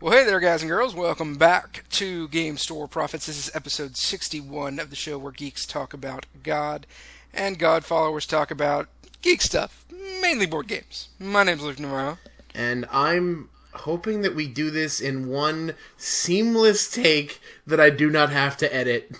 Well, 0.00 0.12
hey 0.14 0.24
there, 0.24 0.40
guys 0.40 0.62
and 0.62 0.70
girls. 0.70 0.94
Welcome 0.94 1.36
back 1.36 1.84
to 1.90 2.28
Game 2.28 2.56
Store 2.56 2.88
Profits. 2.88 3.26
This 3.26 3.36
is 3.36 3.54
episode 3.54 3.96
61 3.96 4.78
of 4.78 4.88
the 4.88 4.96
show 4.96 5.18
where 5.18 5.32
geeks 5.32 5.66
talk 5.66 5.92
about 5.92 6.24
God 6.42 6.86
and 7.34 7.58
God 7.58 7.84
followers 7.84 8.24
talk 8.26 8.50
about 8.50 8.88
geek 9.20 9.42
stuff, 9.42 9.84
mainly 10.22 10.46
board 10.46 10.68
games. 10.68 11.08
My 11.18 11.42
name's 11.44 11.62
Luke 11.62 11.78
Navarro. 11.78 12.18
and 12.54 12.86
I'm 12.90 13.50
hoping 13.74 14.22
that 14.22 14.34
we 14.34 14.46
do 14.48 14.70
this 14.70 15.00
in 15.00 15.28
one 15.28 15.74
seamless 15.98 16.90
take 16.90 17.40
that 17.66 17.78
I 17.78 17.90
do 17.90 18.08
not 18.08 18.30
have 18.30 18.56
to 18.58 18.74
edit, 18.74 19.12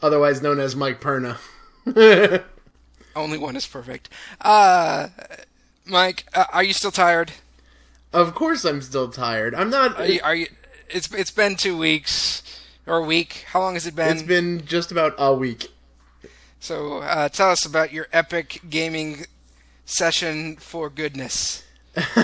otherwise 0.00 0.40
known 0.40 0.60
as 0.60 0.76
Mike 0.76 1.00
Perna. 1.00 1.38
Only 3.16 3.38
one 3.38 3.56
is 3.56 3.66
perfect. 3.66 4.08
Uh, 4.40 5.08
Mike, 5.84 6.24
uh, 6.34 6.44
are 6.52 6.62
you 6.62 6.72
still 6.72 6.90
tired? 6.92 7.32
Of 8.14 8.32
course, 8.32 8.64
I'm 8.64 8.80
still 8.80 9.10
tired. 9.10 9.56
I'm 9.56 9.70
not. 9.70 9.98
Are 9.98 10.06
you, 10.06 10.20
are 10.22 10.34
you? 10.36 10.46
It's 10.88 11.12
it's 11.12 11.32
been 11.32 11.56
two 11.56 11.76
weeks 11.76 12.44
or 12.86 12.98
a 12.98 13.04
week. 13.04 13.44
How 13.48 13.60
long 13.60 13.74
has 13.74 13.88
it 13.88 13.96
been? 13.96 14.12
it's 14.12 14.22
been 14.22 14.64
just 14.64 14.92
about 14.92 15.16
a 15.18 15.34
week. 15.34 15.72
So 16.60 16.98
uh, 16.98 17.28
tell 17.28 17.50
us 17.50 17.66
about 17.66 17.92
your 17.92 18.06
epic 18.12 18.60
gaming 18.70 19.26
session 19.84 20.56
for 20.56 20.88
goodness. 20.88 21.64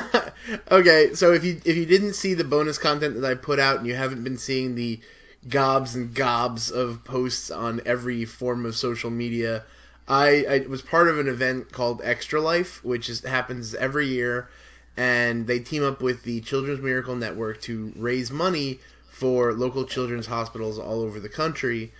okay, 0.70 1.12
so 1.14 1.32
if 1.32 1.44
you 1.44 1.60
if 1.64 1.76
you 1.76 1.86
didn't 1.86 2.14
see 2.14 2.34
the 2.34 2.44
bonus 2.44 2.78
content 2.78 3.20
that 3.20 3.28
I 3.28 3.34
put 3.34 3.58
out 3.58 3.78
and 3.78 3.86
you 3.86 3.96
haven't 3.96 4.22
been 4.22 4.38
seeing 4.38 4.76
the 4.76 5.00
gobs 5.48 5.96
and 5.96 6.14
gobs 6.14 6.70
of 6.70 7.02
posts 7.02 7.50
on 7.50 7.80
every 7.84 8.24
form 8.24 8.64
of 8.64 8.76
social 8.76 9.10
media, 9.10 9.64
I, 10.06 10.44
I 10.48 10.66
was 10.68 10.82
part 10.82 11.08
of 11.08 11.18
an 11.18 11.26
event 11.26 11.72
called 11.72 12.00
Extra 12.04 12.40
Life, 12.40 12.84
which 12.84 13.08
is, 13.08 13.24
happens 13.24 13.74
every 13.74 14.06
year, 14.06 14.48
and 14.96 15.46
they 15.46 15.58
team 15.58 15.82
up 15.84 16.02
with 16.02 16.24
the 16.24 16.40
Children's 16.40 16.80
Miracle 16.80 17.16
Network 17.16 17.60
to 17.62 17.92
raise 17.96 18.30
money 18.30 18.78
for 19.08 19.52
local 19.52 19.84
children's 19.84 20.26
hospitals 20.26 20.78
all 20.78 21.00
over 21.00 21.20
the 21.20 21.28
country 21.28 21.92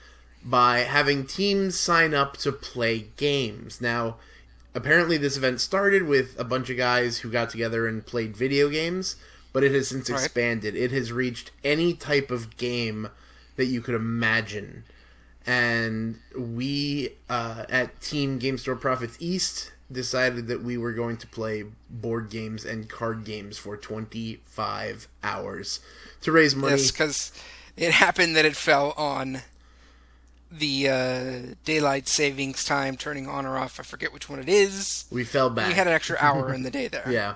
by 0.44 0.78
having 0.80 1.26
teams 1.26 1.78
sign 1.78 2.14
up 2.14 2.36
to 2.38 2.50
play 2.50 3.06
games. 3.16 3.80
Now, 3.80 4.16
apparently 4.74 5.16
this 5.18 5.36
event 5.36 5.60
started 5.60 6.04
with 6.04 6.38
a 6.38 6.44
bunch 6.44 6.70
of 6.70 6.76
guys 6.78 7.18
who 7.18 7.30
got 7.30 7.50
together 7.50 7.86
and 7.86 8.04
played 8.06 8.36
video 8.36 8.68
games, 8.70 9.16
but 9.52 9.62
it 9.62 9.72
has 9.72 9.88
since 9.88 10.08
Right. 10.08 10.22
expanded. 10.22 10.74
It 10.74 10.92
has 10.92 11.12
reached 11.12 11.50
any 11.62 11.92
type 11.92 12.30
of 12.30 12.56
game 12.56 13.08
that 13.56 13.66
you 13.66 13.80
could 13.82 13.94
imagine. 13.94 14.84
And 15.46 16.18
we 16.38 17.14
uh, 17.28 17.64
at 17.68 18.00
Team 18.00 18.38
Game 18.38 18.56
Store 18.58 18.76
Profits 18.76 19.16
East 19.20 19.72
decided 19.90 20.46
that 20.48 20.62
we 20.62 20.76
were 20.78 20.92
going 20.92 21.16
to 21.18 21.26
play 21.26 21.64
board 21.88 22.30
games 22.30 22.64
and 22.64 22.88
card 22.88 23.24
games 23.24 23.58
for 23.58 23.76
25 23.76 25.08
hours 25.22 25.80
to 26.22 26.32
raise 26.32 26.54
money. 26.54 26.76
Yes, 26.76 26.90
because 26.90 27.32
it 27.76 27.92
happened 27.92 28.36
that 28.36 28.44
it 28.44 28.56
fell 28.56 28.92
on 28.96 29.40
the 30.50 30.88
uh, 30.88 31.54
daylight 31.64 32.08
savings 32.08 32.64
time 32.64 32.96
turning 32.96 33.28
on 33.28 33.46
or 33.46 33.56
off. 33.56 33.78
I 33.78 33.82
forget 33.82 34.12
which 34.12 34.28
one 34.28 34.38
it 34.38 34.48
is. 34.48 35.04
We 35.10 35.24
fell 35.24 35.50
back. 35.50 35.68
We 35.68 35.74
had 35.74 35.86
an 35.86 35.92
extra 35.92 36.16
hour 36.20 36.52
in 36.52 36.62
the 36.62 36.70
day 36.78 36.88
there. 36.88 37.06
Yeah. 37.08 37.34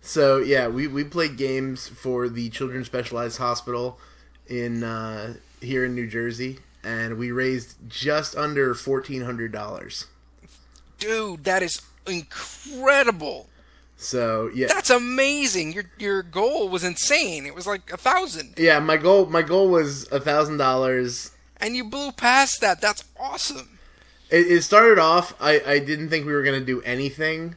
So 0.00 0.38
yeah, 0.38 0.68
we, 0.68 0.86
we 0.86 1.04
played 1.04 1.36
games 1.36 1.88
for 1.88 2.28
the 2.28 2.50
Children's 2.50 2.86
Specialized 2.86 3.38
Hospital 3.38 3.98
in 4.46 4.84
uh, 4.84 5.34
here 5.60 5.84
in 5.84 5.94
New 5.94 6.06
Jersey, 6.06 6.60
and 6.84 7.18
we 7.18 7.30
raised 7.32 7.76
just 7.88 8.36
under 8.36 8.74
fourteen 8.74 9.22
hundred 9.22 9.52
dollars. 9.52 10.06
Dude, 10.98 11.44
that 11.44 11.62
is 11.62 11.80
incredible. 12.06 13.48
So 13.96 14.50
yeah, 14.54 14.68
That's 14.68 14.90
amazing. 14.90 15.72
Your 15.72 15.84
your 15.98 16.22
goal 16.22 16.68
was 16.68 16.84
insane. 16.84 17.46
It 17.46 17.54
was 17.54 17.66
like 17.66 17.92
a 17.92 17.96
thousand, 17.96 18.54
yeah. 18.56 18.78
My 18.78 18.96
goal 18.96 19.26
my 19.26 19.42
goal 19.42 19.68
was 19.68 20.10
a 20.12 20.20
thousand 20.20 20.58
dollars. 20.58 21.32
and 21.60 21.74
you 21.74 21.84
blew 21.84 22.12
past 22.12 22.60
that. 22.60 22.80
That's 22.80 23.04
awesome. 23.18 23.78
It, 24.30 24.46
it 24.46 24.62
started 24.62 24.98
off. 25.00 25.34
I 25.40 25.60
I 25.66 25.78
didn't 25.80 26.10
think 26.10 26.26
we 26.26 26.32
were 26.32 26.44
gonna 26.44 26.60
do 26.60 26.80
anything, 26.82 27.56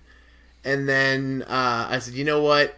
and 0.64 0.90
then 0.90 1.44
uh, 1.48 1.88
I 1.90 2.00
said, 2.00 2.16
you 2.16 2.24
know 2.26 2.42
what? 2.42 2.76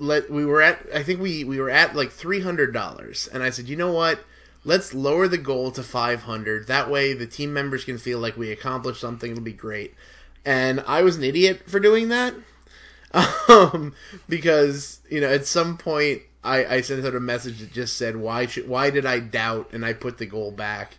Let 0.00 0.28
we 0.30 0.44
were 0.44 0.60
at. 0.62 0.84
I 0.92 1.04
think 1.04 1.20
we 1.20 1.44
we 1.44 1.60
were 1.60 1.70
at 1.70 1.94
like 1.94 2.10
three 2.10 2.40
hundred 2.40 2.72
dollars, 2.72 3.28
and 3.32 3.42
I 3.44 3.50
said, 3.50 3.68
you 3.68 3.76
know 3.76 3.92
what? 3.92 4.18
Let's 4.64 4.92
lower 4.92 5.26
the 5.26 5.38
goal 5.38 5.70
to 5.72 5.82
five 5.82 6.22
hundred. 6.22 6.66
That 6.66 6.90
way, 6.90 7.12
the 7.12 7.26
team 7.26 7.52
members 7.52 7.84
can 7.84 7.98
feel 7.98 8.18
like 8.18 8.36
we 8.36 8.50
accomplished 8.50 9.00
something. 9.00 9.30
It'll 9.30 9.42
be 9.42 9.52
great. 9.52 9.94
And 10.44 10.82
I 10.86 11.02
was 11.02 11.16
an 11.16 11.24
idiot 11.24 11.62
for 11.66 11.80
doing 11.80 12.08
that, 12.08 12.34
um, 13.48 13.94
because 14.28 15.00
you 15.10 15.20
know 15.20 15.28
at 15.28 15.46
some 15.46 15.76
point 15.76 16.22
I, 16.42 16.64
I 16.64 16.80
sent 16.80 17.04
out 17.04 17.14
a 17.14 17.20
message 17.20 17.58
that 17.58 17.72
just 17.72 17.96
said 17.96 18.16
why 18.16 18.46
should 18.46 18.68
why 18.68 18.90
did 18.90 19.06
I 19.06 19.20
doubt, 19.20 19.70
and 19.72 19.84
I 19.84 19.92
put 19.92 20.18
the 20.18 20.26
goal 20.26 20.50
back. 20.50 20.98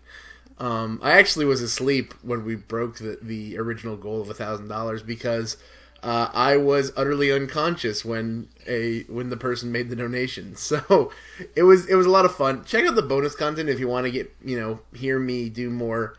Um, 0.58 1.00
I 1.02 1.14
actually 1.14 1.46
was 1.46 1.62
asleep 1.62 2.14
when 2.22 2.46
we 2.46 2.56
broke 2.56 3.00
the, 3.00 3.18
the 3.20 3.58
original 3.58 3.98
goal 3.98 4.22
of 4.22 4.30
a 4.30 4.34
thousand 4.36 4.68
dollars 4.68 5.02
because 5.02 5.58
uh, 6.04 6.30
I 6.34 6.58
was 6.58 6.92
utterly 6.98 7.32
unconscious 7.32 8.04
when 8.04 8.48
a 8.68 9.04
when 9.04 9.30
the 9.30 9.38
person 9.38 9.72
made 9.72 9.90
the 9.90 9.96
donation. 9.96 10.56
So 10.58 11.12
it 11.56 11.64
was 11.64 11.88
it 11.88 11.96
was 11.96 12.06
a 12.06 12.10
lot 12.10 12.26
of 12.26 12.36
fun. 12.36 12.64
Check 12.66 12.86
out 12.86 12.96
the 12.96 13.02
bonus 13.02 13.36
content 13.36 13.70
if 13.70 13.80
you 13.80 13.88
want 13.88 14.06
to 14.06 14.12
get 14.12 14.34
you 14.44 14.60
know 14.60 14.80
hear 14.94 15.20
me 15.20 15.50
do 15.50 15.70
more 15.70 16.16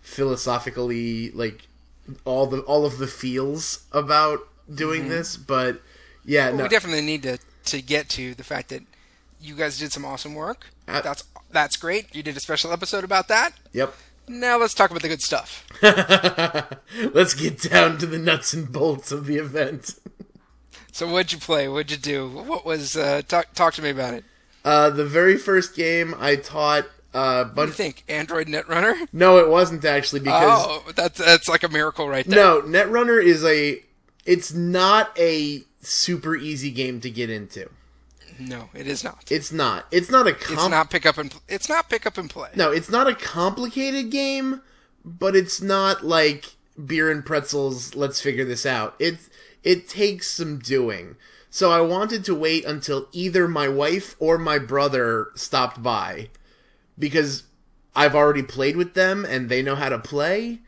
philosophically 0.00 1.30
like 1.32 1.66
all 2.24 2.46
the 2.46 2.60
all 2.60 2.84
of 2.86 2.98
the 2.98 3.06
feels 3.06 3.84
about 3.92 4.40
doing 4.72 5.08
this. 5.08 5.36
But 5.36 5.80
yeah, 6.24 6.48
Well, 6.48 6.58
no, 6.58 6.62
We 6.64 6.68
definitely 6.68 7.02
need 7.02 7.22
to 7.24 7.38
to 7.66 7.82
get 7.82 8.08
to 8.10 8.34
the 8.34 8.44
fact 8.44 8.68
that 8.68 8.82
you 9.40 9.54
guys 9.54 9.78
did 9.78 9.92
some 9.92 10.04
awesome 10.04 10.34
work. 10.34 10.66
Uh, 10.88 11.00
that's 11.00 11.24
that's 11.50 11.76
great. 11.76 12.14
You 12.14 12.22
did 12.22 12.36
a 12.36 12.40
special 12.40 12.72
episode 12.72 13.04
about 13.04 13.28
that. 13.28 13.52
yep. 13.72 13.94
Now 14.26 14.58
let's 14.58 14.72
talk 14.74 14.90
about 14.90 15.02
the 15.02 15.08
good 15.08 15.20
stuff. 15.20 15.63
Let's 17.12 17.34
get 17.34 17.60
down 17.60 17.98
to 17.98 18.06
the 18.06 18.18
nuts 18.18 18.52
and 18.52 18.70
bolts 18.70 19.12
of 19.12 19.26
the 19.26 19.36
event. 19.36 19.94
So 20.92 21.08
what'd 21.10 21.32
you 21.32 21.38
play? 21.38 21.68
What'd 21.68 21.90
you 21.90 21.96
do? 21.96 22.28
What 22.28 22.64
was 22.64 22.96
uh, 22.96 23.22
talk 23.26 23.52
talk 23.54 23.74
to 23.74 23.82
me 23.82 23.90
about 23.90 24.14
it? 24.14 24.24
Uh, 24.64 24.90
the 24.90 25.04
very 25.04 25.36
first 25.36 25.74
game 25.76 26.14
I 26.18 26.36
taught 26.36 26.86
uh, 27.12 27.44
What 27.44 27.54
do 27.54 27.60
you 27.60 27.66
bunch. 27.66 27.72
think? 27.74 28.04
Android 28.08 28.46
Netrunner? 28.46 29.08
No, 29.12 29.38
it 29.38 29.48
wasn't 29.48 29.84
actually 29.84 30.20
because 30.20 30.64
Oh, 30.66 30.82
that's 30.94 31.18
that's 31.18 31.48
like 31.48 31.62
a 31.64 31.68
miracle 31.68 32.08
right 32.08 32.26
there. 32.26 32.36
no, 32.38 32.62
Netrunner 32.62 33.22
is 33.22 33.44
a. 33.44 33.82
It's 34.24 34.52
not 34.54 35.10
a 35.18 35.62
super 35.82 36.34
easy 36.34 36.70
game 36.70 37.00
to 37.02 37.10
get 37.10 37.28
into. 37.28 37.68
No, 38.38 38.68
it 38.74 38.86
is 38.86 39.04
not. 39.04 39.30
It's 39.30 39.52
not. 39.52 39.86
It's 39.90 40.10
not 40.10 40.26
a. 40.26 40.30
It's 40.30 40.68
not 40.68 40.90
pick 40.90 41.04
up 41.06 41.18
and 41.18 41.34
it's 41.48 41.68
not 41.68 41.90
pick 41.90 42.06
up 42.06 42.16
and 42.18 42.30
play. 42.30 42.50
No, 42.56 42.70
it's 42.72 42.88
not 42.88 43.06
a 43.06 43.14
complicated 43.14 44.10
game, 44.10 44.60
but 45.04 45.36
it's 45.36 45.60
not 45.60 46.04
like 46.04 46.56
beer 46.84 47.10
and 47.10 47.24
pretzels. 47.24 47.94
Let's 47.94 48.20
figure 48.20 48.44
this 48.44 48.66
out. 48.66 48.94
It 48.98 49.16
it 49.62 49.88
takes 49.88 50.30
some 50.30 50.58
doing. 50.58 51.16
So 51.50 51.70
I 51.70 51.80
wanted 51.82 52.24
to 52.24 52.34
wait 52.34 52.64
until 52.64 53.08
either 53.12 53.46
my 53.46 53.68
wife 53.68 54.16
or 54.18 54.38
my 54.38 54.58
brother 54.58 55.28
stopped 55.36 55.82
by, 55.82 56.30
because 56.98 57.44
I've 57.94 58.14
already 58.16 58.42
played 58.42 58.76
with 58.76 58.94
them 58.94 59.24
and 59.24 59.48
they 59.48 59.62
know 59.62 59.76
how 59.76 59.88
to 59.88 59.98
play, 60.00 60.60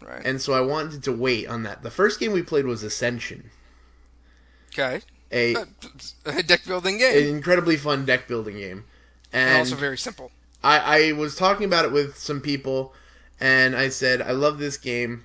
Right. 0.00 0.22
and 0.24 0.40
so 0.40 0.52
I 0.52 0.60
wanted 0.60 1.02
to 1.04 1.12
wait 1.12 1.48
on 1.48 1.64
that. 1.64 1.82
The 1.82 1.90
first 1.90 2.20
game 2.20 2.32
we 2.32 2.42
played 2.42 2.64
was 2.64 2.82
Ascension, 2.84 3.50
okay. 4.72 5.02
a 5.32 5.54
Uh, 5.54 5.64
A 6.26 6.42
deck 6.42 6.64
building 6.64 6.98
game. 6.98 7.16
an 7.16 7.26
incredibly 7.28 7.76
fun 7.76 8.04
deck 8.04 8.28
building 8.28 8.56
game, 8.56 8.84
And 9.32 9.48
and 9.48 9.58
also 9.58 9.76
very 9.76 9.98
simple. 9.98 10.30
I, 10.62 11.08
I 11.08 11.12
was 11.12 11.36
talking 11.36 11.64
about 11.66 11.84
it 11.84 11.92
with 11.92 12.18
some 12.18 12.40
people, 12.40 12.94
and 13.40 13.74
I 13.74 13.88
said 13.88 14.20
I 14.22 14.32
love 14.32 14.58
this 14.58 14.76
game 14.76 15.24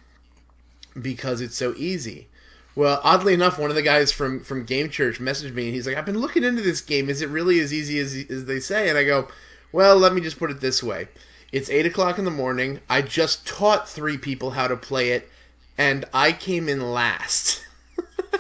because 0.99 1.41
it's 1.41 1.57
so 1.57 1.73
easy. 1.77 2.27
Well, 2.75 2.99
oddly 3.03 3.33
enough, 3.33 3.57
one 3.57 3.69
of 3.69 3.75
the 3.75 3.81
guys 3.81 4.11
from 4.11 4.41
from 4.43 4.65
Game 4.65 4.89
Church 4.89 5.19
messaged 5.19 5.53
me, 5.53 5.65
and 5.65 5.73
he's 5.73 5.87
like, 5.87 5.95
"I've 5.95 6.05
been 6.05 6.19
looking 6.19 6.43
into 6.43 6.61
this 6.61 6.81
game. 6.81 7.09
Is 7.09 7.21
it 7.21 7.29
really 7.29 7.59
as 7.59 7.73
easy 7.73 7.99
as 7.99 8.15
as 8.29 8.45
they 8.45 8.59
say?" 8.59 8.89
And 8.89 8.97
I 8.97 9.03
go, 9.03 9.27
"Well, 9.71 9.97
let 9.97 10.13
me 10.13 10.21
just 10.21 10.37
put 10.37 10.51
it 10.51 10.59
this 10.59 10.83
way: 10.83 11.07
It's 11.51 11.69
eight 11.69 11.85
o'clock 11.85 12.17
in 12.17 12.25
the 12.25 12.31
morning. 12.31 12.81
I 12.89 13.01
just 13.01 13.47
taught 13.47 13.87
three 13.87 14.17
people 14.17 14.51
how 14.51 14.67
to 14.67 14.75
play 14.75 15.11
it, 15.11 15.29
and 15.77 16.05
I 16.13 16.33
came 16.33 16.67
in 16.67 16.91
last. 16.91 17.65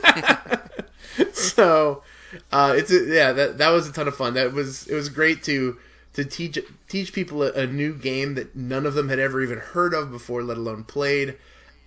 so 1.33 2.03
uh, 2.51 2.73
it's 2.77 2.91
a, 2.91 3.05
yeah, 3.05 3.31
that 3.31 3.57
that 3.57 3.69
was 3.69 3.87
a 3.87 3.93
ton 3.93 4.07
of 4.07 4.15
fun. 4.15 4.33
That 4.33 4.51
was 4.53 4.87
it 4.87 4.95
was 4.95 5.07
great 5.09 5.43
to 5.43 5.77
to 6.15 6.23
teach 6.23 6.57
teach 6.87 7.13
people 7.13 7.43
a, 7.43 7.51
a 7.51 7.67
new 7.67 7.93
game 7.93 8.35
that 8.35 8.55
none 8.55 8.85
of 8.85 8.93
them 8.93 9.09
had 9.09 9.19
ever 9.19 9.41
even 9.43 9.59
heard 9.59 9.93
of 9.93 10.11
before, 10.11 10.41
let 10.43 10.57
alone 10.57 10.83
played, 10.83 11.37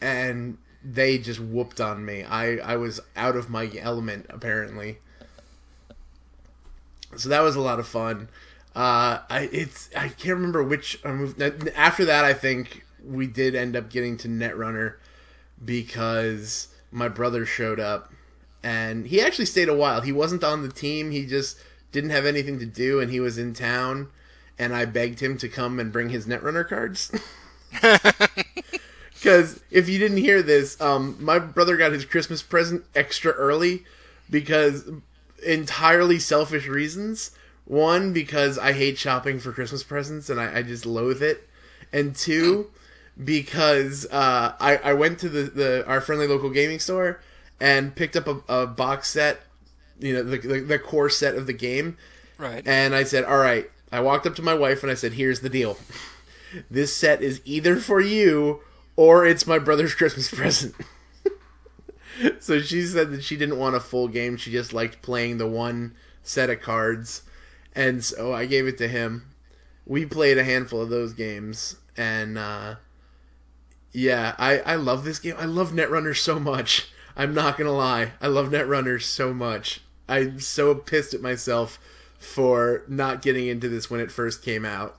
and 0.00 0.58
they 0.84 1.18
just 1.18 1.40
whooped 1.40 1.80
on 1.80 2.04
me. 2.04 2.22
I 2.24 2.58
I 2.58 2.76
was 2.76 3.00
out 3.16 3.36
of 3.36 3.50
my 3.50 3.70
element 3.78 4.26
apparently. 4.28 4.98
So 7.16 7.30
that 7.30 7.40
was 7.40 7.56
a 7.56 7.60
lot 7.60 7.80
of 7.80 7.88
fun. 7.88 8.28
Uh, 8.76 9.20
I 9.30 9.48
it's 9.50 9.88
I 9.96 10.08
can't 10.08 10.36
remember 10.36 10.62
which 10.62 11.00
I 11.04 11.10
after 11.74 12.04
that. 12.04 12.24
I 12.24 12.34
think 12.34 12.84
we 13.02 13.26
did 13.26 13.54
end 13.54 13.76
up 13.76 13.88
getting 13.90 14.18
to 14.18 14.28
Netrunner 14.28 14.96
because 15.64 16.68
my 16.90 17.08
brother 17.08 17.46
showed 17.46 17.80
up 17.80 18.12
and 18.62 19.06
he 19.06 19.20
actually 19.22 19.46
stayed 19.46 19.68
a 19.68 19.74
while. 19.74 20.02
He 20.02 20.12
wasn't 20.12 20.44
on 20.44 20.62
the 20.62 20.68
team. 20.68 21.10
He 21.10 21.24
just 21.24 21.58
didn't 21.92 22.10
have 22.10 22.26
anything 22.26 22.58
to 22.58 22.66
do, 22.66 23.00
and 23.00 23.10
he 23.10 23.20
was 23.20 23.38
in 23.38 23.54
town. 23.54 24.08
And 24.58 24.74
I 24.74 24.84
begged 24.84 25.20
him 25.20 25.38
to 25.38 25.48
come 25.48 25.78
and 25.78 25.92
bring 25.92 26.08
his 26.08 26.26
Netrunner 26.26 26.68
cards. 26.68 27.12
Because 29.18 29.60
if 29.70 29.88
you 29.88 29.98
didn't 29.98 30.18
hear 30.18 30.42
this, 30.42 30.80
um, 30.80 31.16
my 31.18 31.40
brother 31.40 31.76
got 31.76 31.92
his 31.92 32.04
Christmas 32.04 32.40
present 32.40 32.84
extra 32.94 33.32
early 33.32 33.84
because 34.30 34.88
entirely 35.44 36.20
selfish 36.20 36.68
reasons. 36.68 37.32
One, 37.64 38.12
because 38.12 38.58
I 38.58 38.72
hate 38.72 38.96
shopping 38.96 39.40
for 39.40 39.52
Christmas 39.52 39.82
presents 39.82 40.30
and 40.30 40.40
I, 40.40 40.58
I 40.58 40.62
just 40.62 40.86
loathe 40.86 41.22
it. 41.22 41.48
And 41.92 42.14
two, 42.14 42.70
because 43.22 44.06
uh, 44.06 44.54
I, 44.60 44.76
I 44.76 44.92
went 44.92 45.18
to 45.20 45.28
the, 45.28 45.42
the 45.42 45.86
our 45.88 46.00
friendly 46.00 46.28
local 46.28 46.50
gaming 46.50 46.78
store 46.78 47.20
and 47.60 47.94
picked 47.96 48.14
up 48.14 48.28
a, 48.28 48.62
a 48.62 48.66
box 48.68 49.08
set, 49.08 49.40
you 49.98 50.14
know, 50.14 50.22
the, 50.22 50.38
the, 50.38 50.60
the 50.60 50.78
core 50.78 51.10
set 51.10 51.34
of 51.34 51.48
the 51.48 51.52
game. 51.52 51.96
Right. 52.38 52.62
And 52.64 52.94
I 52.94 53.02
said, 53.02 53.24
all 53.24 53.38
right. 53.38 53.68
I 53.90 54.00
walked 54.00 54.26
up 54.26 54.34
to 54.36 54.42
my 54.42 54.54
wife 54.54 54.82
and 54.82 54.90
I 54.90 54.94
said, 54.94 55.14
here's 55.14 55.40
the 55.40 55.50
deal. 55.50 55.78
This 56.70 56.96
set 56.96 57.20
is 57.20 57.42
either 57.44 57.76
for 57.76 58.00
you 58.00 58.62
or 58.96 59.26
it's 59.26 59.46
my 59.46 59.58
brother's 59.58 59.94
Christmas 59.94 60.30
present. 60.34 60.74
so 62.40 62.60
she 62.60 62.82
said 62.86 63.10
that 63.10 63.22
she 63.22 63.36
didn't 63.36 63.58
want 63.58 63.76
a 63.76 63.80
full 63.80 64.08
game. 64.08 64.38
She 64.38 64.50
just 64.50 64.72
liked 64.72 65.02
playing 65.02 65.36
the 65.36 65.46
one 65.46 65.94
set 66.22 66.48
of 66.48 66.62
cards. 66.62 67.22
And 67.74 68.02
so 68.02 68.32
I 68.32 68.46
gave 68.46 68.66
it 68.66 68.78
to 68.78 68.88
him. 68.88 69.34
We 69.84 70.06
played 70.06 70.38
a 70.38 70.44
handful 70.44 70.80
of 70.80 70.88
those 70.88 71.12
games. 71.12 71.76
And 71.98 72.38
uh, 72.38 72.76
yeah, 73.92 74.34
I, 74.38 74.60
I 74.60 74.76
love 74.76 75.04
this 75.04 75.18
game. 75.18 75.36
I 75.38 75.44
love 75.44 75.72
Netrunner 75.72 76.16
so 76.16 76.40
much. 76.40 76.90
I'm 77.16 77.34
not 77.34 77.58
going 77.58 77.68
to 77.68 77.72
lie. 77.72 78.12
I 78.20 78.28
love 78.28 78.48
Netrunner 78.48 79.02
so 79.02 79.34
much. 79.34 79.80
I'm 80.08 80.40
so 80.40 80.74
pissed 80.74 81.14
at 81.14 81.20
myself 81.20 81.78
for 82.18 82.82
not 82.88 83.22
getting 83.22 83.46
into 83.46 83.68
this 83.68 83.90
when 83.90 84.00
it 84.00 84.10
first 84.12 84.42
came 84.42 84.64
out. 84.64 84.98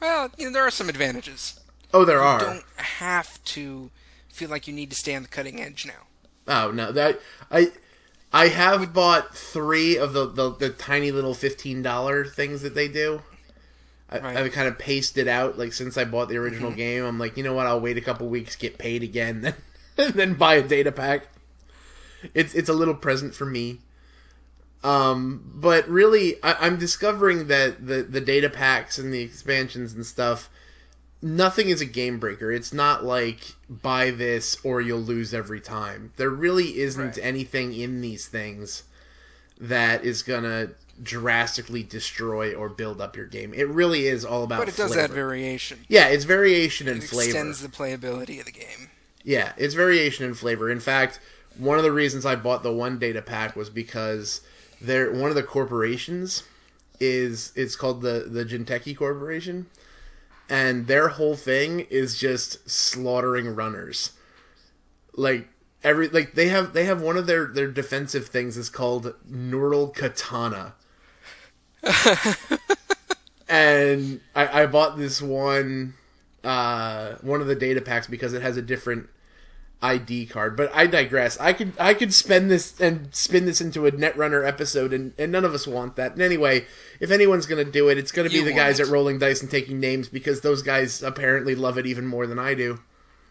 Well, 0.00 0.30
you 0.36 0.46
know, 0.46 0.52
there 0.52 0.66
are 0.66 0.70
some 0.70 0.88
advantages. 0.88 1.58
Oh, 1.92 2.04
there 2.04 2.20
are. 2.22 2.40
You 2.40 2.46
don't 2.46 2.64
have 2.76 3.42
to 3.44 3.90
feel 4.28 4.50
like 4.50 4.66
you 4.68 4.74
need 4.74 4.90
to 4.90 4.96
stay 4.96 5.14
on 5.14 5.22
the 5.22 5.28
cutting 5.28 5.60
edge 5.60 5.86
now. 5.86 6.06
Oh 6.48 6.70
no, 6.70 6.92
that 6.92 7.20
I 7.50 7.72
I 8.32 8.48
have 8.48 8.92
bought 8.92 9.34
three 9.36 9.96
of 9.96 10.12
the 10.12 10.26
the, 10.26 10.50
the 10.54 10.70
tiny 10.70 11.10
little 11.10 11.34
fifteen 11.34 11.82
dollar 11.82 12.24
things 12.24 12.62
that 12.62 12.74
they 12.74 12.88
do. 12.88 13.22
I, 14.08 14.20
Right. 14.20 14.36
I've 14.36 14.52
kind 14.52 14.68
of 14.68 14.78
paced 14.78 15.18
it 15.18 15.26
out. 15.26 15.58
Like 15.58 15.72
since 15.72 15.96
I 15.98 16.04
bought 16.04 16.28
the 16.28 16.36
original 16.36 16.70
Mm-hmm. 16.70 16.76
game, 16.78 17.04
I'm 17.04 17.18
like, 17.18 17.36
you 17.36 17.42
know 17.42 17.54
what? 17.54 17.66
I'll 17.66 17.80
wait 17.80 17.96
a 17.98 18.00
couple 18.02 18.28
weeks, 18.28 18.54
get 18.54 18.78
paid 18.78 19.02
again, 19.02 19.40
then 19.96 20.12
then 20.12 20.34
buy 20.34 20.54
a 20.54 20.62
data 20.62 20.92
pack. 20.92 21.26
It's 22.34 22.54
it's 22.54 22.68
a 22.68 22.72
little 22.74 22.94
present 22.94 23.34
for 23.34 23.46
me. 23.46 23.80
Um, 24.86 25.42
but 25.54 25.88
really, 25.88 26.42
I, 26.42 26.54
I'm 26.66 26.78
discovering 26.78 27.48
that 27.48 27.86
the 27.86 28.02
the 28.02 28.20
data 28.20 28.48
packs 28.48 28.98
and 28.98 29.12
the 29.12 29.20
expansions 29.20 29.92
and 29.94 30.06
stuff, 30.06 30.48
nothing 31.20 31.68
is 31.68 31.80
a 31.80 31.86
game 31.86 32.18
breaker. 32.18 32.52
It's 32.52 32.72
not 32.72 33.04
like 33.04 33.56
buy 33.68 34.10
this 34.10 34.56
or 34.62 34.80
you'll 34.80 35.00
lose 35.00 35.34
every 35.34 35.60
time. 35.60 36.12
There 36.16 36.30
really 36.30 36.78
isn't 36.80 37.02
Right. 37.04 37.18
anything 37.20 37.72
in 37.74 38.00
these 38.00 38.26
things 38.26 38.84
that 39.58 40.04
is 40.04 40.22
gonna 40.22 40.70
drastically 41.02 41.82
destroy 41.82 42.54
or 42.54 42.68
build 42.68 43.00
up 43.00 43.16
your 43.16 43.26
game. 43.26 43.52
It 43.54 43.68
really 43.68 44.06
is 44.06 44.24
all 44.24 44.44
about. 44.44 44.60
But 44.60 44.68
it 44.68 44.76
does 44.76 44.92
flavor. 44.92 45.04
add 45.04 45.10
variation. 45.12 45.80
Yeah, 45.88 46.06
it's 46.08 46.24
variation 46.24 46.86
and 46.88 47.02
flavor. 47.02 47.22
It 47.22 47.32
flavor. 47.32 47.48
extends 47.50 47.60
the 47.60 47.68
playability 47.68 48.38
of 48.38 48.46
the 48.46 48.52
game. 48.52 48.90
Yeah, 49.24 49.52
it's 49.56 49.74
variation 49.74 50.24
and 50.24 50.38
flavor. 50.38 50.70
In 50.70 50.78
fact, 50.80 51.18
one 51.58 51.76
of 51.78 51.84
the 51.84 51.90
reasons 51.92 52.24
I 52.24 52.36
bought 52.36 52.62
the 52.62 52.72
one 52.72 52.98
data 52.98 53.20
pack 53.20 53.56
was 53.56 53.68
because 53.68 54.42
they're 54.80 55.12
one 55.12 55.30
of 55.30 55.36
the 55.36 55.42
corporations 55.42 56.42
is 57.00 57.52
it's 57.54 57.76
called 57.76 58.02
the 58.02 58.26
the 58.28 58.44
Jinteki 58.44 58.96
Corporation, 58.96 59.66
and 60.48 60.86
their 60.86 61.08
whole 61.08 61.36
thing 61.36 61.80
is 61.90 62.18
just 62.18 62.68
slaughtering 62.68 63.54
runners. 63.54 64.12
Like 65.14 65.48
every 65.82 66.08
like 66.08 66.34
they 66.34 66.48
have 66.48 66.72
they 66.72 66.84
have 66.84 67.00
one 67.00 67.16
of 67.16 67.26
their 67.26 67.46
their 67.46 67.68
defensive 67.70 68.26
things 68.26 68.56
is 68.56 68.68
called 68.68 69.14
Neural 69.28 69.88
Katana. 69.88 70.74
and 73.48 74.20
I, 74.34 74.62
I 74.62 74.66
bought 74.66 74.98
this 74.98 75.22
one 75.22 75.94
uh 76.42 77.14
one 77.20 77.40
of 77.40 77.46
the 77.46 77.54
data 77.54 77.80
packs 77.80 78.06
because 78.06 78.32
it 78.32 78.42
has 78.42 78.56
a 78.56 78.62
different 78.62 79.08
ID 79.82 80.26
card. 80.26 80.56
But 80.56 80.74
I 80.74 80.86
digress. 80.86 81.38
I 81.38 81.52
could 81.52 81.72
I 81.78 81.94
could 81.94 82.12
spend 82.14 82.50
this 82.50 82.80
and 82.80 83.14
spin 83.14 83.44
this 83.44 83.60
into 83.60 83.86
a 83.86 83.92
Netrunner 83.92 84.46
episode, 84.46 84.92
and, 84.92 85.12
and 85.18 85.30
none 85.32 85.44
of 85.44 85.54
us 85.54 85.66
want 85.66 85.96
that. 85.96 86.12
And 86.12 86.22
anyway, 86.22 86.66
if 87.00 87.10
anyone's 87.10 87.46
gonna 87.46 87.64
do 87.64 87.88
it, 87.88 87.98
it's 87.98 88.12
gonna 88.12 88.28
be 88.28 88.36
You 88.36 88.44
the 88.44 88.50
want 88.50 88.56
guys 88.56 88.80
it. 88.80 88.86
at 88.86 88.92
Rolling 88.92 89.18
Dice 89.18 89.42
and 89.42 89.50
taking 89.50 89.78
names 89.80 90.08
because 90.08 90.40
those 90.40 90.62
guys 90.62 91.02
apparently 91.02 91.54
love 91.54 91.78
it 91.78 91.86
even 91.86 92.06
more 92.06 92.26
than 92.26 92.38
I 92.38 92.54
do. 92.54 92.80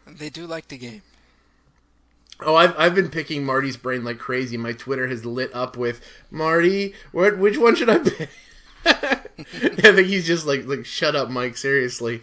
They 0.07 0.30
do 0.30 0.45
like 0.45 0.68
the 0.68 0.77
game. 0.77 1.01
Oh, 2.42 2.56
I've 2.56 2.77
I've 2.77 2.95
been 2.95 3.09
picking 3.09 3.45
Marty's 3.45 3.77
brain 3.77 4.03
like 4.03 4.19
crazy. 4.19 4.57
My 4.57 4.74
Twitter 4.74 5.07
has 5.07 5.25
lit 5.25 5.53
up 5.53 5.77
with 5.77 6.01
Marty. 6.30 6.94
What? 7.12 7.38
Which 7.38 7.57
one 7.57 7.75
should 7.75 7.89
I 7.89 8.00
pick? 8.00 8.30
I 8.86 9.21
think 9.71 10.07
he's 10.07 10.27
just 10.27 10.45
like 10.45 10.65
like 10.68 10.86
shut 10.86 11.15
up, 11.15 11.30
Mike. 11.30 11.57
Seriously. 11.57 12.21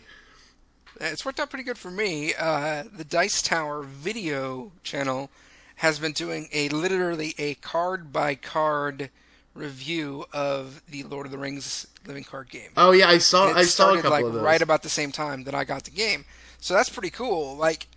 It's 1.00 1.24
worked 1.24 1.40
out 1.40 1.50
pretty 1.50 1.64
good 1.64 1.78
for 1.78 1.90
me. 1.90 2.34
Uh, 2.38 2.84
the 2.92 3.04
Dice 3.04 3.42
Tower 3.42 3.82
video 3.82 4.72
channel 4.82 5.30
has 5.76 5.98
been 5.98 6.12
doing 6.12 6.48
a 6.52 6.68
literally 6.68 7.34
a 7.38 7.54
card 7.54 8.12
by 8.12 8.34
card 8.34 9.10
review 9.54 10.24
of 10.32 10.82
the 10.88 11.02
Lord 11.02 11.26
of 11.26 11.32
the 11.32 11.38
Rings 11.38 11.86
living 12.06 12.24
card 12.24 12.50
game. 12.50 12.70
Oh 12.76 12.92
yeah, 12.92 13.08
I 13.08 13.18
saw 13.18 13.48
it 13.48 13.56
I 13.56 13.62
saw 13.62 13.62
a 13.62 13.64
started 13.64 14.02
couple 14.02 14.10
like 14.10 14.24
of 14.24 14.32
those. 14.34 14.42
right 14.42 14.62
about 14.62 14.82
the 14.82 14.88
same 14.88 15.12
time 15.12 15.44
that 15.44 15.54
I 15.54 15.64
got 15.64 15.84
the 15.84 15.90
game. 15.90 16.24
So 16.58 16.74
that's 16.74 16.88
pretty 16.88 17.10
cool. 17.10 17.56
Like, 17.56 17.88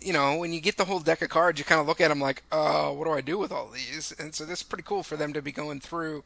you 0.00 0.12
know, 0.12 0.36
when 0.36 0.52
you 0.52 0.60
get 0.60 0.76
the 0.76 0.84
whole 0.84 1.00
deck 1.00 1.22
of 1.22 1.28
cards, 1.28 1.58
you 1.58 1.64
kind 1.64 1.80
of 1.80 1.86
look 1.86 2.00
at 2.00 2.08
them 2.08 2.20
like, 2.20 2.44
uh, 2.52 2.90
what 2.90 3.04
do 3.04 3.12
I 3.12 3.20
do 3.20 3.38
with 3.38 3.50
all 3.50 3.68
these? 3.68 4.14
And 4.18 4.34
so 4.34 4.44
that's 4.44 4.62
pretty 4.62 4.84
cool 4.84 5.02
for 5.02 5.16
them 5.16 5.32
to 5.32 5.42
be 5.42 5.52
going 5.52 5.80
through 5.80 6.22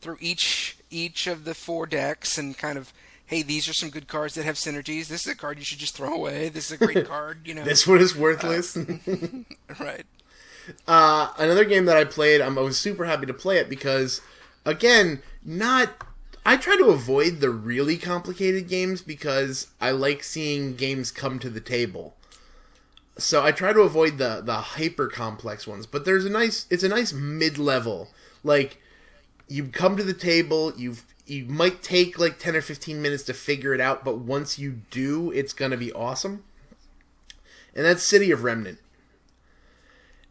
through 0.00 0.18
each 0.20 0.76
each 0.90 1.26
of 1.26 1.44
the 1.44 1.54
four 1.54 1.86
decks 1.86 2.36
and 2.36 2.58
kind 2.58 2.76
of, 2.76 2.92
hey, 3.26 3.42
these 3.42 3.68
are 3.68 3.72
some 3.72 3.90
good 3.90 4.08
cards 4.08 4.34
that 4.34 4.44
have 4.44 4.56
synergies. 4.56 5.08
This 5.08 5.26
is 5.26 5.32
a 5.32 5.36
card 5.36 5.58
you 5.58 5.64
should 5.64 5.78
just 5.78 5.96
throw 5.96 6.12
away. 6.14 6.48
This 6.48 6.70
is 6.70 6.72
a 6.80 6.84
great 6.84 7.06
card. 7.08 7.40
You 7.46 7.54
know, 7.54 7.64
this 7.64 7.86
one 7.86 8.00
is 8.00 8.16
worthless. 8.16 8.76
right? 9.80 10.06
Uh, 10.86 11.28
another 11.38 11.64
game 11.64 11.84
that 11.86 11.96
I 11.96 12.04
played, 12.04 12.40
um, 12.40 12.58
I 12.58 12.62
was 12.62 12.78
super 12.78 13.04
happy 13.04 13.26
to 13.26 13.34
play 13.34 13.58
it 13.58 13.68
because, 13.68 14.20
again, 14.64 15.22
not. 15.44 15.90
I 16.46 16.58
try 16.58 16.76
to 16.76 16.90
avoid 16.90 17.40
the 17.40 17.48
really 17.48 17.96
complicated 17.96 18.68
games 18.68 19.00
because 19.00 19.68
I 19.80 19.92
like 19.92 20.22
seeing 20.22 20.76
games 20.76 21.10
come 21.10 21.38
to 21.38 21.48
the 21.48 21.60
table. 21.60 22.14
So 23.16 23.42
I 23.42 23.50
try 23.50 23.72
to 23.72 23.80
avoid 23.80 24.18
the 24.18 24.42
the 24.44 24.56
hyper 24.56 25.08
complex 25.08 25.66
ones. 25.66 25.86
But 25.86 26.04
there's 26.04 26.26
a 26.26 26.30
nice, 26.30 26.66
it's 26.68 26.82
a 26.82 26.88
nice 26.88 27.14
mid 27.14 27.56
level. 27.56 28.08
Like 28.42 28.82
you 29.48 29.68
come 29.68 29.96
to 29.96 30.02
the 30.02 30.12
table, 30.12 30.74
you 30.76 30.96
you 31.26 31.44
might 31.46 31.82
take 31.82 32.18
like 32.18 32.38
ten 32.38 32.54
or 32.56 32.60
fifteen 32.60 33.00
minutes 33.02 33.22
to 33.24 33.34
figure 33.34 33.74
it 33.74 33.80
out, 33.80 34.04
but 34.04 34.18
once 34.18 34.58
you 34.58 34.80
do, 34.90 35.30
it's 35.30 35.52
gonna 35.52 35.76
be 35.76 35.92
awesome. 35.92 36.44
And 37.74 37.84
that's 37.84 38.02
City 38.02 38.30
of 38.30 38.44
Remnant. 38.44 38.78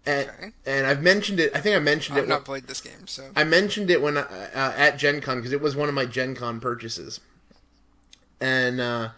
And, 0.05 0.29
Okay. 0.29 0.51
and 0.65 0.85
I've 0.85 1.01
mentioned 1.01 1.39
it. 1.39 1.55
I 1.55 1.62
think 1.62 1.75
I 1.75 1.79
mentioned 1.79 2.17
it. 2.17 2.21
I've 2.21 2.25
it. 2.25 2.29
not 2.29 2.45
played 2.45 2.67
this 2.67 2.81
game, 2.81 3.07
so 3.07 3.29
I 3.35 3.43
mentioned 3.43 3.89
it 3.89 4.01
when 4.01 4.17
I, 4.17 4.21
uh, 4.21 4.73
at 4.75 4.97
Gen 4.97 5.21
Con 5.21 5.38
because 5.38 5.53
it 5.53 5.62
was 5.62 5.75
one 5.75 5.88
of 5.89 5.95
my 5.95 6.05
Gen 6.05 6.35
Con 6.35 6.59
purchases. 6.59 7.19
And 8.41 8.81
uh, 8.81 9.09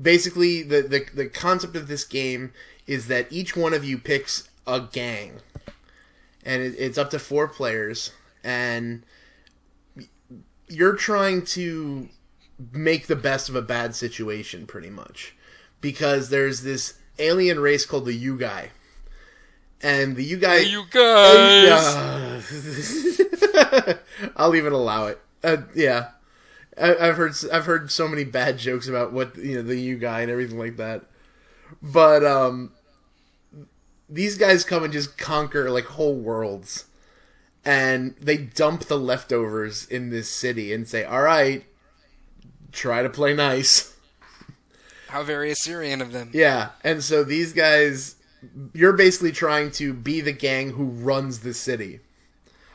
basically, 0.00 0.62
the, 0.62 0.82
the 0.82 1.06
the 1.12 1.26
concept 1.26 1.74
of 1.74 1.88
this 1.88 2.04
game 2.04 2.52
is 2.86 3.08
that 3.08 3.26
each 3.32 3.56
one 3.56 3.74
of 3.74 3.84
you 3.84 3.98
picks 3.98 4.48
a 4.66 4.80
gang, 4.80 5.40
and 6.44 6.62
it, 6.62 6.74
it's 6.78 6.96
up 6.98 7.10
to 7.10 7.18
four 7.18 7.48
players, 7.48 8.12
and 8.44 9.02
you're 10.74 10.96
trying 10.96 11.44
to 11.46 12.08
make 12.72 13.06
the 13.06 13.16
best 13.16 13.48
of 13.48 13.56
a 13.56 13.62
bad 13.62 13.94
situation, 13.94 14.66
pretty 14.66 14.90
much, 14.90 15.34
because 15.80 16.30
there's 16.30 16.62
this 16.62 16.94
alien 17.18 17.60
race 17.60 17.86
called 17.86 18.06
the 18.06 18.18
Yugai, 18.18 18.68
and 19.82 20.16
the 20.16 20.30
Yugai. 20.30 20.68
you 20.68 20.84
guys. 20.90 22.44
Yeah. 23.54 23.94
I'll 24.36 24.54
even 24.54 24.72
allow 24.72 25.06
it. 25.06 25.20
Uh, 25.42 25.58
yeah, 25.74 26.10
I, 26.80 26.96
I've 26.96 27.16
heard 27.16 27.34
I've 27.52 27.66
heard 27.66 27.90
so 27.90 28.08
many 28.08 28.24
bad 28.24 28.58
jokes 28.58 28.88
about 28.88 29.12
what 29.12 29.36
you 29.36 29.56
know 29.56 29.62
the 29.62 29.74
Yugai 29.74 30.22
and 30.22 30.30
everything 30.30 30.58
like 30.58 30.76
that, 30.76 31.02
but 31.82 32.24
um, 32.24 32.72
these 34.08 34.38
guys 34.38 34.64
come 34.64 34.84
and 34.84 34.92
just 34.92 35.18
conquer 35.18 35.70
like 35.70 35.84
whole 35.84 36.16
worlds, 36.16 36.86
and 37.64 38.14
they 38.20 38.36
dump 38.36 38.84
the 38.84 38.98
leftovers 38.98 39.86
in 39.86 40.10
this 40.10 40.28
city 40.28 40.72
and 40.72 40.88
say, 40.88 41.04
"All 41.04 41.22
right, 41.22 41.64
try 42.72 43.02
to 43.02 43.10
play 43.10 43.34
nice." 43.34 43.94
How 45.08 45.22
very 45.22 45.50
Assyrian 45.50 46.02
of 46.02 46.12
them. 46.12 46.30
Yeah, 46.32 46.70
and 46.82 47.02
so 47.02 47.22
these 47.22 47.52
guys 47.52 48.16
you're 48.72 48.92
basically 48.92 49.32
trying 49.32 49.70
to 49.72 49.92
be 49.92 50.20
the 50.20 50.32
gang 50.32 50.70
who 50.70 50.84
runs 50.84 51.40
the 51.40 51.54
city. 51.54 52.00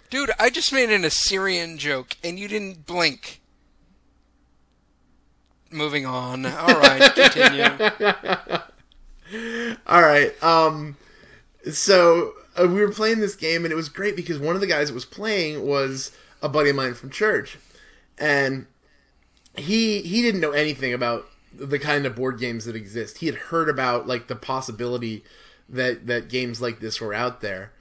Dude, 0.10 0.32
I 0.40 0.50
just 0.50 0.74
made 0.74 0.90
an 0.90 1.06
Assyrian 1.06 1.78
joke 1.78 2.16
and 2.24 2.40
you 2.40 2.48
didn't 2.48 2.86
blink. 2.86 3.42
Moving 5.72 6.06
on. 6.06 6.46
All 6.46 6.80
right, 6.80 7.14
continue. 7.16 7.64
All 9.86 10.02
right. 10.02 10.44
Um 10.44 10.98
so 11.72 12.34
uh, 12.58 12.68
we 12.68 12.82
were 12.82 12.92
playing 12.92 13.20
this 13.20 13.36
game 13.36 13.66
and 13.66 13.72
it 13.72 13.76
was 13.76 13.90
great 13.90 14.16
because 14.16 14.40
one 14.40 14.56
of 14.56 14.62
the 14.62 14.68
guys 14.68 14.88
that 14.88 14.94
was 14.94 15.06
playing 15.06 15.66
was 15.66 16.12
a 16.42 16.50
buddy 16.50 16.70
of 16.70 16.76
mine 16.76 16.94
from 16.94 17.10
church. 17.10 17.58
And 18.18 18.68
he 19.56 20.02
he 20.02 20.22
didn't 20.22 20.42
know 20.42 20.52
anything 20.52 20.94
about 20.94 21.28
the 21.54 21.80
kind 21.80 22.06
of 22.06 22.16
board 22.16 22.40
games 22.40 22.66
that 22.66 22.76
exist. 22.76 23.20
He 23.20 23.26
had 23.26 23.36
heard 23.36 23.70
about 23.70 24.08
like 24.08 24.28
the 24.28 24.36
possibility 24.36 25.24
that 25.68 26.08
that 26.08 26.30
games 26.30 26.62
like 26.62 26.80
this 26.80 27.00
were 27.00 27.14
out 27.14 27.42
there. 27.42 27.72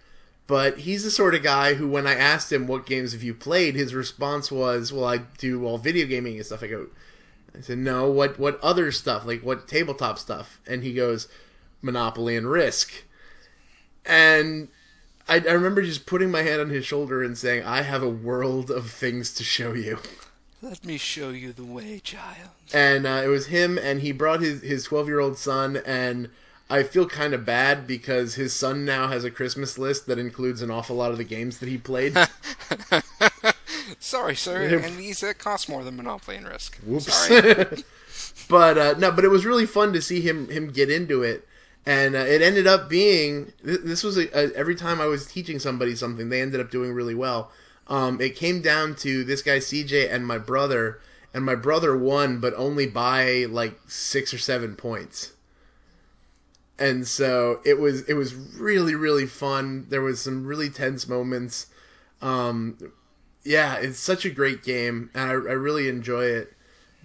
But 0.47 0.79
he's 0.79 1.05
the 1.05 1.11
sort 1.11 1.35
of 1.35 1.43
guy 1.43 1.75
who, 1.75 1.87
when 1.87 2.07
I 2.07 2.15
asked 2.15 2.51
him 2.51 2.67
what 2.67 2.87
games 2.87 3.13
have 3.13 3.23
you 3.23 3.35
played, 3.35 3.75
his 3.75 3.95
response 3.95 4.51
was, 4.51 4.93
"Well, 4.93 5.05
I 5.05 5.19
do 5.37 5.67
all 5.67 5.77
video 5.77 6.07
gaming 6.07 6.37
and 6.37 6.47
stuff." 6.47 6.63
I 6.63 6.69
go, 6.69 6.87
I 7.57 7.61
said, 7.61 7.79
"No, 7.79 8.11
what 8.11 8.39
what 8.39 8.59
other 8.61 8.91
stuff? 8.91 9.27
Like 9.27 9.43
what 9.43 9.69
tabletop 9.69 10.19
stuff?" 10.19 10.61
And 10.67 10.83
he 10.83 10.95
goes, 10.95 11.29
"Monopoly 11.83 12.37
and 12.37 12.51
Risk." 12.51 13.05
And 14.09 14.69
I, 15.29 15.37
I 15.37 15.53
remember 15.53 15.83
just 15.83 16.07
putting 16.07 16.31
my 16.31 16.43
hand 16.43 16.61
on 16.61 16.71
his 16.71 16.85
shoulder 16.85 17.23
and 17.23 17.39
saying, 17.39 17.65
"I 17.65 17.83
have 17.83 18.03
a 18.03 18.09
world 18.09 18.71
of 18.71 18.91
things 18.91 19.33
to 19.35 19.45
show 19.45 19.75
you." 19.75 19.99
Let 20.61 20.85
me 20.85 20.99
show 20.99 21.31
you 21.31 21.53
the 21.53 21.65
way, 21.65 22.01
child. 22.03 22.51
And 22.75 23.07
uh, 23.07 23.23
it 23.25 23.29
was 23.29 23.47
him, 23.47 23.79
and 23.79 24.01
he 24.01 24.11
brought 24.11 24.41
his 24.41 24.63
his 24.63 24.85
twelve 24.85 25.07
year 25.07 25.21
old 25.21 25.39
son, 25.39 25.77
and 25.87 26.31
I 26.71 26.83
feel 26.83 27.07
kind 27.07 27.33
of 27.33 27.45
bad 27.45 27.87
because 27.87 28.35
his 28.35 28.53
son 28.53 28.85
now 28.85 29.09
has 29.09 29.25
a 29.25 29.31
Christmas 29.31 29.79
list 29.79 30.07
that 30.07 30.19
includes 30.19 30.61
an 30.61 30.71
awful 30.71 30.97
lot 30.97 31.13
of 31.13 31.19
the 31.19 31.25
games 31.25 31.59
that 31.59 31.69
he 31.69 31.79
played. 31.79 32.17
Sorry, 34.01 34.37
sir. 34.37 34.79
and 34.85 34.97
these 34.99 35.23
uh, 35.23 35.33
cost 35.39 35.69
more 35.69 35.83
than 35.83 35.97
Monopoly 35.97 36.37
and 36.37 36.47
Risk. 36.47 36.77
Whoops. 36.79 37.13
Sorry. 37.13 37.85
but 38.49 38.79
uh, 38.79 38.95
no, 38.99 39.11
but 39.11 39.25
it 39.25 39.29
was 39.29 39.47
really 39.47 39.67
fun 39.67 39.93
to 39.95 40.03
see 40.03 40.21
him 40.21 40.49
him 40.51 40.71
get 40.71 40.91
into 40.91 41.23
it, 41.23 41.48
and 41.89 42.15
uh, 42.15 42.19
it 42.19 42.43
ended 42.43 42.67
up 42.67 42.91
being 42.91 43.55
th- 43.65 43.81
this 43.83 44.05
was 44.05 44.19
a, 44.19 44.29
a, 44.39 44.53
every 44.55 44.75
time 44.75 45.01
I 45.01 45.07
was 45.07 45.27
teaching 45.27 45.59
somebody 45.59 45.97
something, 45.97 46.29
they 46.29 46.43
ended 46.43 46.61
up 46.61 46.71
doing 46.71 46.93
really 46.93 47.15
well. 47.15 47.51
Um, 47.87 48.21
it 48.21 48.37
came 48.37 48.61
down 48.61 48.95
to 48.97 49.25
this 49.25 49.41
guy 49.41 49.57
CJ 49.57 50.13
and 50.13 50.27
my 50.27 50.37
brother, 50.37 51.01
and 51.33 51.47
my 51.47 51.55
brother 51.55 51.97
won, 51.97 52.41
but 52.41 52.53
only 52.59 52.87
by 52.87 53.47
like 53.49 53.81
six 53.87 54.35
or 54.35 54.39
seven 54.39 54.77
points. 54.77 55.33
And 56.79 57.09
so 57.09 57.61
it 57.65 57.81
was 57.81 58.03
it 58.03 58.15
was 58.15 58.35
really 58.35 58.95
really 58.95 59.27
fun. 59.27 59.87
There 59.89 60.03
was 60.03 60.21
some 60.21 60.45
really 60.45 60.69
tense 60.69 61.09
moments. 61.09 61.69
Um, 62.21 62.93
yeah, 63.45 63.77
it's 63.77 63.99
such 63.99 64.27
a 64.27 64.31
great 64.31 64.63
game, 64.63 65.09
and 65.15 65.31
I, 65.31 65.33
I 65.33 65.55
really 65.55 65.89
enjoy 65.89 66.27
it. 66.27 66.53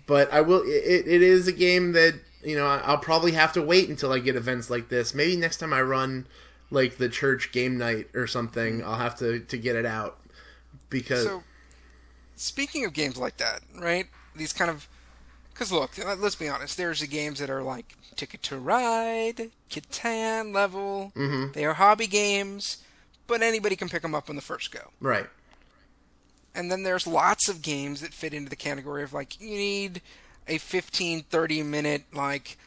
But 0.07 0.31
I 0.33 0.41
will. 0.41 0.63
It, 0.65 1.07
it 1.07 1.21
is 1.21 1.47
a 1.47 1.53
game 1.53 1.93
that 1.93 2.15
you 2.43 2.55
know 2.55 2.65
I'll 2.65 2.97
probably 2.97 3.33
have 3.33 3.53
to 3.53 3.61
wait 3.61 3.89
until 3.89 4.11
I 4.11 4.19
get 4.19 4.35
events 4.35 4.69
like 4.69 4.89
this. 4.89 5.13
Maybe 5.13 5.35
next 5.35 5.57
time 5.57 5.73
I 5.73 5.81
run 5.81 6.27
like 6.71 6.97
the 6.97 7.09
church 7.09 7.51
game 7.51 7.77
night 7.77 8.07
or 8.13 8.27
something, 8.27 8.83
I'll 8.83 8.95
have 8.95 9.17
to 9.19 9.39
to 9.39 9.57
get 9.57 9.75
it 9.75 9.85
out 9.85 10.19
because. 10.89 11.25
So, 11.25 11.43
speaking 12.35 12.85
of 12.85 12.93
games 12.93 13.17
like 13.17 13.37
that, 13.37 13.61
right? 13.79 14.07
These 14.35 14.53
kind 14.53 14.71
of 14.71 14.87
because 15.53 15.71
look, 15.71 15.91
let's 16.19 16.35
be 16.35 16.49
honest. 16.49 16.77
There's 16.77 17.01
the 17.01 17.07
games 17.07 17.39
that 17.39 17.49
are 17.49 17.61
like 17.63 17.95
Ticket 18.15 18.41
to 18.43 18.57
Ride, 18.57 19.51
Catan 19.69 20.53
level. 20.53 21.11
Mm-hmm. 21.15 21.51
They 21.53 21.65
are 21.65 21.73
hobby 21.75 22.07
games, 22.07 22.83
but 23.27 23.41
anybody 23.41 23.75
can 23.75 23.89
pick 23.89 24.01
them 24.01 24.15
up 24.15 24.29
on 24.29 24.35
the 24.35 24.41
first 24.41 24.71
go. 24.71 24.91
right. 24.99 25.27
And 26.55 26.71
then 26.71 26.83
there's 26.83 27.07
lots 27.07 27.49
of 27.49 27.63
games 27.63 28.01
that 28.01 28.13
fit 28.13 28.31
into 28.31 28.47
the 28.47 28.55
category 28.55 29.01
of 29.01 29.11
like 29.11 29.41
you 29.41 29.57
need 29.57 30.01
a 30.47 30.57
15 30.57 31.23
30 31.23 31.63
minute 31.63 32.03
like 32.13 32.57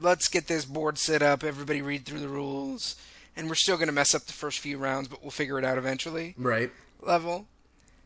let's 0.00 0.28
get 0.28 0.46
this 0.46 0.64
board 0.64 0.98
set 0.98 1.22
up, 1.22 1.44
everybody 1.44 1.82
read 1.82 2.04
through 2.04 2.20
the 2.20 2.28
rules, 2.28 2.96
and 3.36 3.48
we're 3.48 3.54
still 3.54 3.76
going 3.76 3.88
to 3.88 3.92
mess 3.92 4.14
up 4.14 4.22
the 4.22 4.32
first 4.32 4.58
few 4.58 4.78
rounds, 4.78 5.08
but 5.08 5.22
we'll 5.22 5.30
figure 5.30 5.58
it 5.58 5.64
out 5.64 5.78
eventually. 5.78 6.34
Right. 6.36 6.70
Level. 7.00 7.46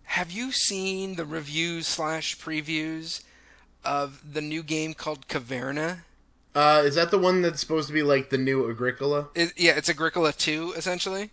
Have 0.05 0.31
you 0.31 0.53
seen 0.53 1.17
the 1.17 1.25
reviews 1.25 1.87
slash 1.87 2.37
previews 2.39 3.23
of 3.85 4.35
the 4.35 4.41
new 4.41 4.63
game 4.63 4.95
called 4.95 5.29
Caverna? 5.29 6.01
Uh, 6.55 6.83
is 6.85 6.95
that 6.95 7.11
the 7.11 7.19
one 7.19 7.43
that's 7.43 7.61
supposed 7.61 7.89
to 7.89 7.95
be 7.95 8.03
like 8.03 8.31
the 8.31 8.39
new 8.39 8.71
Agricola? 8.71 9.29
It, 9.35 9.53
yeah, 9.57 9.73
it's 9.77 9.89
Agricola 9.89 10.33
2, 10.33 10.75
essentially. 10.77 11.31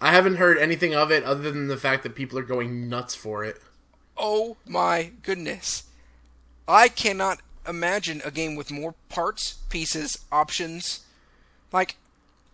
I 0.00 0.10
haven't 0.10 0.36
heard 0.36 0.58
anything 0.58 0.94
of 0.94 1.10
it 1.12 1.22
other 1.24 1.50
than 1.50 1.68
the 1.68 1.76
fact 1.76 2.02
that 2.02 2.14
people 2.14 2.38
are 2.38 2.42
going 2.42 2.88
nuts 2.88 3.14
for 3.14 3.44
it. 3.44 3.60
Oh 4.16 4.56
my 4.66 5.12
goodness. 5.22 5.84
I 6.68 6.88
cannot 6.88 7.38
imagine 7.68 8.22
a 8.24 8.30
game 8.30 8.54
with 8.56 8.70
more 8.70 8.94
parts, 9.08 9.54
pieces, 9.68 10.18
options. 10.30 11.00
Like, 11.72 11.96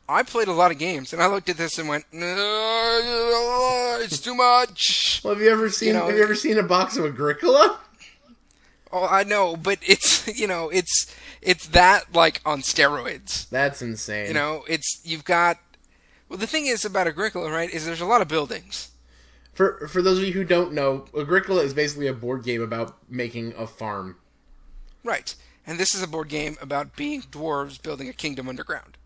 I 0.09 0.23
played 0.23 0.49
a 0.49 0.53
lot 0.53 0.71
of 0.71 0.79
games, 0.79 1.13
and 1.13 1.23
I 1.23 1.27
looked 1.27 1.49
at 1.49 1.57
this 1.59 1.79
and 1.79 1.89
went, 1.89 2.05
it's 4.03 4.19
too 4.21 4.35
much. 4.35 5.21
Well, 5.25 5.35
have 5.35 5.43
you 5.43 5.51
ever 5.51 5.69
seen 5.69 5.95
know- 5.95 6.07
Have 6.07 6.17
you 6.17 6.23
ever 6.23 6.37
seen 6.37 6.59
a 6.59 6.63
box 6.63 6.97
of 6.97 7.05
Agricola? 7.05 7.81
Oh, 8.93 9.05
I 9.07 9.25
know, 9.25 9.57
but 9.57 9.79
it's, 9.85 10.27
you 10.39 10.47
know, 10.47 10.69
it's, 10.71 11.13
it's 11.43 11.67
that, 11.69 12.15
like, 12.15 12.41
on 12.47 12.61
steroids. 12.63 13.49
That's 13.51 13.83
insane. 13.83 14.29
You 14.29 14.35
know, 14.35 14.65
it's, 14.69 15.01
you've 15.05 15.25
got, 15.25 15.59
well, 16.29 16.39
the 16.39 16.47
thing 16.47 16.67
is 16.67 16.85
about 16.85 17.07
Agricola, 17.09 17.51
right, 17.51 17.69
is 17.69 17.85
there's 17.85 18.01
a 18.01 18.07
lot 18.07 18.23
of 18.23 18.29
buildings. 18.29 18.91
For 19.59 19.89
for 19.89 20.03
those 20.03 20.19
of 20.19 20.25
you 20.25 20.35
who 20.35 20.45
don't 20.45 20.73
know, 20.73 21.07
Agricola 21.19 21.63
is 21.63 21.75
basically 21.75 22.07
a 22.07 22.13
board 22.13 22.45
game 22.45 22.63
about 22.63 22.97
making 23.11 23.55
a 23.59 23.67
farm. 23.67 24.17
Right. 25.03 25.35
And 25.67 25.81
this 25.81 25.97
is 25.97 26.03
a 26.03 26.07
board 26.07 26.29
game 26.29 26.57
about 26.63 26.95
being 26.95 27.23
dwarves 27.23 27.83
building 27.83 28.09
a 28.09 28.13
kingdom 28.13 28.49
underground. 28.49 28.97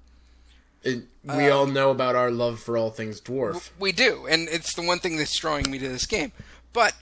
It, 0.82 1.04
we 1.24 1.48
uh, 1.48 1.56
all 1.56 1.64
know 1.64 1.90
about 1.90 2.16
our 2.16 2.30
love 2.30 2.60
for 2.60 2.76
all 2.76 2.90
things 2.90 3.18
dwarf. 3.18 3.70
We 3.78 3.92
do, 3.92 4.26
and 4.26 4.46
it's 4.50 4.74
the 4.74 4.82
one 4.82 4.98
thing 4.98 5.16
that's 5.16 5.34
drawing 5.34 5.70
me 5.70 5.78
to 5.78 5.88
this 5.88 6.04
game. 6.04 6.32
But 6.74 6.96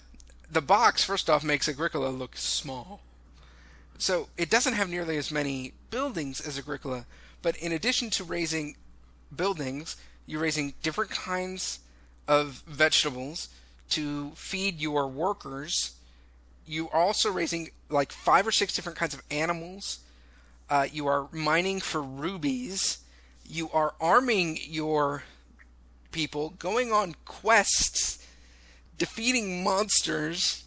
the 0.49 0.63
box, 0.63 1.03
first 1.03 1.29
off, 1.29 1.43
makes 1.43 1.69
Agricola 1.69 2.11
look 2.11 2.37
small. 2.37 3.01
So 3.99 4.29
it 4.39 4.49
doesn't 4.49 4.75
have 4.75 4.89
nearly 4.89 5.17
as 5.17 5.33
many 5.33 5.73
buildings 5.91 6.41
as 6.41 6.57
Agricola, 6.57 7.05
but 7.43 7.57
in 7.57 7.73
addition 7.73 8.11
to 8.11 8.23
raising 8.23 8.77
buildings, 9.35 9.97
you're 10.25 10.41
raising 10.41 10.75
different 10.85 11.11
kinds 11.11 11.81
of 12.31 12.63
vegetables 12.65 13.49
to 13.89 14.31
feed 14.37 14.81
your 14.81 15.09
workers. 15.09 15.97
You 16.65 16.89
are 16.91 17.03
also 17.03 17.33
raising 17.33 17.71
like 17.89 18.13
five 18.13 18.47
or 18.47 18.53
six 18.53 18.73
different 18.73 18.97
kinds 18.97 19.15
of 19.15 19.23
animals. 19.33 19.99
Uh, 20.71 20.87
you 20.91 21.09
are 21.09 21.27
mining 21.33 21.81
for 21.81 22.01
rubies. 22.01 22.99
You 23.45 23.69
are 23.73 23.95
arming 24.01 24.59
your 24.63 25.25
people, 26.13 26.51
going 26.51 26.93
on 26.93 27.17
quests, 27.25 28.25
defeating 28.97 29.65
monsters. 29.65 30.63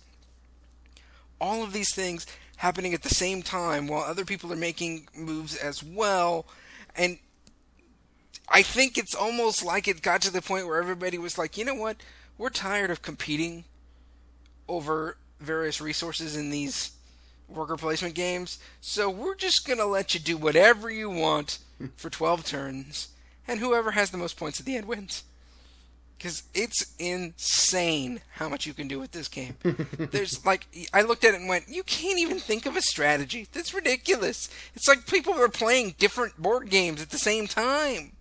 All 1.40 1.64
of 1.64 1.72
these 1.72 1.96
things 1.96 2.28
happening 2.58 2.94
at 2.94 3.04
the 3.04 3.10
same 3.10 3.42
time 3.42 3.88
while 3.88 4.04
other 4.04 4.26
people 4.26 4.52
are 4.52 4.58
making 4.58 5.08
moves 5.16 5.56
as 5.56 5.82
well. 5.82 6.46
And 6.94 7.20
I 8.50 8.62
think 8.62 8.98
it's 8.98 9.16
almost 9.16 9.64
like 9.64 9.88
it 9.88 10.02
got 10.02 10.22
to 10.24 10.32
the 10.32 10.42
point 10.42 10.68
where 10.68 10.82
everybody 10.82 11.18
was 11.18 11.38
like, 11.38 11.58
you 11.58 11.66
know 11.66 11.76
what? 11.76 11.98
We're 12.38 12.50
tired 12.50 12.92
of 12.92 13.02
competing 13.02 13.64
over 14.68 15.18
various 15.40 15.82
resources 15.82 16.36
in 16.36 16.50
these 16.50 16.92
worker 17.50 17.78
placement 17.78 18.16
games, 18.16 18.60
so 18.82 19.10
we're 19.10 19.36
just 19.36 19.68
going 19.68 19.80
to 19.80 19.86
let 19.86 20.14
you 20.14 20.20
do 20.20 20.38
whatever 20.38 20.90
you 20.90 21.10
want 21.10 21.60
for 21.96 22.10
12 22.10 22.46
turns, 22.46 23.10
and 23.48 23.60
whoever 23.60 23.92
has 23.92 24.12
the 24.12 24.18
most 24.18 24.38
points 24.38 24.60
at 24.60 24.66
the 24.66 24.76
end 24.76 24.88
wins. 24.88 25.24
Because 26.18 26.44
it's 26.54 26.96
insane 27.00 28.22
how 28.36 28.48
much 28.48 28.66
you 28.66 28.74
can 28.74 28.88
do 28.88 28.98
with 29.00 29.12
this 29.12 29.28
game. 29.28 29.58
There's 29.98 30.46
like, 30.46 30.68
I 30.94 31.02
looked 31.02 31.26
at 31.26 31.34
it 31.34 31.42
and 31.42 31.50
went, 31.50 31.68
you 31.68 31.84
can't 31.84 32.20
even 32.20 32.40
think 32.40 32.66
of 32.66 32.78
a 32.78 32.82
strategy. 32.82 33.48
That's 33.52 33.74
ridiculous. 33.74 34.48
It's 34.74 34.88
like 34.88 35.06
people 35.06 35.34
are 35.34 35.50
playing 35.50 35.96
different 35.98 36.42
board 36.42 36.70
games 36.70 37.02
at 37.02 37.10
the 37.10 37.18
same 37.18 37.46
time. 37.48 38.14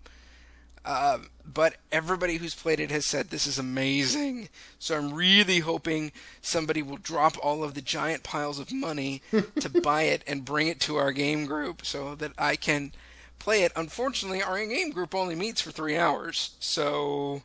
Uh, 0.85 1.19
but 1.45 1.75
everybody 1.91 2.37
who's 2.37 2.55
played 2.55 2.79
it 2.79 2.91
has 2.91 3.05
said 3.05 3.29
this 3.29 3.47
is 3.47 3.57
amazing. 3.57 4.49
So 4.79 4.97
I'm 4.97 5.13
really 5.13 5.59
hoping 5.59 6.11
somebody 6.41 6.81
will 6.81 6.97
drop 6.97 7.37
all 7.41 7.63
of 7.63 7.73
the 7.73 7.81
giant 7.81 8.23
piles 8.23 8.59
of 8.59 8.71
money 8.71 9.21
to 9.59 9.69
buy 9.69 10.03
it 10.03 10.23
and 10.27 10.45
bring 10.45 10.67
it 10.67 10.79
to 10.81 10.97
our 10.97 11.11
game 11.11 11.45
group 11.45 11.85
so 11.85 12.15
that 12.15 12.33
I 12.37 12.55
can 12.55 12.91
play 13.39 13.63
it. 13.63 13.71
Unfortunately, 13.75 14.41
our 14.41 14.63
game 14.65 14.89
group 14.89 15.15
only 15.15 15.35
meets 15.35 15.61
for 15.61 15.71
three 15.71 15.97
hours. 15.97 16.55
So, 16.59 17.43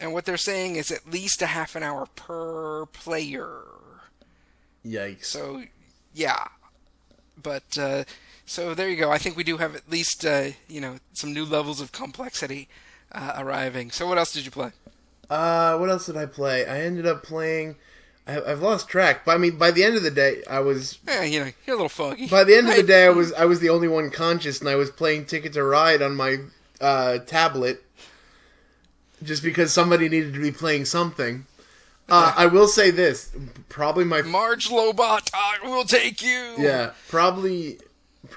and 0.00 0.12
what 0.12 0.24
they're 0.24 0.36
saying 0.36 0.76
is 0.76 0.90
at 0.90 1.10
least 1.10 1.42
a 1.42 1.46
half 1.46 1.76
an 1.76 1.82
hour 1.82 2.06
per 2.06 2.86
player. 2.86 3.62
Yikes. 4.84 5.24
So, 5.24 5.64
yeah. 6.14 6.48
But 7.40 7.78
uh, 7.78 8.04
So 8.48 8.72
there 8.74 8.88
you 8.88 8.96
go. 8.96 9.10
I 9.10 9.18
think 9.18 9.36
we 9.36 9.44
do 9.44 9.58
have 9.58 9.76
at 9.76 9.90
least 9.90 10.24
uh, 10.24 10.48
you 10.68 10.80
know 10.80 10.96
some 11.12 11.34
new 11.34 11.44
levels 11.44 11.82
of 11.82 11.92
complexity 11.92 12.66
uh, 13.12 13.34
arriving. 13.36 13.90
So 13.90 14.08
what 14.08 14.16
else 14.16 14.32
did 14.32 14.46
you 14.46 14.50
play? 14.50 14.72
Uh, 15.28 15.76
what 15.76 15.90
else 15.90 16.06
did 16.06 16.16
I 16.16 16.24
play? 16.24 16.64
I 16.66 16.80
ended 16.80 17.06
up 17.06 17.22
playing. 17.22 17.76
I, 18.26 18.40
I've 18.40 18.62
lost 18.62 18.88
track. 18.88 19.26
But 19.26 19.34
I 19.34 19.38
mean, 19.38 19.58
by 19.58 19.70
the 19.70 19.84
end 19.84 19.96
of 19.96 20.02
the 20.02 20.10
day, 20.10 20.42
I 20.48 20.60
was. 20.60 20.98
Yeah, 21.06 21.24
you 21.24 21.40
know, 21.40 21.50
you're 21.66 21.74
a 21.74 21.76
little 21.76 21.90
foggy. 21.90 22.26
By 22.26 22.44
the 22.44 22.56
end 22.56 22.70
of 22.70 22.76
the 22.76 22.82
day, 22.94 23.04
I 23.04 23.10
was 23.10 23.34
I 23.34 23.44
was 23.44 23.60
the 23.60 23.68
only 23.68 23.86
one 23.86 24.10
conscious, 24.10 24.60
and 24.60 24.68
I 24.68 24.76
was 24.76 24.90
playing 24.90 25.26
Ticket 25.26 25.52
to 25.52 25.62
Ride 25.62 26.00
on 26.00 26.16
my 26.16 26.38
uh, 26.80 27.18
tablet, 27.18 27.84
just 29.22 29.42
because 29.42 29.74
somebody 29.74 30.08
needed 30.08 30.32
to 30.32 30.40
be 30.40 30.52
playing 30.52 30.86
something. 30.86 31.44
Uh, 32.08 32.32
I 32.34 32.46
will 32.46 32.66
say 32.66 32.90
this: 32.90 33.30
probably 33.68 34.06
my 34.06 34.22
Marge 34.22 34.70
Lobot, 34.70 35.28
I 35.34 35.58
will 35.68 35.84
take 35.84 36.22
you. 36.22 36.54
yeah, 36.56 36.92
probably 37.08 37.78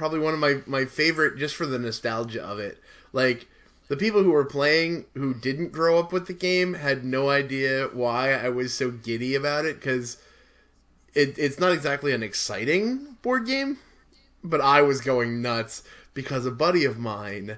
probably 0.01 0.19
one 0.19 0.33
of 0.33 0.39
my 0.39 0.61
my 0.65 0.83
favorite 0.83 1.37
just 1.37 1.55
for 1.55 1.67
the 1.67 1.77
nostalgia 1.77 2.43
of 2.43 2.57
it. 2.57 2.79
Like 3.13 3.47
the 3.87 3.95
people 3.95 4.23
who 4.23 4.31
were 4.31 4.43
playing 4.43 5.05
who 5.13 5.31
didn't 5.31 5.71
grow 5.71 5.99
up 5.99 6.11
with 6.11 6.25
the 6.25 6.33
game 6.33 6.73
had 6.73 7.05
no 7.05 7.29
idea 7.29 7.87
why 7.93 8.33
I 8.33 8.49
was 8.49 8.73
so 8.73 8.89
giddy 8.89 9.35
about 9.35 9.65
it 9.65 9.75
because 9.75 10.17
it, 11.13 11.37
it's 11.37 11.59
not 11.59 11.71
exactly 11.71 12.13
an 12.13 12.23
exciting 12.23 13.17
board 13.21 13.45
game, 13.45 13.77
but 14.43 14.59
I 14.59 14.81
was 14.81 15.01
going 15.01 15.39
nuts 15.39 15.83
because 16.15 16.47
a 16.47 16.51
buddy 16.51 16.83
of 16.83 16.97
mine 16.97 17.57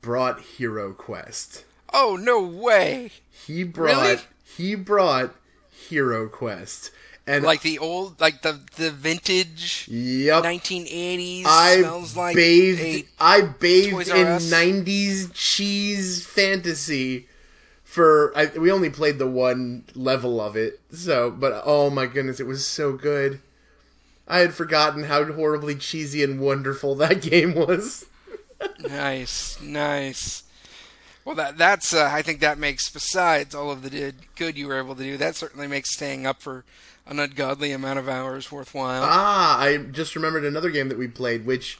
brought 0.00 0.40
Hero 0.40 0.94
Quest. 0.94 1.66
Oh 1.92 2.16
no 2.18 2.40
way! 2.40 3.10
He 3.28 3.64
brought 3.64 4.02
Really? 4.02 4.20
he 4.42 4.74
brought 4.76 5.34
Hero 5.70 6.26
Quest. 6.30 6.90
And 7.26 7.44
Like 7.44 7.62
the 7.62 7.78
old, 7.78 8.20
like 8.20 8.42
the 8.42 8.58
the 8.76 8.90
vintage 8.90 9.86
yep, 9.88 10.42
1980s 10.42 11.44
I 11.46 11.76
smells 11.78 12.16
like 12.16 12.34
bathed. 12.34 13.06
I 13.20 13.42
bathed 13.42 14.08
in 14.08 14.26
Us. 14.26 14.50
'90s 14.52 15.30
cheese 15.32 16.26
fantasy. 16.26 17.28
For 17.84 18.32
I, 18.36 18.46
we 18.46 18.72
only 18.72 18.90
played 18.90 19.18
the 19.18 19.28
one 19.28 19.84
level 19.94 20.40
of 20.40 20.56
it, 20.56 20.80
so 20.90 21.30
but 21.30 21.62
oh 21.64 21.90
my 21.90 22.06
goodness, 22.06 22.40
it 22.40 22.46
was 22.46 22.66
so 22.66 22.94
good. 22.94 23.40
I 24.26 24.38
had 24.38 24.54
forgotten 24.54 25.04
how 25.04 25.24
horribly 25.30 25.74
cheesy 25.76 26.24
and 26.24 26.40
wonderful 26.40 26.94
that 26.96 27.22
game 27.22 27.54
was. 27.54 28.06
nice, 28.80 29.60
nice. 29.60 30.42
Well, 31.24 31.36
that 31.36 31.56
that's 31.56 31.94
uh, 31.94 32.08
I 32.12 32.22
think 32.22 32.40
that 32.40 32.58
makes 32.58 32.88
besides 32.88 33.54
all 33.54 33.70
of 33.70 33.82
the 33.88 34.12
good 34.34 34.58
you 34.58 34.66
were 34.66 34.78
able 34.78 34.96
to 34.96 35.02
do, 35.04 35.16
that 35.18 35.36
certainly 35.36 35.68
makes 35.68 35.92
staying 35.92 36.26
up 36.26 36.42
for 36.42 36.64
an 37.06 37.18
ungodly 37.18 37.72
amount 37.72 37.98
of 37.98 38.08
hours 38.08 38.50
worthwhile. 38.52 39.02
Ah, 39.04 39.58
I 39.58 39.76
just 39.78 40.14
remembered 40.14 40.44
another 40.44 40.70
game 40.70 40.88
that 40.88 40.98
we 40.98 41.08
played, 41.08 41.46
which 41.46 41.78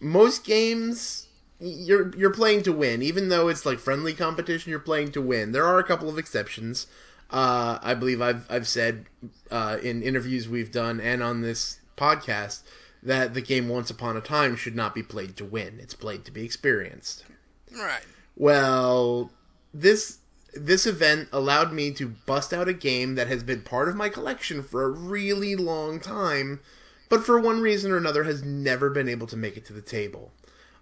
most 0.00 0.44
games 0.44 1.28
you're 1.60 2.14
you're 2.16 2.32
playing 2.32 2.62
to 2.64 2.72
win, 2.72 3.02
even 3.02 3.28
though 3.28 3.48
it's 3.48 3.66
like 3.66 3.78
friendly 3.78 4.14
competition. 4.14 4.70
You're 4.70 4.78
playing 4.80 5.12
to 5.12 5.22
win. 5.22 5.52
There 5.52 5.64
are 5.66 5.78
a 5.78 5.84
couple 5.84 6.08
of 6.08 6.18
exceptions. 6.18 6.86
Uh, 7.30 7.78
I 7.82 7.94
believe 7.94 8.22
I've 8.22 8.46
I've 8.50 8.68
said 8.68 9.06
uh, 9.50 9.78
in 9.82 10.02
interviews 10.02 10.48
we've 10.48 10.72
done 10.72 11.00
and 11.00 11.22
on 11.22 11.42
this 11.42 11.80
podcast 11.96 12.62
that 13.02 13.34
the 13.34 13.40
game 13.40 13.68
Once 13.68 13.90
Upon 13.90 14.16
a 14.16 14.20
Time 14.20 14.56
should 14.56 14.74
not 14.74 14.94
be 14.94 15.02
played 15.02 15.36
to 15.36 15.44
win. 15.44 15.78
It's 15.80 15.94
played 15.94 16.24
to 16.24 16.30
be 16.30 16.44
experienced. 16.44 17.24
right. 17.72 18.02
Well, 18.36 19.30
this 19.74 20.18
this 20.66 20.86
event 20.86 21.28
allowed 21.32 21.72
me 21.72 21.90
to 21.92 22.08
bust 22.26 22.52
out 22.52 22.68
a 22.68 22.72
game 22.72 23.14
that 23.14 23.28
has 23.28 23.42
been 23.42 23.62
part 23.62 23.88
of 23.88 23.96
my 23.96 24.08
collection 24.08 24.62
for 24.62 24.84
a 24.84 24.88
really 24.90 25.56
long 25.56 26.00
time, 26.00 26.60
but 27.08 27.24
for 27.24 27.38
one 27.38 27.60
reason 27.60 27.90
or 27.90 27.96
another 27.96 28.24
has 28.24 28.42
never 28.42 28.90
been 28.90 29.08
able 29.08 29.26
to 29.28 29.36
make 29.36 29.56
it 29.56 29.64
to 29.66 29.72
the 29.72 29.80
table 29.82 30.32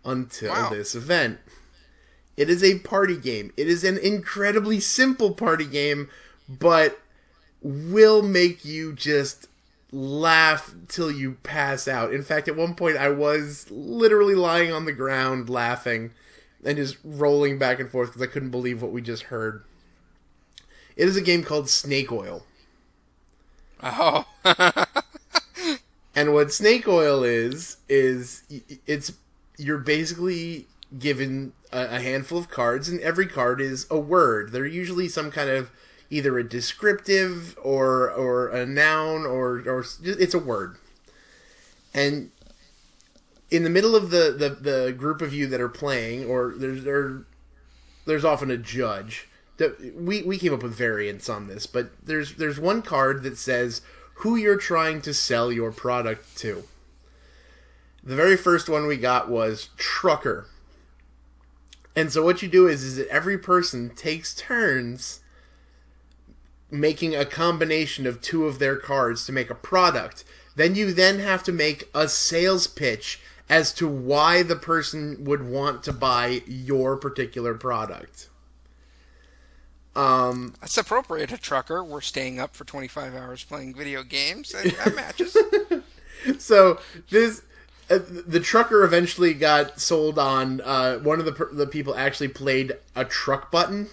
until 0.05 0.51
Wow. 0.53 0.71
this 0.71 0.95
event. 0.95 1.39
It 2.37 2.51
is 2.51 2.63
a 2.63 2.79
party 2.81 3.17
game. 3.17 3.53
It 3.57 3.67
is 3.69 3.83
an 3.85 3.97
incredibly 3.99 4.79
simple 4.81 5.33
party 5.33 5.65
game, 5.65 6.09
but 6.49 7.01
will 7.63 8.23
make 8.23 8.65
you 8.65 8.93
just 8.93 9.47
laugh 9.93 10.75
till 10.89 11.11
you 11.11 11.39
pass 11.43 11.89
out. 11.89 12.13
In 12.13 12.23
fact, 12.23 12.49
at 12.49 12.57
one 12.57 12.75
point 12.75 12.97
I 12.99 13.09
was 13.09 13.71
literally 13.71 14.35
lying 14.35 14.73
on 14.73 14.85
the 14.85 14.93
ground 14.93 15.49
laughing 15.49 16.11
and 16.67 16.77
just 16.77 16.97
rolling 17.05 17.59
back 17.59 17.81
and 17.81 17.91
forth 17.91 18.11
because 18.11 18.23
I 18.23 18.27
couldn't 18.27 18.51
believe 18.51 18.83
what 18.83 18.93
we 18.93 19.01
just 19.01 19.25
heard. 19.25 19.65
It 20.97 21.09
is 21.09 21.17
a 21.17 21.23
game 21.23 21.43
called 21.43 21.69
Snake 21.69 22.11
Oil. 22.13 22.45
Oh, 23.83 24.27
And 26.17 26.33
what 26.33 26.51
snake 26.51 26.89
oil 26.89 27.23
is 27.23 27.77
is 27.91 28.43
it's 28.87 29.13
you're 29.59 29.77
basically 29.77 30.67
given 30.99 31.53
a, 31.71 31.97
a 31.97 32.01
handful 32.01 32.39
of 32.39 32.49
cards, 32.49 32.89
and 32.89 32.99
every 33.01 33.27
card 33.27 33.61
is 33.61 33.87
a 33.91 33.99
word. 33.99 34.51
They're 34.51 34.65
usually 34.65 35.09
some 35.09 35.31
kind 35.31 35.51
of 35.51 35.71
either 36.09 36.39
a 36.39 36.49
descriptive 36.49 37.59
or 37.63 38.11
or 38.11 38.49
a 38.49 38.65
noun 38.65 39.27
or 39.27 39.63
or 39.67 39.85
it's 40.03 40.33
a 40.33 40.39
word. 40.39 40.79
And 41.93 42.31
in 43.51 43.63
the 43.65 43.71
middle 43.71 43.95
of 43.95 44.11
the 44.11 44.35
the, 44.37 44.49
the 44.49 44.93
group 44.93 45.23
of 45.23 45.33
you 45.33 45.47
that 45.49 45.61
are 45.61 45.69
playing, 45.69 46.25
or 46.27 46.55
there's 46.57 46.85
there, 46.85 47.23
there's 48.05 48.25
often 48.25 48.51
a 48.51 48.57
judge. 48.57 49.29
The- 49.57 49.93
We 49.97 50.23
we 50.23 50.39
came 50.39 50.53
up 50.55 50.63
with 50.63 50.75
variants 50.75 51.29
on 51.29 51.47
this, 51.47 51.67
but 51.67 51.91
there's 52.05 52.35
there's 52.35 52.59
one 52.59 52.83
card 52.83 53.23
that 53.23 53.39
says 53.39 53.83
who 54.21 54.37
you're 54.37 54.57
trying 54.57 55.01
to 55.03 55.15
sell 55.15 55.53
your 55.53 55.73
product 55.73 56.37
to. 56.39 56.65
The 58.03 58.17
very 58.17 58.37
first 58.37 58.69
one 58.69 58.87
we 58.87 58.97
got 58.97 59.29
was 59.29 59.71
trucker. 59.77 60.47
And 61.95 62.13
so 62.13 62.23
what 62.23 62.43
you 62.43 62.49
do 62.49 62.69
is 62.69 62.83
is 62.83 62.97
that 62.97 63.09
every 63.09 63.39
person 63.39 63.91
takes 63.91 64.35
turns 64.35 65.21
making 66.71 67.15
a 67.15 67.25
combination 67.25 68.07
of 68.07 68.21
two 68.21 68.47
of 68.47 68.59
their 68.59 68.77
cards 68.77 69.25
to 69.27 69.33
make 69.33 69.51
a 69.51 69.55
product. 69.55 70.25
Then 70.57 70.75
you 70.75 70.93
then 70.93 71.19
have 71.21 71.43
to 71.45 71.53
make 71.53 71.89
a 71.95 72.09
sales 72.09 72.67
pitch 72.67 73.21
as 73.49 73.73
to 73.75 73.87
why 73.87 74.43
the 74.43 74.57
person 74.57 75.25
would 75.25 75.49
want 75.49 75.83
to 75.85 75.93
buy 75.93 76.43
your 76.47 76.97
particular 76.97 77.55
product. 77.55 78.29
Um 79.95 80.55
that's 80.61 80.77
appropriate. 80.77 81.33
A 81.33 81.39
trucker. 81.39 81.83
We're 81.83 82.01
staying 82.01 82.39
up 82.39 82.55
for 82.55 82.65
25 82.65 83.15
hours 83.15 83.45
playing 83.45 83.75
video 83.75 84.03
games. 84.03 84.53
That, 84.53 84.77
that 84.85 84.95
matches. 84.97 85.37
so 86.39 86.79
this 87.11 87.43
uh, 87.89 88.01
the 88.09 88.41
trucker 88.41 88.83
eventually 88.83 89.33
got 89.33 89.81
sold 89.81 90.19
on 90.19 90.61
uh, 90.63 90.99
one 90.99 91.21
of 91.21 91.25
the 91.25 91.49
the 91.53 91.67
people 91.67 91.95
actually 91.95 92.29
played 92.29 92.73
a 92.97 93.05
truck 93.05 93.51
button 93.53 93.89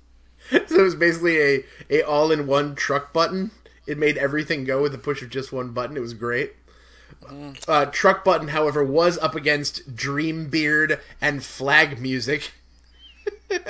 so 0.50 0.56
it 0.80 0.82
was 0.82 0.96
basically 0.96 1.38
a, 1.38 1.64
a 1.88 2.02
all-in-one 2.02 2.74
truck 2.74 3.12
button 3.12 3.52
it 3.86 3.96
made 3.96 4.18
everything 4.18 4.64
go 4.64 4.82
with 4.82 4.90
the 4.90 4.98
push 4.98 5.22
of 5.22 5.30
just 5.30 5.52
one 5.52 5.70
button 5.70 5.96
it 5.96 6.00
was 6.00 6.14
great 6.14 6.54
uh, 7.68 7.86
truck 7.86 8.24
button 8.24 8.48
however 8.48 8.84
was 8.84 9.18
up 9.18 9.34
against 9.34 9.94
dreambeard 9.94 10.98
and 11.20 11.44
flag 11.44 12.00
music 12.00 12.52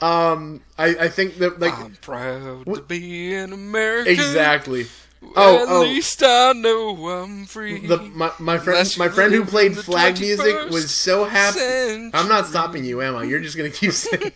um 0.00 0.60
I, 0.78 0.86
I 1.00 1.08
think 1.08 1.36
that 1.38 1.60
like 1.60 1.76
I'm 1.78 1.96
proud 2.00 2.64
to 2.66 2.80
be 2.82 3.34
an 3.34 3.52
American. 3.52 4.12
exactly 4.12 4.86
Oh, 5.34 5.62
At 5.62 5.68
oh 5.68 5.80
least 5.80 6.22
I 6.22 6.52
know 6.52 7.08
I'm 7.08 7.46
free. 7.46 7.84
the 7.86 7.96
my, 7.98 8.30
my 8.38 8.58
friend 8.58 8.94
my 8.98 9.08
friend 9.08 9.32
who 9.34 9.44
played 9.44 9.76
flag 9.76 10.20
music 10.20 10.70
was 10.70 10.94
so 10.94 11.24
happy. 11.24 11.58
century. 11.58 12.10
I'm 12.14 12.28
not 12.28 12.46
stopping 12.46 12.84
you, 12.84 13.02
am 13.02 13.16
I? 13.16 13.24
You're 13.24 13.40
just 13.40 13.56
gonna 13.56 13.70
keep 13.70 13.92
saying. 13.92 14.32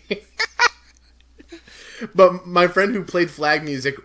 but 2.15 2.45
my 2.45 2.67
friend 2.67 2.93
who 2.93 3.03
played 3.03 3.29
flag 3.29 3.63
music 3.63 3.95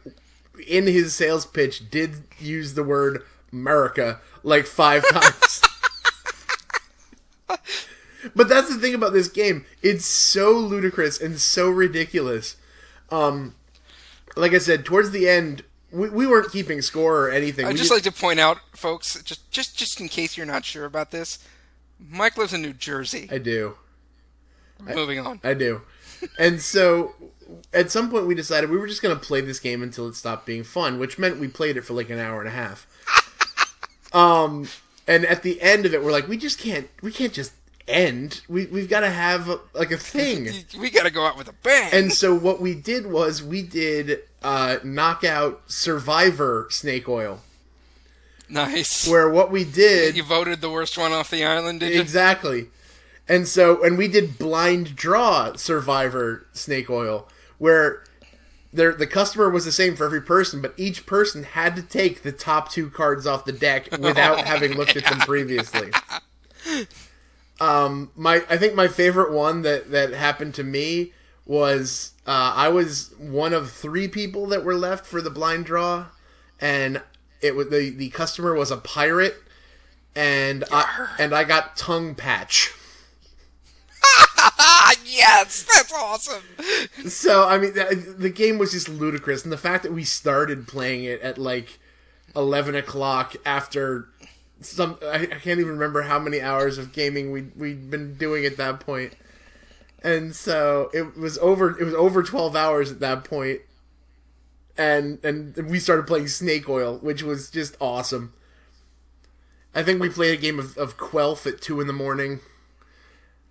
in 0.66 0.86
his 0.86 1.14
sales 1.14 1.46
pitch 1.46 1.90
did 1.90 2.24
use 2.38 2.74
the 2.74 2.82
word 2.84 3.24
America 3.52 4.20
like 4.42 4.66
five 4.66 5.04
times. 5.12 5.62
but 8.34 8.48
that's 8.48 8.68
the 8.68 8.80
thing 8.80 8.94
about 8.94 9.12
this 9.12 9.28
game. 9.28 9.64
It's 9.82 10.04
so 10.04 10.52
ludicrous 10.52 11.20
and 11.20 11.38
so 11.40 11.68
ridiculous. 11.70 12.56
Um 13.10 13.54
like 14.36 14.52
I 14.52 14.58
said, 14.58 14.84
towards 14.84 15.10
the 15.10 15.28
end 15.28 15.62
we, 15.92 16.10
we 16.10 16.26
weren't 16.26 16.50
keeping 16.50 16.82
score 16.82 17.26
or 17.26 17.30
anything. 17.30 17.64
I'd 17.66 17.72
We 17.72 17.78
just 17.78 17.90
like 17.90 18.02
to 18.02 18.12
point 18.12 18.40
out, 18.40 18.58
folks, 18.72 19.22
just 19.22 19.50
just 19.50 19.76
just 19.76 20.00
in 20.00 20.08
case 20.08 20.36
you're 20.36 20.46
not 20.46 20.64
sure 20.64 20.84
about 20.84 21.10
this, 21.10 21.38
Mike 21.98 22.36
lives 22.36 22.52
in 22.52 22.62
New 22.62 22.72
Jersey. 22.72 23.28
I 23.30 23.38
do. 23.38 23.76
Moving 24.80 25.18
on. 25.20 25.40
I 25.42 25.54
do. 25.54 25.82
And 26.38 26.60
so 26.60 27.14
at 27.72 27.90
some 27.90 28.10
point 28.10 28.26
we 28.26 28.34
decided 28.34 28.70
we 28.70 28.76
were 28.78 28.86
just 28.86 29.02
going 29.02 29.16
to 29.16 29.24
play 29.24 29.40
this 29.40 29.58
game 29.60 29.82
until 29.82 30.08
it 30.08 30.14
stopped 30.14 30.46
being 30.46 30.64
fun, 30.64 30.98
which 30.98 31.18
meant 31.18 31.38
we 31.38 31.48
played 31.48 31.76
it 31.76 31.82
for 31.82 31.94
like 31.94 32.10
an 32.10 32.18
hour 32.18 32.40
and 32.40 32.48
a 32.48 32.52
half. 32.52 32.86
um 34.12 34.68
and 35.08 35.24
at 35.26 35.42
the 35.42 35.60
end 35.60 35.84
of 35.86 35.92
it 35.94 36.02
we're 36.02 36.12
like 36.12 36.28
we 36.28 36.36
just 36.36 36.58
can't 36.58 36.88
we 37.02 37.10
can't 37.12 37.32
just 37.32 37.52
end. 37.88 38.40
We 38.48 38.66
we've 38.66 38.88
got 38.88 39.00
to 39.00 39.10
have 39.10 39.48
like 39.74 39.90
a 39.90 39.96
thing. 39.96 40.48
We 40.80 40.90
got 40.90 41.04
to 41.04 41.10
go 41.10 41.24
out 41.24 41.36
with 41.38 41.48
a 41.48 41.54
bang. 41.62 41.90
And 41.92 42.12
so 42.12 42.34
what 42.34 42.60
we 42.60 42.74
did 42.74 43.06
was 43.06 43.42
we 43.42 43.62
did 43.62 44.20
uh 44.42 44.78
knockout 44.84 45.62
survivor 45.66 46.66
snake 46.70 47.08
oil. 47.08 47.40
Nice. 48.48 49.08
where 49.08 49.28
what 49.28 49.50
we 49.50 49.64
did 49.64 50.16
You 50.16 50.22
voted 50.22 50.60
the 50.60 50.70
worst 50.70 50.96
one 50.96 51.12
off 51.12 51.30
the 51.30 51.44
island, 51.44 51.80
did 51.80 51.94
you? 51.94 52.00
exactly, 52.00 52.68
and 53.28 53.48
so 53.48 53.82
and 53.82 53.98
we 53.98 54.06
did 54.06 54.38
blind 54.38 54.94
draw 54.94 55.54
Survivor 55.56 56.46
Snake 56.52 56.88
Oil, 56.88 57.26
where 57.58 58.04
there 58.72 58.92
the 58.92 59.06
customer 59.06 59.48
was 59.50 59.64
the 59.64 59.72
same 59.72 59.96
for 59.96 60.04
every 60.04 60.20
person, 60.20 60.60
but 60.60 60.74
each 60.76 61.06
person 61.06 61.42
had 61.42 61.76
to 61.76 61.82
take 61.82 62.22
the 62.22 62.32
top 62.32 62.70
two 62.70 62.90
cards 62.90 63.26
off 63.26 63.44
the 63.44 63.52
deck 63.52 63.90
without 63.98 64.40
having 64.46 64.72
looked 64.72 64.96
at 64.96 65.04
them 65.04 65.18
previously. 65.20 65.90
Um, 67.60 68.10
my 68.14 68.44
I 68.48 68.56
think 68.56 68.74
my 68.74 68.88
favorite 68.88 69.32
one 69.32 69.62
that 69.62 69.90
that 69.90 70.12
happened 70.12 70.54
to 70.56 70.64
me 70.64 71.12
was 71.46 72.12
uh, 72.26 72.52
I 72.54 72.68
was 72.68 73.14
one 73.18 73.52
of 73.52 73.70
three 73.70 74.08
people 74.08 74.46
that 74.48 74.64
were 74.64 74.74
left 74.74 75.06
for 75.06 75.22
the 75.22 75.30
blind 75.30 75.64
draw, 75.64 76.06
and 76.60 77.00
it 77.40 77.56
was 77.56 77.70
the 77.70 77.90
the 77.90 78.10
customer 78.10 78.54
was 78.54 78.70
a 78.70 78.76
pirate, 78.76 79.36
and 80.14 80.64
I 80.70 81.14
and 81.18 81.34
I 81.34 81.44
got 81.44 81.76
tongue 81.76 82.14
patch. 82.14 82.72
Yes, 85.04 85.64
that's 85.74 85.92
awesome. 85.92 86.42
So 87.08 87.48
I 87.48 87.58
mean, 87.58 87.74
the, 87.74 88.14
the 88.18 88.30
game 88.30 88.58
was 88.58 88.72
just 88.72 88.88
ludicrous, 88.88 89.44
and 89.44 89.52
the 89.52 89.58
fact 89.58 89.82
that 89.84 89.92
we 89.92 90.04
started 90.04 90.68
playing 90.68 91.04
it 91.04 91.20
at 91.20 91.38
like 91.38 91.78
eleven 92.34 92.74
o'clock 92.74 93.34
after 93.44 94.08
some 94.60 94.98
I, 95.02 95.22
I 95.22 95.26
can't 95.26 95.60
even 95.60 95.68
remember 95.68 96.02
how 96.02 96.18
many 96.18 96.40
hours 96.40 96.78
of 96.78 96.92
gaming 96.92 97.30
we 97.30 97.42
we'd 97.56 97.90
been 97.90 98.14
doing 98.16 98.44
at 98.44 98.56
that 98.56 98.80
point, 98.80 99.14
and 100.02 100.34
so 100.34 100.90
it 100.92 101.16
was 101.16 101.38
over. 101.38 101.78
It 101.78 101.84
was 101.84 101.94
over 101.94 102.22
twelve 102.22 102.56
hours 102.56 102.90
at 102.90 103.00
that 103.00 103.24
point, 103.24 103.60
and 104.76 105.22
and 105.24 105.56
we 105.68 105.78
started 105.78 106.06
playing 106.06 106.28
Snake 106.28 106.68
Oil, 106.68 106.98
which 106.98 107.22
was 107.22 107.50
just 107.50 107.76
awesome. 107.80 108.32
I 109.74 109.82
think 109.82 110.00
we 110.00 110.08
played 110.08 110.38
a 110.38 110.40
game 110.40 110.58
of, 110.58 110.76
of 110.78 110.96
Quelf 110.96 111.46
at 111.46 111.60
two 111.60 111.80
in 111.80 111.86
the 111.86 111.92
morning, 111.92 112.40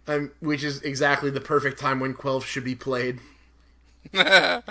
um, 0.08 0.32
which 0.40 0.64
is 0.64 0.82
exactly 0.82 1.30
the 1.30 1.42
perfect 1.42 1.80
time 1.80 2.00
when 2.00 2.14
Quelf 2.14 2.44
should 2.46 2.64
be 2.64 2.76
played. 2.76 3.20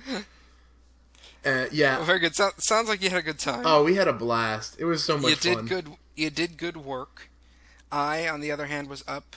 Uh, 1.45 1.67
yeah. 1.71 2.03
Very 2.05 2.19
good. 2.19 2.35
So, 2.35 2.51
sounds 2.57 2.89
like 2.89 3.03
you 3.03 3.11
had 3.11 3.19
a 3.19 3.23
good 3.23 3.39
time. 3.39 3.65
Oh, 3.67 3.85
we 3.85 3.97
had 3.97 4.09
a 4.09 4.13
blast. 4.13 4.77
It 4.79 4.85
was 4.87 5.05
so 5.05 5.19
much 5.19 5.31
you 5.31 5.37
did 5.37 5.55
fun. 5.57 5.67
good. 5.67 5.89
You 6.17 6.31
did 6.31 6.57
good 6.57 6.77
work. 6.79 7.29
I, 7.93 8.27
on 8.27 8.41
the 8.41 8.51
other 8.51 8.67
hand, 8.67 8.89
was 8.89 9.05
up 9.07 9.37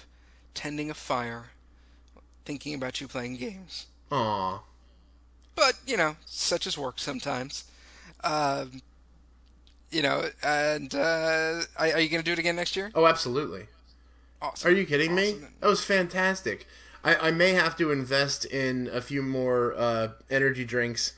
tending 0.53 0.89
a 0.89 0.93
fire, 0.93 1.47
thinking 2.45 2.73
about 2.73 3.01
you 3.01 3.07
playing 3.07 3.36
games. 3.36 3.88
Aw. 4.12 4.62
But 5.55 5.73
you 5.86 5.97
know, 5.97 6.15
such 6.25 6.65
is 6.65 6.77
work 6.77 6.99
sometimes. 6.99 7.65
Um, 8.23 8.81
you 9.91 10.01
know, 10.01 10.29
and 10.43 10.93
uh, 10.95 11.62
are, 11.77 11.88
are 11.88 11.99
you 11.99 12.10
going 12.10 12.23
to 12.23 12.23
do 12.23 12.33
it 12.33 12.39
again 12.39 12.55
next 12.55 12.75
year? 12.75 12.91
Oh, 12.95 13.05
absolutely. 13.05 13.67
Awesome. 14.41 14.69
Are 14.71 14.73
you 14.73 14.86
kidding 14.86 15.15
me? 15.15 15.36
That 15.62 15.67
was 15.67 15.84
fantastic. 15.84 16.67
I, 17.04 17.15
I 17.30 17.32
may 17.32 17.54
have 17.54 17.76
to 17.78 17.91
invest 17.91 18.45
in 18.45 18.89
a 18.91 19.02
few 19.02 19.21
more 19.23 19.73
uh, 19.78 20.10
energy 20.30 20.65
drinks, 20.65 21.13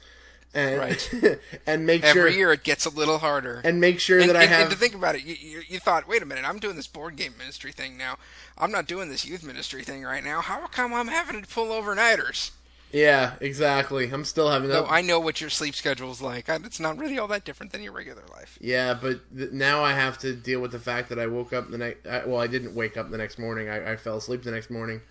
and 0.54 0.78
Right. 0.78 1.14
and 1.68 1.86
make 1.86 2.04
Every 2.04 2.14
sure 2.14 2.28
every 2.28 2.38
year 2.38 2.52
it 2.54 2.64
gets 2.64 2.86
a 2.86 2.90
little 2.90 3.18
harder. 3.20 3.62
and 3.64 3.80
make 3.82 4.00
sure 4.00 4.20
and, 4.20 4.30
that 4.30 4.36
I 4.36 4.46
have. 4.46 4.62
and 4.64 4.72
to 4.72 4.78
think 4.78 4.96
about 4.96 5.16
it, 5.16 5.24
you, 5.24 5.36
you, 5.36 5.62
you 5.68 5.80
thought, 5.80 6.08
wait 6.08 6.22
a 6.22 6.26
minute, 6.26 6.46
I'm 6.48 6.60
doing 6.60 6.76
this 6.76 6.88
board 6.88 7.16
game 7.16 7.34
ministry 7.38 7.72
thing 7.72 7.98
now. 7.98 8.18
I'm 8.58 8.72
not 8.72 8.88
doing 8.88 9.10
this 9.10 9.26
youth 9.26 9.44
ministry 9.44 9.84
thing 9.84 10.04
right 10.04 10.24
now. 10.24 10.42
How 10.42 10.66
come 10.68 10.94
I'm 10.94 11.08
having 11.08 11.42
to 11.42 11.48
pull 11.48 11.68
overnighters? 11.68 12.52
Yeah, 12.92 13.34
exactly. 13.40 14.10
I'm 14.12 14.26
still 14.26 14.50
having 14.50 14.70
that. 14.70 14.86
Though 14.86 14.90
I 14.90 15.02
know 15.02 15.20
what 15.20 15.42
your 15.42 15.50
sleep 15.50 15.76
schedule's 15.76 16.22
like. 16.22 16.46
It's 16.50 16.80
not 16.80 16.98
really 16.98 17.20
all 17.20 17.28
that 17.28 17.46
different 17.46 17.72
than 17.72 17.84
your 17.84 17.92
regular 17.92 18.24
life. 18.32 18.58
Yeah, 18.60 18.94
but 18.94 19.20
th- 19.36 19.52
now 19.52 19.84
I 19.84 19.94
have 19.94 20.18
to 20.20 20.34
deal 20.34 20.60
with 20.60 20.72
the 20.72 20.80
fact 20.80 21.10
that 21.10 21.20
I 21.20 21.28
woke 21.28 21.54
up 21.54 21.70
the 21.70 21.78
next. 21.78 22.06
Well, 22.06 22.40
I 22.40 22.48
didn't 22.48 22.74
wake 22.74 22.98
up 22.98 23.12
the 23.12 23.18
next 23.18 23.38
morning. 23.38 23.70
I, 23.70 23.94
I 23.94 23.96
fell 23.96 24.18
asleep 24.18 24.44
the 24.44 24.52
next 24.52 24.72
morning, 24.72 25.02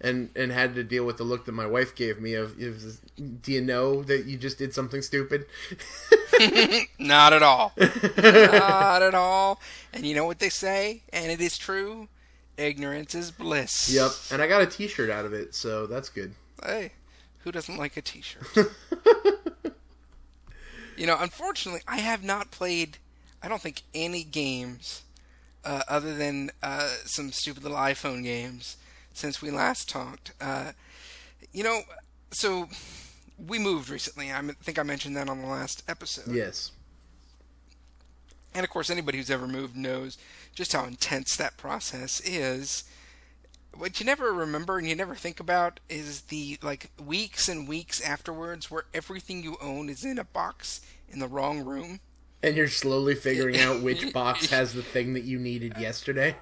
and 0.00 0.30
and 0.36 0.50
had 0.50 0.74
to 0.76 0.84
deal 0.84 1.04
with 1.04 1.18
the 1.18 1.24
look 1.24 1.44
that 1.44 1.52
my 1.52 1.66
wife 1.66 1.94
gave 1.94 2.20
me 2.20 2.34
of, 2.34 2.58
of 2.62 3.42
do 3.42 3.52
you 3.52 3.60
know 3.60 4.02
that 4.04 4.24
you 4.24 4.38
just 4.38 4.58
did 4.58 4.72
something 4.72 5.02
stupid? 5.02 5.46
Not 6.98 7.32
at 7.32 7.42
all. 7.42 7.72
not 7.76 9.02
at 9.02 9.14
all. 9.14 9.60
And 9.92 10.06
you 10.06 10.14
know 10.14 10.24
what 10.24 10.38
they 10.38 10.50
say, 10.50 11.02
and 11.12 11.32
it 11.32 11.40
is 11.40 11.58
true. 11.58 12.08
Ignorance 12.56 13.14
is 13.14 13.30
bliss. 13.30 13.92
Yep. 13.92 14.10
And 14.32 14.42
I 14.42 14.46
got 14.46 14.62
a 14.62 14.66
T-shirt 14.66 15.10
out 15.10 15.24
of 15.24 15.32
it, 15.32 15.54
so 15.54 15.86
that's 15.86 16.08
good. 16.08 16.34
Hey, 16.64 16.92
who 17.40 17.52
doesn't 17.52 17.76
like 17.76 17.96
a 17.96 18.02
T-shirt? 18.02 18.46
you 20.96 21.06
know, 21.06 21.16
unfortunately, 21.18 21.80
I 21.86 21.98
have 21.98 22.22
not 22.22 22.50
played. 22.50 22.98
I 23.42 23.48
don't 23.48 23.62
think 23.62 23.82
any 23.94 24.24
games 24.24 25.02
uh, 25.64 25.82
other 25.88 26.14
than 26.14 26.50
uh, 26.62 26.88
some 27.04 27.32
stupid 27.32 27.62
little 27.62 27.78
iPhone 27.78 28.22
games 28.22 28.76
since 29.12 29.42
we 29.42 29.50
last 29.50 29.88
talked. 29.88 30.32
Uh, 30.40 30.72
you 31.52 31.62
know, 31.62 31.82
so 32.30 32.68
we 33.46 33.58
moved 33.58 33.90
recently. 33.90 34.32
I 34.32 34.40
think 34.62 34.78
I 34.78 34.82
mentioned 34.82 35.16
that 35.16 35.28
on 35.28 35.40
the 35.40 35.46
last 35.48 35.82
episode. 35.88 36.34
Yes. 36.34 36.72
And 38.54 38.64
of 38.64 38.70
course, 38.70 38.90
anybody 38.90 39.18
who's 39.18 39.30
ever 39.30 39.46
moved 39.46 39.76
knows 39.76 40.18
just 40.54 40.72
how 40.72 40.84
intense 40.84 41.36
that 41.36 41.56
process 41.56 42.20
is. 42.20 42.84
What 43.78 44.00
you 44.00 44.06
never 44.06 44.32
remember 44.32 44.76
and 44.78 44.88
you 44.88 44.96
never 44.96 45.14
think 45.14 45.38
about 45.38 45.78
is 45.88 46.22
the 46.22 46.58
like 46.62 46.90
weeks 47.00 47.48
and 47.48 47.68
weeks 47.68 48.00
afterwards 48.00 48.72
where 48.72 48.86
everything 48.92 49.44
you 49.44 49.56
own 49.62 49.88
is 49.88 50.04
in 50.04 50.18
a 50.18 50.24
box 50.24 50.80
in 51.08 51.20
the 51.20 51.28
wrong 51.28 51.64
room. 51.64 52.00
And 52.42 52.56
you're 52.56 52.66
slowly 52.66 53.14
figuring 53.14 53.60
out 53.60 53.80
which 53.82 54.12
box 54.12 54.50
has 54.50 54.74
the 54.74 54.82
thing 54.82 55.14
that 55.14 55.22
you 55.22 55.38
needed 55.38 55.76
yesterday. 55.78 56.34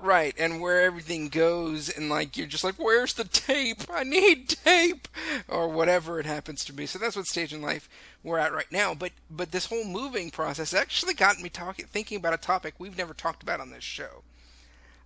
Right, 0.00 0.32
and 0.38 0.60
where 0.60 0.82
everything 0.82 1.28
goes, 1.28 1.88
and 1.88 2.08
like 2.08 2.36
you're 2.36 2.46
just 2.46 2.62
like, 2.62 2.76
where's 2.76 3.14
the 3.14 3.24
tape? 3.24 3.82
I 3.92 4.04
need 4.04 4.48
tape, 4.48 5.08
or 5.48 5.66
whatever 5.66 6.20
it 6.20 6.26
happens 6.26 6.64
to 6.66 6.72
be. 6.72 6.86
So 6.86 7.00
that's 7.00 7.16
what 7.16 7.26
stage 7.26 7.52
in 7.52 7.60
life 7.60 7.88
we're 8.22 8.38
at 8.38 8.52
right 8.52 8.70
now. 8.70 8.94
But 8.94 9.10
but 9.28 9.50
this 9.50 9.66
whole 9.66 9.84
moving 9.84 10.30
process 10.30 10.72
actually 10.72 11.14
got 11.14 11.40
me 11.40 11.48
talking, 11.48 11.86
thinking 11.86 12.18
about 12.18 12.34
a 12.34 12.38
topic 12.38 12.74
we've 12.78 12.96
never 12.96 13.14
talked 13.14 13.42
about 13.42 13.58
on 13.58 13.70
this 13.70 13.82
show. 13.82 14.22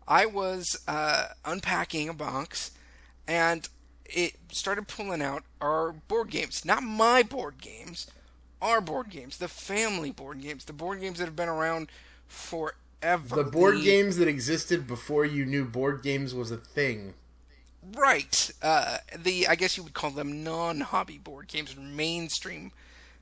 I 0.06 0.26
was 0.26 0.78
uh, 0.88 1.28
unpacking 1.44 2.08
a 2.08 2.14
box, 2.14 2.72
and 3.26 3.68
it 4.04 4.34
started 4.50 4.88
pulling 4.88 5.22
out 5.22 5.44
our 5.60 5.92
board 5.92 6.30
games, 6.30 6.64
not 6.64 6.82
my 6.82 7.22
board 7.22 7.60
games, 7.60 8.10
our 8.60 8.80
board 8.80 9.10
games, 9.10 9.38
the 9.38 9.48
family 9.48 10.10
board 10.10 10.40
games, 10.42 10.64
the 10.64 10.72
board 10.72 11.00
games 11.00 11.18
that 11.18 11.24
have 11.24 11.36
been 11.36 11.48
around 11.48 11.88
forever. 12.28 13.36
The 13.36 13.44
board 13.44 13.78
The- 13.78 13.84
games 13.84 14.16
that 14.18 14.28
existed 14.28 14.86
before 14.86 15.24
you 15.24 15.44
knew 15.46 15.64
board 15.64 16.02
games 16.02 16.34
was 16.34 16.50
a 16.50 16.56
thing. 16.56 17.14
Right. 17.94 18.50
Uh, 18.62 18.98
the 19.16 19.48
I 19.48 19.56
guess 19.56 19.76
you 19.76 19.82
would 19.82 19.94
call 19.94 20.10
them 20.10 20.44
non-hobby 20.44 21.18
board 21.18 21.48
games 21.48 21.76
or 21.76 21.80
mainstream 21.80 22.70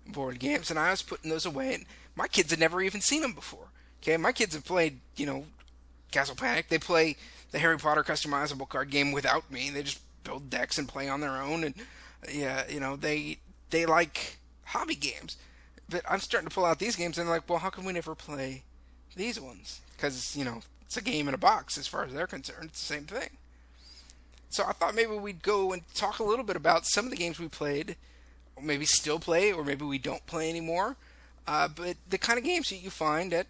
board 0.06 0.38
games, 0.38 0.70
and 0.70 0.78
I 0.78 0.90
was 0.90 1.00
putting 1.02 1.30
those 1.30 1.46
away, 1.46 1.72
and 1.74 1.86
my 2.14 2.28
kids 2.28 2.50
had 2.50 2.60
never 2.60 2.82
even 2.82 3.00
seen 3.00 3.22
them 3.22 3.32
before. 3.32 3.68
Okay, 4.02 4.16
my 4.16 4.32
kids 4.32 4.54
have 4.54 4.64
played, 4.64 5.00
you 5.16 5.24
know, 5.24 5.46
Castle 6.10 6.36
Panic. 6.36 6.68
They 6.68 6.78
play 6.78 7.16
the 7.50 7.58
Harry 7.58 7.78
Potter 7.78 8.02
customizable 8.02 8.68
card 8.68 8.90
game 8.90 9.12
without 9.12 9.50
me. 9.50 9.70
They 9.70 9.82
just 9.82 10.00
build 10.24 10.50
decks 10.50 10.78
and 10.78 10.88
play 10.88 11.08
on 11.08 11.20
their 11.20 11.36
own, 11.36 11.64
and 11.64 11.74
yeah, 12.32 12.64
you 12.68 12.80
know, 12.80 12.96
they 12.96 13.38
they 13.70 13.86
like 13.86 14.38
hobby 14.64 14.94
games. 14.94 15.36
But 15.88 16.02
I'm 16.08 16.20
starting 16.20 16.48
to 16.48 16.54
pull 16.54 16.64
out 16.64 16.78
these 16.78 16.96
games, 16.96 17.18
and 17.18 17.26
they're 17.26 17.34
like, 17.34 17.48
well, 17.48 17.58
how 17.58 17.70
come 17.70 17.84
we 17.84 17.92
never 17.92 18.14
play 18.14 18.62
these 19.16 19.40
ones? 19.40 19.80
Because 19.96 20.36
you 20.36 20.44
know, 20.44 20.60
it's 20.84 20.96
a 20.96 21.02
game 21.02 21.28
in 21.28 21.34
a 21.34 21.38
box 21.38 21.78
as 21.78 21.86
far 21.86 22.04
as 22.04 22.12
they're 22.12 22.26
concerned. 22.26 22.70
It's 22.70 22.80
the 22.80 22.94
same 22.94 23.04
thing. 23.04 23.30
So 24.50 24.64
I 24.66 24.72
thought 24.72 24.96
maybe 24.96 25.12
we'd 25.12 25.42
go 25.42 25.72
and 25.72 25.82
talk 25.94 26.18
a 26.18 26.24
little 26.24 26.44
bit 26.44 26.56
about 26.56 26.84
some 26.84 27.04
of 27.04 27.10
the 27.10 27.16
games 27.16 27.38
we 27.38 27.48
played, 27.48 27.96
or 28.56 28.62
maybe 28.62 28.84
still 28.84 29.20
play, 29.20 29.52
or 29.52 29.64
maybe 29.64 29.84
we 29.84 29.98
don't 29.98 30.26
play 30.26 30.50
anymore. 30.50 30.96
Uh, 31.46 31.68
but 31.68 31.96
the 32.08 32.18
kind 32.18 32.38
of 32.38 32.44
games 32.44 32.68
that 32.68 32.76
you 32.76 32.90
find 32.90 33.32
at 33.32 33.46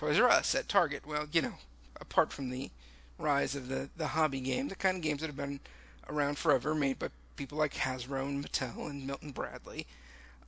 Toys 0.00 0.18
R 0.18 0.30
Us, 0.30 0.54
at 0.54 0.66
Target, 0.66 1.06
well, 1.06 1.26
you 1.30 1.42
know, 1.42 1.52
apart 2.00 2.32
from 2.32 2.48
the 2.48 2.70
rise 3.18 3.54
of 3.54 3.68
the, 3.68 3.90
the 3.98 4.06
hobby 4.06 4.40
game, 4.40 4.68
the 4.68 4.74
kind 4.74 4.96
of 4.96 5.02
games 5.02 5.20
that 5.20 5.26
have 5.26 5.36
been 5.36 5.60
around 6.08 6.38
forever, 6.38 6.74
made 6.74 6.98
by 6.98 7.08
people 7.36 7.58
like 7.58 7.74
Hasbro 7.74 8.22
and 8.22 8.42
Mattel 8.42 8.88
and 8.88 9.06
Milton 9.06 9.30
Bradley. 9.30 9.86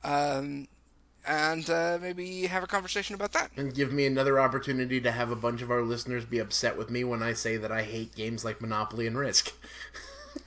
Um, 0.03 0.67
and 1.27 1.69
uh, 1.69 1.99
maybe 2.01 2.47
have 2.47 2.63
a 2.63 2.67
conversation 2.67 3.13
about 3.13 3.31
that. 3.33 3.51
And 3.55 3.75
give 3.75 3.93
me 3.93 4.07
another 4.07 4.39
opportunity 4.39 4.99
to 5.01 5.11
have 5.11 5.29
a 5.29 5.35
bunch 5.35 5.61
of 5.61 5.69
our 5.69 5.83
listeners 5.83 6.25
be 6.25 6.39
upset 6.39 6.75
with 6.75 6.89
me 6.89 7.03
when 7.03 7.21
I 7.21 7.33
say 7.33 7.55
that 7.57 7.71
I 7.71 7.83
hate 7.83 8.15
games 8.15 8.43
like 8.43 8.59
Monopoly 8.59 9.05
and 9.05 9.15
Risk. 9.15 9.53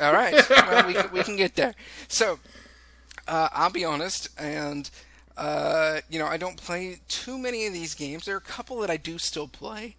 All 0.00 0.12
right. 0.12 0.34
well, 0.50 0.84
we, 0.84 0.94
can- 0.94 1.12
we 1.12 1.22
can 1.22 1.36
get 1.36 1.54
there. 1.54 1.76
So, 2.08 2.40
uh, 3.28 3.50
I'll 3.52 3.70
be 3.70 3.84
honest, 3.84 4.30
and, 4.36 4.90
uh, 5.36 6.00
you 6.08 6.18
know, 6.18 6.26
I 6.26 6.36
don't 6.36 6.56
play 6.56 7.00
too 7.08 7.38
many 7.38 7.66
of 7.66 7.72
these 7.72 7.94
games. 7.94 8.24
There 8.24 8.34
are 8.34 8.38
a 8.38 8.40
couple 8.40 8.78
that 8.80 8.90
I 8.90 8.96
do 8.96 9.18
still 9.18 9.48
play, 9.48 9.96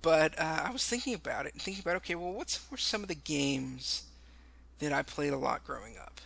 but 0.00 0.38
uh, 0.38 0.62
I 0.64 0.70
was 0.70 0.86
thinking 0.86 1.14
about 1.14 1.46
it 1.46 1.52
and 1.52 1.62
thinking 1.62 1.82
about, 1.82 1.96
okay, 1.96 2.14
well, 2.14 2.32
what's 2.32 2.70
were 2.70 2.76
some 2.76 3.02
of 3.02 3.08
the 3.08 3.14
games 3.14 4.04
that 4.80 4.92
I 4.92 5.02
played 5.02 5.32
a 5.32 5.38
lot 5.38 5.64
growing 5.64 5.96
up? 5.98 6.20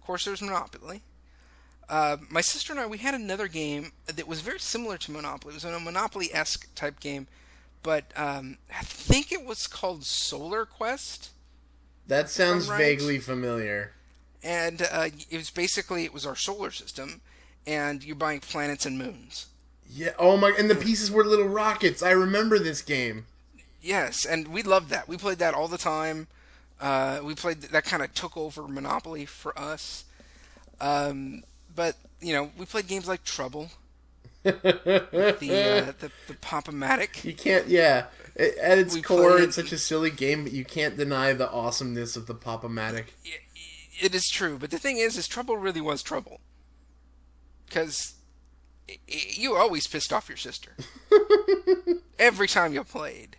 Of 0.00 0.06
course, 0.06 0.24
there's 0.24 0.42
Monopoly. 0.42 1.02
Uh, 1.88 2.18
my 2.30 2.42
sister 2.42 2.72
and 2.72 2.80
I, 2.80 2.86
we 2.86 2.98
had 2.98 3.14
another 3.14 3.48
game 3.48 3.92
that 4.06 4.28
was 4.28 4.42
very 4.42 4.60
similar 4.60 4.98
to 4.98 5.10
Monopoly. 5.10 5.52
It 5.54 5.64
was 5.64 5.64
a 5.64 5.80
Monopoly 5.80 6.28
esque 6.34 6.72
type 6.74 7.00
game, 7.00 7.26
but 7.82 8.04
um, 8.14 8.58
I 8.70 8.82
think 8.82 9.32
it 9.32 9.44
was 9.44 9.66
called 9.66 10.04
Solar 10.04 10.66
Quest. 10.66 11.30
That 12.06 12.28
sounds 12.30 12.68
right. 12.68 12.78
vaguely 12.78 13.18
familiar. 13.18 13.92
and 14.42 14.82
uh, 14.92 15.08
it 15.30 15.36
was 15.36 15.50
basically 15.50 16.04
it 16.04 16.12
was 16.12 16.26
our 16.26 16.36
solar 16.36 16.70
system, 16.70 17.22
and 17.68 18.02
you're 18.02 18.16
buying 18.16 18.40
planets 18.40 18.86
and 18.86 18.98
moons. 18.98 19.46
Yeah. 19.88 20.12
Oh 20.18 20.36
my! 20.36 20.52
And 20.58 20.68
the 20.70 20.74
pieces 20.74 21.10
were 21.10 21.24
little 21.24 21.46
rockets. 21.48 22.02
I 22.02 22.10
remember 22.10 22.58
this 22.58 22.82
game. 22.82 23.26
Yes, 23.80 24.24
and 24.24 24.48
we 24.48 24.62
loved 24.62 24.90
that. 24.90 25.06
We 25.08 25.16
played 25.16 25.38
that 25.38 25.54
all 25.54 25.68
the 25.68 25.78
time. 25.78 26.26
Uh, 26.80 27.20
we 27.22 27.34
played 27.34 27.60
that 27.62 27.84
kind 27.84 28.02
of 28.02 28.12
took 28.14 28.36
over 28.36 28.66
Monopoly 28.66 29.24
for 29.26 29.56
us. 29.58 30.04
Um, 30.80 31.42
but 31.74 31.96
you 32.20 32.32
know, 32.32 32.50
we 32.58 32.66
played 32.66 32.86
games 32.88 33.06
like 33.08 33.24
Trouble, 33.24 33.70
the 34.42 34.56
uh, 34.56 35.92
the 36.00 36.10
the 36.26 36.34
Pop-O-Matic. 36.40 37.24
You 37.24 37.34
can't. 37.34 37.66
Yeah. 37.68 38.06
It, 38.34 38.56
at 38.58 38.78
its 38.78 38.94
We 38.94 39.02
core, 39.02 39.32
played- 39.32 39.44
it's 39.44 39.56
such 39.56 39.72
a 39.72 39.78
silly 39.78 40.10
game, 40.10 40.44
but 40.44 40.52
you 40.52 40.64
can't 40.64 40.96
deny 40.96 41.32
the 41.32 41.50
awesomeness 41.50 42.14
of 42.16 42.26
the 42.26 42.34
Pop-O-Matic. 42.34 43.06
It 44.00 44.14
is 44.14 44.28
true, 44.28 44.58
but 44.58 44.70
the 44.70 44.78
thing 44.78 44.98
is, 44.98 45.16
is 45.16 45.26
Trouble 45.26 45.56
really 45.56 45.80
was 45.80 46.04
trouble, 46.04 46.38
because 47.68 48.14
you 49.06 49.54
always 49.54 49.86
pissed 49.86 50.12
off 50.12 50.28
your 50.28 50.38
sister 50.38 50.74
every 52.18 52.48
time 52.48 52.72
you 52.72 52.82
played. 52.84 53.36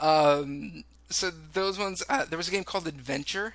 Um, 0.00 0.84
so 1.10 1.30
those 1.30 1.78
ones, 1.78 2.02
uh, 2.08 2.24
there 2.24 2.36
was 2.36 2.48
a 2.48 2.50
game 2.50 2.64
called 2.64 2.86
Adventure. 2.86 3.54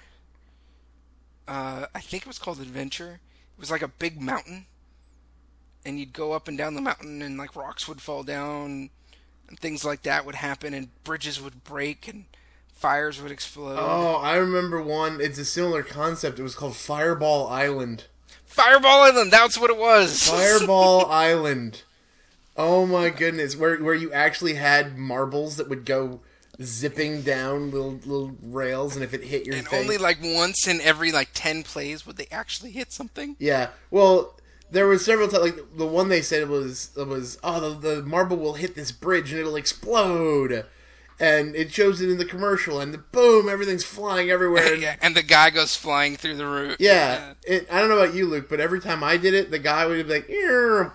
Uh, 1.48 1.86
I 1.96 2.00
think 2.00 2.24
it 2.24 2.28
was 2.28 2.40
called 2.40 2.60
Adventure. 2.60 3.20
It 3.58 3.60
was 3.60 3.72
like 3.72 3.82
a 3.82 3.88
big 3.88 4.22
mountain, 4.22 4.66
and 5.86 6.00
you'd 6.00 6.14
go 6.14 6.34
up 6.34 6.48
and 6.48 6.58
down 6.58 6.76
the 6.76 6.82
mountain, 6.82 7.22
and 7.22 7.38
like 7.38 7.56
rocks 7.56 7.88
would 7.88 8.02
fall 8.02 8.24
down, 8.24 8.90
and 9.48 9.60
things 9.60 9.84
like 9.84 10.04
that 10.04 10.26
would 10.26 10.36
happen, 10.36 10.74
and 10.74 10.90
bridges 11.04 11.42
would 11.42 11.64
break, 11.64 12.08
and 12.08 12.26
fires 12.72 13.22
would 13.22 13.32
explode. 13.32 13.78
Oh, 13.80 14.16
I 14.16 14.36
remember 14.36 14.82
one. 14.82 15.20
It's 15.20 15.40
a 15.40 15.46
similar 15.46 15.84
concept. 15.84 16.40
It 16.40 16.44
was 16.44 16.56
called 16.56 16.76
Fireball 16.76 17.48
Island. 17.48 18.06
Fireball 18.50 19.04
Island, 19.04 19.32
that's 19.32 19.58
what 19.58 19.70
it 19.70 19.78
was. 19.78 20.28
Fireball 20.28 21.06
Island. 21.06 21.84
Oh 22.58 22.86
my 22.86 23.10
goodness, 23.10 23.56
where 23.56 23.78
where 23.78 23.94
you 23.94 24.12
actually 24.12 24.56
had 24.56 24.98
marbles 24.98 25.56
that 25.58 25.70
would 25.70 25.86
go 25.86 26.20
zipping 26.62 27.22
down 27.22 27.72
little 27.72 27.94
little 28.06 28.36
rails, 28.42 28.96
and 28.96 29.04
if 29.04 29.14
it 29.14 29.24
hit 29.24 29.46
your 29.46 29.56
and 29.56 29.68
thing, 29.68 29.80
only 29.80 29.98
like 29.98 30.18
once 30.22 30.68
in 30.68 30.82
every 30.82 31.12
like 31.12 31.30
10 31.34 31.64
plays 31.64 32.06
would 32.06 32.18
they 32.18 32.28
actually 32.32 32.72
hit 32.72 32.92
something. 32.92 33.38
yeah. 33.40 33.70
Well, 33.92 34.38
there 34.72 34.88
was 34.88 35.06
several 35.06 35.28
times. 35.30 35.44
Like 35.44 35.78
the 35.78 35.88
one 35.88 36.10
they 36.10 36.22
said 36.22 36.50
was 36.50 36.92
was 36.98 37.38
oh 37.44 37.60
the 37.62 37.96
the 37.96 38.02
marble 38.04 38.36
will 38.38 38.56
hit 38.56 38.76
this 38.76 38.92
bridge 38.92 39.32
and 39.32 39.40
it'll 39.40 39.56
explode, 39.56 40.66
and 41.20 41.56
it 41.56 41.72
shows 41.72 42.02
it 42.02 42.10
in 42.10 42.18
the 42.18 42.26
commercial, 42.26 42.80
and 42.80 42.94
the 42.94 42.98
boom, 42.98 43.50
everything's 43.50 43.84
flying 43.84 44.30
everywhere. 44.30 44.74
and- 44.74 44.82
Yeah, 44.90 44.96
and 45.02 45.16
the 45.16 45.24
guy 45.24 45.50
goes 45.50 45.76
flying 45.76 46.16
through 46.16 46.36
the 46.38 46.46
roof. 46.46 46.78
Yeah, 46.80 47.34
it, 47.46 47.68
I 47.72 47.80
don't 47.80 47.90
know 47.90 48.00
about 48.00 48.14
you, 48.16 48.26
Luke, 48.28 48.48
but 48.50 48.60
every 48.60 48.80
time 48.80 49.04
I 49.04 49.18
did 49.18 49.34
it, 49.34 49.52
the 49.52 49.60
guy 49.60 49.86
would 49.86 50.08
be 50.08 50.14
like, 50.14 50.30
"Ear." 50.30 50.94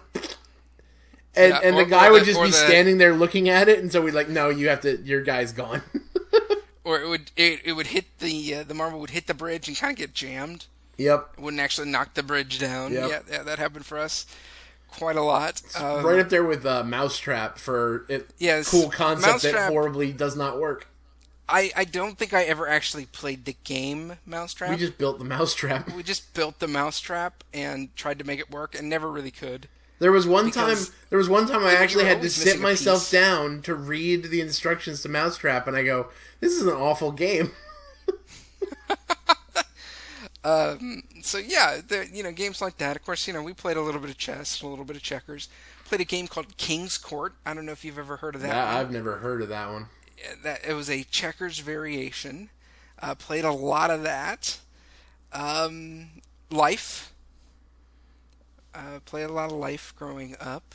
and 1.36 1.50
Yeah, 1.52 1.60
and 1.62 1.76
or- 1.76 1.84
the 1.84 1.90
guy 1.90 2.10
would 2.10 2.22
the- 2.22 2.26
just 2.26 2.40
be 2.40 2.46
the- 2.50 2.56
standing 2.56 2.98
there 2.98 3.14
looking 3.14 3.48
at 3.48 3.68
it, 3.68 3.80
and 3.80 3.90
so 3.90 4.00
we'd 4.00 4.14
like, 4.14 4.28
"No, 4.28 4.48
you 4.50 4.68
have 4.68 4.80
to. 4.82 4.98
Your 5.02 5.22
guy's 5.22 5.52
gone." 5.52 5.82
Or 6.86 7.00
it 7.00 7.08
would 7.08 7.30
it, 7.34 7.60
it 7.64 7.72
would 7.72 7.86
hit 7.86 8.18
the 8.18 8.56
uh, 8.56 8.62
the 8.62 8.74
marble 8.74 9.00
would 9.00 9.08
hit 9.08 9.26
the 9.26 9.32
bridge 9.32 9.68
and 9.68 9.76
kind 9.76 9.90
of 9.92 9.96
get 9.96 10.12
jammed. 10.12 10.66
yep, 10.98 11.30
It 11.32 11.40
wouldn't 11.40 11.62
actually 11.62 11.88
knock 11.88 12.12
the 12.12 12.22
bridge 12.22 12.58
down. 12.58 12.92
Yep. 12.92 13.08
Yeah, 13.08 13.20
yeah, 13.38 13.42
that 13.42 13.58
happened 13.58 13.86
for 13.86 13.96
us 13.96 14.26
quite 14.96 15.16
a 15.16 15.22
lot. 15.22 15.60
Um, 15.78 16.04
right 16.04 16.18
up 16.18 16.28
there 16.28 16.44
with 16.44 16.64
uh, 16.64 16.84
Mousetrap 16.84 17.58
for 17.58 18.06
it. 18.08 18.30
Yes, 18.38 18.70
cool 18.70 18.90
concept 18.90 19.42
that 19.42 19.52
Mousetrap- 19.52 19.72
horribly 19.72 20.12
does 20.12 20.36
not 20.36 20.58
work. 20.58 20.88
I 21.48 21.70
I 21.76 21.84
don't 21.84 22.16
think 22.16 22.32
I 22.32 22.44
ever 22.44 22.68
actually 22.68 23.06
played 23.06 23.44
the 23.44 23.56
game 23.64 24.14
Mousetrap. 24.24 24.70
We 24.70 24.76
just 24.76 24.96
built 24.98 25.18
the 25.18 25.24
Mousetrap. 25.24 25.92
we 25.92 26.02
just 26.02 26.32
built 26.34 26.58
the 26.58 26.68
Mousetrap 26.68 27.44
and 27.52 27.94
tried 27.96 28.18
to 28.18 28.24
make 28.24 28.40
it 28.40 28.50
work 28.50 28.74
and 28.78 28.88
never 28.88 29.10
really 29.10 29.30
could. 29.30 29.68
There 29.98 30.12
was 30.12 30.26
one 30.26 30.50
time. 30.50 30.76
There 31.10 31.18
was 31.18 31.28
one 31.28 31.46
time 31.46 31.64
I 31.64 31.74
actually 31.74 32.04
had 32.04 32.20
to 32.22 32.30
sit 32.30 32.60
myself 32.60 33.10
down 33.10 33.62
to 33.62 33.74
read 33.74 34.24
the 34.24 34.40
instructions 34.40 35.02
to 35.02 35.08
Mousetrap, 35.08 35.66
and 35.66 35.76
I 35.76 35.84
go, 35.84 36.08
"This 36.40 36.52
is 36.54 36.62
an 36.62 36.74
awful 36.74 37.12
game." 37.12 37.52
So 41.22 41.38
yeah, 41.38 41.80
the, 41.86 42.06
you 42.12 42.22
know, 42.22 42.32
games 42.32 42.60
like 42.60 42.76
that. 42.78 42.96
Of 42.96 43.04
course, 43.04 43.26
you 43.26 43.32
know, 43.32 43.42
we 43.42 43.54
played 43.54 43.76
a 43.76 43.82
little 43.82 44.00
bit 44.00 44.10
of 44.10 44.18
chess, 44.18 44.60
a 44.62 44.66
little 44.66 44.84
bit 44.84 44.96
of 44.96 45.02
checkers. 45.02 45.48
Played 45.86 46.02
a 46.02 46.04
game 46.04 46.28
called 46.28 46.56
King's 46.56 46.98
Court. 46.98 47.34
I 47.46 47.54
don't 47.54 47.64
know 47.66 47.72
if 47.72 47.84
you've 47.84 47.98
ever 47.98 48.16
heard 48.16 48.34
of 48.34 48.42
that. 48.42 48.66
One. 48.66 48.76
I've 48.76 48.90
never 48.90 49.18
heard 49.18 49.42
of 49.42 49.48
that 49.48 49.70
one. 49.70 49.86
that 50.42 50.60
it 50.66 50.74
was 50.74 50.90
a 50.90 51.02
checkers 51.04 51.58
variation. 51.60 52.50
Uh, 53.00 53.14
played 53.14 53.44
a 53.44 53.52
lot 53.52 53.90
of 53.90 54.02
that. 54.02 54.58
Um, 55.32 56.08
life. 56.50 57.12
Uh, 58.74 59.00
played 59.04 59.24
a 59.24 59.32
lot 59.32 59.50
of 59.50 59.56
life 59.56 59.94
growing 59.96 60.36
up. 60.40 60.74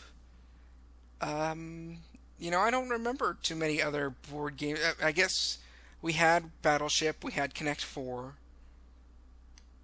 Um, 1.22 1.98
you 2.40 2.50
know, 2.50 2.60
I 2.60 2.72
don't 2.72 2.90
remember 2.90 3.38
too 3.42 3.56
many 3.56 3.82
other 3.82 4.14
board 4.32 4.58
games. 4.58 4.80
I, 5.02 5.08
I 5.08 5.12
guess 5.12 5.58
we 6.02 6.14
had 6.14 6.52
Battleship. 6.62 7.24
We 7.24 7.34
had 7.34 7.54
Connect 7.54 7.84
Four. 7.84 8.36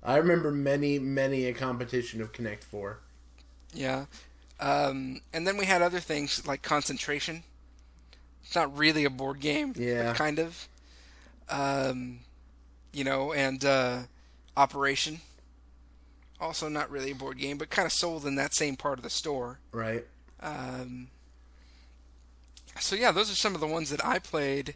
I 0.06 0.18
remember 0.18 0.52
many, 0.52 1.00
many 1.00 1.46
a 1.46 1.54
competition 1.54 2.22
of 2.22 2.32
Connect 2.32 2.63
Four. 2.63 3.00
Yeah. 3.74 4.06
Um, 4.60 5.22
and 5.34 5.48
then 5.48 5.58
we 5.58 5.65
had 5.65 5.82
other 5.82 6.00
things 6.00 6.46
like 6.48 6.62
Concentration. 6.62 7.44
It's 8.44 8.56
not 8.56 8.78
really 8.78 9.04
a 9.04 9.10
board 9.10 9.39
game. 9.39 9.74
Yeah. 9.76 10.13
Kind 10.13 10.38
of. 10.38 10.70
Um, 11.50 12.20
you 12.94 13.04
know, 13.04 13.34
and 13.34 13.65
uh, 13.65 14.04
Operation. 14.56 15.22
Also 16.39 16.70
not 16.70 16.91
really 16.91 17.12
a 17.12 17.15
board 17.15 17.39
game, 17.39 17.58
but 17.58 17.70
kind 17.70 17.86
of 17.86 17.91
sold 17.91 18.26
in 18.26 18.36
that 18.36 18.54
same 18.54 18.76
part 18.76 19.00
of 19.00 19.04
the 19.04 19.10
store. 19.10 19.60
Right. 19.72 20.06
Um, 20.39 21.08
so 22.80 22.96
yeah, 22.96 23.12
those 23.12 23.32
are 23.32 23.36
some 23.36 23.56
of 23.56 23.62
the 23.62 23.68
ones 23.68 23.89
that 23.89 24.06
I 24.06 24.20
played 24.20 24.76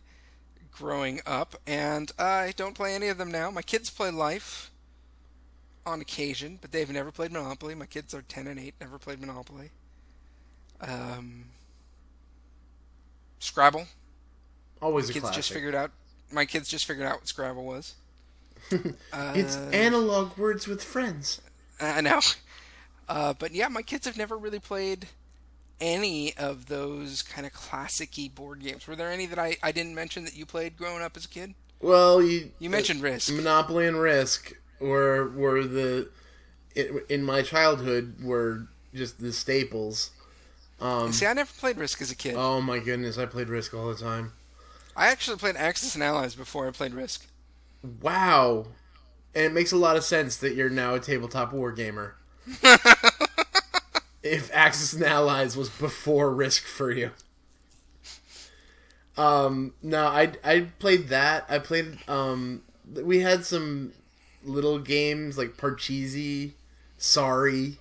growing 0.71 1.21
up, 1.25 1.55
and 1.67 2.11
I 2.17 2.53
don't 2.55 2.75
play 2.75 2.95
any 2.95 3.09
of 3.09 3.17
them 3.17 3.29
now. 3.29 3.51
My 3.51 3.61
kids 3.61 3.89
play 3.89 4.09
Life 4.09 4.71
on 5.89 6.01
occasion, 6.01 6.57
but 6.61 6.71
they've 6.71 6.89
never 6.89 7.11
played 7.11 7.31
Monopoly. 7.31 7.75
My 7.75 7.85
kids 7.85 8.13
are 8.13 8.21
ten 8.21 8.47
and 8.47 8.59
eight, 8.59 8.75
never 8.79 8.97
played 8.97 9.19
Monopoly. 9.19 9.71
Um, 10.81 11.45
Scrabble. 13.39 13.85
Always 14.81 15.09
a 15.09 15.13
Kids 15.13 15.23
classic. 15.23 15.37
just 15.37 15.51
figured 15.51 15.75
out. 15.75 15.91
My 16.31 16.45
kids 16.45 16.69
just 16.69 16.85
figured 16.85 17.07
out 17.07 17.15
what 17.17 17.27
Scrabble 17.27 17.65
was. 17.65 17.95
It's 18.71 19.55
Uh, 19.57 19.69
analog 19.73 20.37
words 20.37 20.67
with 20.67 20.83
friends. 20.83 21.41
I 21.79 22.01
know. 22.01 22.21
Uh, 23.09 23.33
but 23.33 23.53
yeah, 23.55 23.67
my 23.67 23.81
kids 23.81 24.05
have 24.05 24.15
never 24.15 24.37
really 24.37 24.59
played 24.59 25.07
any 25.81 26.31
of 26.37 26.67
those 26.67 27.23
kind 27.23 27.47
of 27.47 27.51
classic-y 27.53 28.29
board 28.35 28.59
games. 28.59 28.85
Were 28.85 28.95
there 28.95 29.09
any 29.09 29.25
that 29.25 29.39
I, 29.39 29.57
I 29.63 29.71
didn't 29.71 29.95
mention 29.95 30.25
that 30.25 30.35
you 30.35 30.45
played 30.45 30.77
growing 30.77 31.01
up 31.01 31.17
as 31.17 31.25
a 31.25 31.27
kid? 31.27 31.55
Well, 31.81 32.21
you 32.21 32.51
You 32.59 32.69
mentioned 32.69 33.01
Risk. 33.01 33.33
Monopoly 33.33 33.87
and 33.87 33.99
Risk 33.99 34.53
were 34.79 35.29
were 35.29 35.63
the 35.63 36.09
in, 37.09 37.23
my 37.23 37.41
childhood 37.41 38.15
were 38.21 38.67
just 38.93 39.19
the 39.19 39.33
staples. 39.33 40.11
Um, 40.79 41.11
See, 41.11 41.25
I 41.25 41.33
never 41.33 41.51
played 41.59 41.77
Risk 41.77 42.01
as 42.01 42.09
a 42.11 42.15
kid. 42.15 42.35
oh 42.37 42.61
my 42.61 42.79
goodness, 42.79 43.17
I 43.17 43.25
played 43.25 43.49
Risk 43.49 43.73
all 43.73 43.87
the 43.89 43.95
time. 43.95 44.31
I 44.95 45.07
actually 45.07 45.37
played 45.37 45.55
Axis 45.55 45.95
and 45.95 46.03
Allies 46.03 46.35
before 46.35 46.67
I 46.67 46.71
played 46.71 46.93
Risk. 46.93 47.25
Wow, 48.01 48.67
and 49.35 49.45
it 49.45 49.53
makes 49.53 49.71
a 49.71 49.77
lot 49.77 49.95
of 49.97 50.03
sense 50.03 50.37
that 50.37 50.55
you're 50.55 50.69
now 50.69 50.95
a 50.95 50.99
tabletop 50.99 51.53
war 51.53 51.71
gamer. 51.71 52.15
if 54.23 54.49
Axis 54.53 54.93
and 54.93 55.03
Allies 55.03 55.55
was 55.55 55.69
before 55.69 56.33
Risk 56.33 56.63
for 56.63 56.91
you. 56.91 57.11
Um, 59.17 59.73
no, 59.83 60.05
I 60.07 60.31
I 60.43 60.61
played 60.79 61.09
that. 61.09 61.45
I 61.49 61.59
played 61.59 61.97
um 62.07 62.63
we 62.93 63.19
had 63.19 63.45
some 63.45 63.91
little 64.43 64.79
games 64.79 65.37
like 65.37 65.57
Parcheesi, 65.57 66.53
Sorry. 66.97 67.77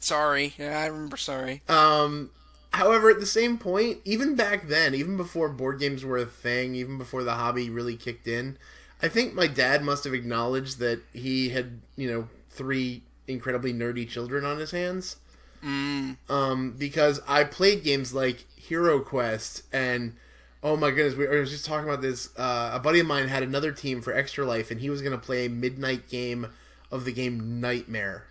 Sorry. 0.00 0.54
Yeah, 0.58 0.78
I 0.78 0.86
remember 0.86 1.16
Sorry. 1.16 1.62
Um 1.68 2.30
however 2.72 3.10
at 3.10 3.20
the 3.20 3.26
same 3.26 3.58
point, 3.58 3.98
even 4.04 4.34
back 4.34 4.66
then, 4.68 4.94
even 4.94 5.16
before 5.16 5.48
board 5.48 5.78
games 5.78 6.04
were 6.04 6.18
a 6.18 6.26
thing, 6.26 6.74
even 6.74 6.98
before 6.98 7.22
the 7.22 7.34
hobby 7.34 7.68
really 7.70 7.96
kicked 7.96 8.26
in, 8.26 8.56
I 9.02 9.08
think 9.08 9.34
my 9.34 9.46
dad 9.46 9.82
must 9.82 10.04
have 10.04 10.14
acknowledged 10.14 10.78
that 10.78 11.02
he 11.12 11.50
had, 11.50 11.80
you 11.96 12.10
know, 12.10 12.28
three 12.50 13.02
incredibly 13.28 13.72
nerdy 13.72 14.08
children 14.08 14.44
on 14.44 14.58
his 14.58 14.70
hands. 14.70 15.16
Mm. 15.64 16.16
um, 16.28 16.74
because 16.76 17.20
I 17.28 17.44
played 17.44 17.84
games 17.84 18.12
like 18.12 18.44
Hero 18.56 18.98
Quest 18.98 19.62
and 19.72 20.16
oh 20.62 20.76
my 20.76 20.90
goodness, 20.90 21.14
we 21.14 21.26
I 21.26 21.40
was 21.40 21.50
just 21.50 21.66
talking 21.66 21.88
about 21.88 22.02
this. 22.02 22.36
Uh, 22.38 22.70
a 22.74 22.80
buddy 22.80 23.00
of 23.00 23.06
mine 23.06 23.28
had 23.28 23.42
another 23.42 23.72
team 23.72 24.00
for 24.00 24.14
Extra 24.14 24.44
Life, 24.44 24.70
and 24.70 24.80
he 24.80 24.90
was 24.90 25.02
going 25.02 25.12
to 25.12 25.18
play 25.18 25.46
a 25.46 25.50
midnight 25.50 26.08
game 26.08 26.48
of 26.90 27.04
the 27.04 27.12
game 27.12 27.60
Nightmare. 27.60 28.26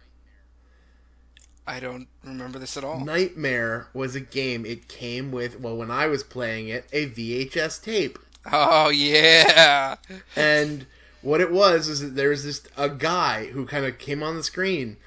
I 1.68 1.80
don't 1.80 2.08
remember 2.24 2.60
this 2.60 2.76
at 2.76 2.84
all. 2.84 3.00
Nightmare 3.00 3.88
was 3.94 4.16
a 4.16 4.20
game. 4.20 4.66
It 4.66 4.88
came 4.88 5.32
with 5.32 5.60
well, 5.60 5.78
when 5.78 5.92
I 5.92 6.08
was 6.08 6.24
playing 6.24 6.70
it, 6.70 6.86
a 6.92 7.10
VHS 7.10 7.84
tape. 7.84 8.18
Oh 8.52 8.90
yeah. 8.90 9.98
and 10.36 10.86
what 11.22 11.42
it 11.42 11.52
was 11.52 11.88
is 11.88 12.02
that 12.02 12.16
there 12.16 12.30
was 12.30 12.44
this 12.44 12.64
a 12.78 12.90
guy 12.90 13.46
who 13.48 13.66
kind 13.66 13.86
of 13.86 14.00
came 14.00 14.24
on 14.24 14.36
the 14.36 14.44
screen, 14.44 14.98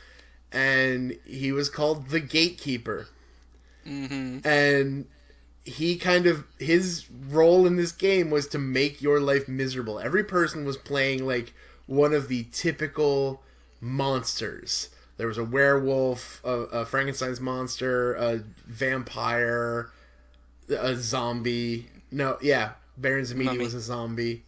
and 0.53 1.19
he 1.25 1.53
was 1.53 1.69
called 1.69 2.09
the 2.09 2.21
Gatekeeper. 2.21 3.09
Mm-hmm. 3.87 4.47
And 4.47 5.07
he 5.65 5.97
kind 5.97 6.27
of 6.27 6.45
his 6.59 7.07
role 7.31 7.67
in 7.67 7.77
this 7.77 7.93
game 7.93 8.31
was 8.31 8.47
to 8.49 8.59
make 8.59 9.01
your 9.01 9.19
life 9.19 9.49
miserable. 9.49 9.99
Every 9.99 10.25
person 10.25 10.65
was 10.65 10.77
playing 10.77 11.27
like 11.27 11.55
one 11.87 12.13
of 12.13 12.29
the 12.29 12.47
typical 12.53 13.43
monsters. 13.81 14.91
There 15.17 15.27
was 15.27 15.39
a 15.39 15.45
werewolf, 15.45 16.41
a, 16.45 16.51
a 16.51 16.87
Frankenstein's 16.87 17.41
monster, 17.41 18.15
a 18.15 18.43
vampire, 18.67 19.91
a 20.69 20.97
zombie. 20.97 21.87
No, 22.11 22.37
yeah, 22.43 22.73
Baron 22.99 23.25
Samedi 23.25 23.59
was 23.59 23.75
a 23.75 23.81
zombie, 23.81 24.43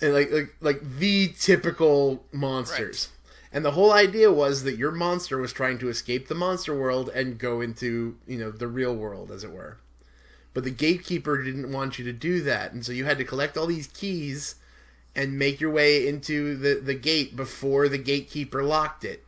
and 0.00 0.14
like 0.14 0.30
like 0.30 0.54
like 0.60 0.98
the 0.98 1.28
typical 1.38 2.24
monsters. 2.32 3.08
And 3.50 3.64
the 3.64 3.72
whole 3.72 3.92
idea 3.92 4.30
was 4.30 4.62
that 4.64 4.76
your 4.76 4.92
monster 4.92 5.38
was 5.38 5.52
trying 5.52 5.78
to 5.78 5.88
escape 5.88 6.28
the 6.28 6.34
monster 6.34 6.78
world 6.78 7.10
and 7.14 7.38
go 7.38 7.60
into 7.60 8.16
you 8.26 8.38
know 8.38 8.50
the 8.50 8.68
real 8.68 8.94
world, 8.94 9.30
as 9.30 9.44
it 9.44 9.50
were. 9.50 9.78
But 10.54 10.64
the 10.64 10.70
gatekeeper 10.70 11.42
didn't 11.42 11.70
want 11.72 11.98
you 11.98 12.04
to 12.06 12.12
do 12.12 12.40
that, 12.42 12.72
and 12.72 12.84
so 12.84 12.92
you 12.92 13.04
had 13.04 13.18
to 13.18 13.24
collect 13.24 13.56
all 13.56 13.66
these 13.66 13.86
keys 13.86 14.56
and 15.14 15.38
make 15.38 15.60
your 15.60 15.70
way 15.70 16.06
into 16.06 16.56
the, 16.56 16.80
the 16.80 16.94
gate 16.94 17.34
before 17.36 17.88
the 17.88 17.98
gatekeeper 17.98 18.62
locked 18.62 19.04
it. 19.04 19.24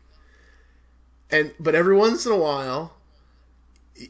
And 1.31 1.53
but 1.61 1.75
every 1.75 1.97
once 1.97 2.27
in 2.27 2.33
a 2.33 2.37
while, 2.37 2.95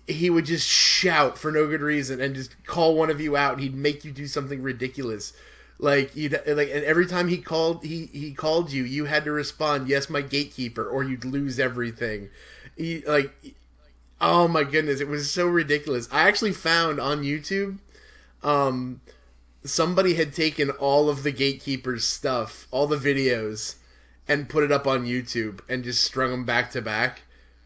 he 0.06 0.30
would 0.30 0.44
just 0.44 0.68
shout 0.68 1.38
for 1.38 1.50
no 1.50 1.66
good 1.66 1.80
reason 1.80 2.20
and 2.20 2.34
just 2.34 2.62
call 2.64 2.94
one 2.94 3.10
of 3.10 3.20
you 3.20 3.36
out. 3.36 3.54
And 3.54 3.62
he'd 3.62 3.74
make 3.74 4.04
you 4.04 4.12
do 4.12 4.26
something 4.26 4.62
ridiculous, 4.62 5.32
like 5.78 6.14
you 6.14 6.28
like. 6.28 6.70
And 6.72 6.84
every 6.84 7.06
time 7.06 7.28
he 7.28 7.38
called, 7.38 7.84
he 7.84 8.06
he 8.12 8.32
called 8.32 8.72
you, 8.72 8.84
you 8.84 9.06
had 9.06 9.24
to 9.24 9.32
respond, 9.32 9.88
"Yes, 9.88 10.08
my 10.08 10.22
gatekeeper," 10.22 10.86
or 10.86 11.02
you'd 11.02 11.24
lose 11.24 11.58
everything. 11.58 12.30
He 12.76 13.02
like, 13.06 13.34
oh 14.20 14.48
my 14.48 14.64
goodness, 14.64 15.00
it 15.00 15.08
was 15.08 15.30
so 15.30 15.46
ridiculous. 15.46 16.08
I 16.12 16.22
actually 16.28 16.52
found 16.52 17.00
on 17.00 17.22
YouTube, 17.22 17.78
um, 18.42 19.00
somebody 19.64 20.14
had 20.14 20.34
taken 20.34 20.70
all 20.70 21.08
of 21.08 21.22
the 21.22 21.32
gatekeeper's 21.32 22.06
stuff, 22.06 22.66
all 22.70 22.86
the 22.86 22.96
videos, 22.96 23.76
and 24.28 24.48
put 24.48 24.62
it 24.64 24.72
up 24.72 24.86
on 24.86 25.06
YouTube 25.06 25.60
and 25.68 25.84
just 25.84 26.02
strung 26.04 26.30
them 26.30 26.44
back 26.44 26.70
to 26.72 26.82
back. 26.82 27.22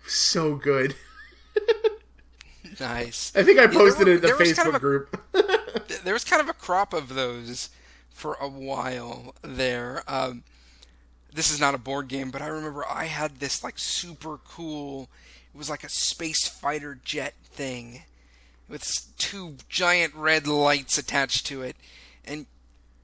So 0.07 0.55
good. 0.57 0.95
Nice. 2.81 3.33
I 3.37 3.43
think 3.43 3.59
I 3.59 3.67
posted 3.67 4.07
were- 4.07 4.15
it 4.15 4.17
in 4.17 4.21
the 4.23 4.29
Facebook 4.29 4.57
kind 4.57 4.69
of 4.69 4.75
a- 4.75 4.79
group. 4.81 5.21
There 6.05 6.15
was 6.15 6.25
kind 6.25 6.41
of 6.43 6.49
a 6.49 6.53
crop 6.55 6.93
of 6.93 7.15
those 7.15 7.71
for 8.11 8.35
a 8.41 8.49
while 8.49 9.35
there. 9.43 10.03
Um, 10.07 10.43
this 11.33 11.51
is 11.51 11.61
not 11.61 11.75
a 11.75 11.79
board 11.79 12.09
game, 12.09 12.31
but 12.31 12.43
I 12.43 12.47
remember 12.47 12.85
I 12.89 13.05
had 13.07 13.37
this 13.39 13.63
like 13.65 13.79
super 13.79 14.39
cool. 14.39 15.09
It 15.55 15.59
was 15.59 15.71
like 15.71 15.85
a 15.85 15.89
space 15.89 16.49
fighter 16.49 16.99
jet 17.05 17.35
thing 17.45 18.03
with 18.69 19.07
two 19.19 19.57
giant 19.69 20.15
red 20.15 20.47
lights 20.47 20.99
attached 20.99 21.47
to 21.47 21.63
it, 21.63 21.77
and 22.25 22.47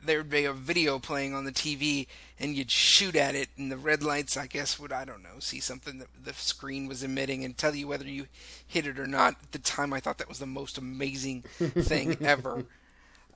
there'd 0.02 0.30
be 0.30 0.44
a 0.44 0.52
video 0.52 0.98
playing 0.98 1.34
on 1.34 1.44
the 1.44 1.52
TV, 1.52 2.06
and 2.38 2.56
you'd 2.56 2.70
shoot 2.70 3.14
at 3.14 3.34
it, 3.34 3.50
and 3.56 3.70
the 3.70 3.76
red 3.76 4.02
lights, 4.02 4.36
I 4.36 4.46
guess, 4.46 4.78
would 4.78 4.92
I 4.92 5.04
don't 5.04 5.22
know, 5.22 5.38
see 5.38 5.60
something 5.60 5.98
that 5.98 6.08
the 6.24 6.32
screen 6.34 6.88
was 6.88 7.02
emitting 7.02 7.44
and 7.44 7.56
tell 7.56 7.74
you 7.74 7.86
whether 7.86 8.08
you 8.08 8.26
hit 8.66 8.86
it 8.86 8.98
or 8.98 9.06
not. 9.06 9.34
At 9.42 9.52
the 9.52 9.58
time, 9.58 9.92
I 9.92 10.00
thought 10.00 10.18
that 10.18 10.28
was 10.28 10.38
the 10.38 10.46
most 10.46 10.78
amazing 10.78 11.42
thing 11.58 12.16
ever. 12.22 12.64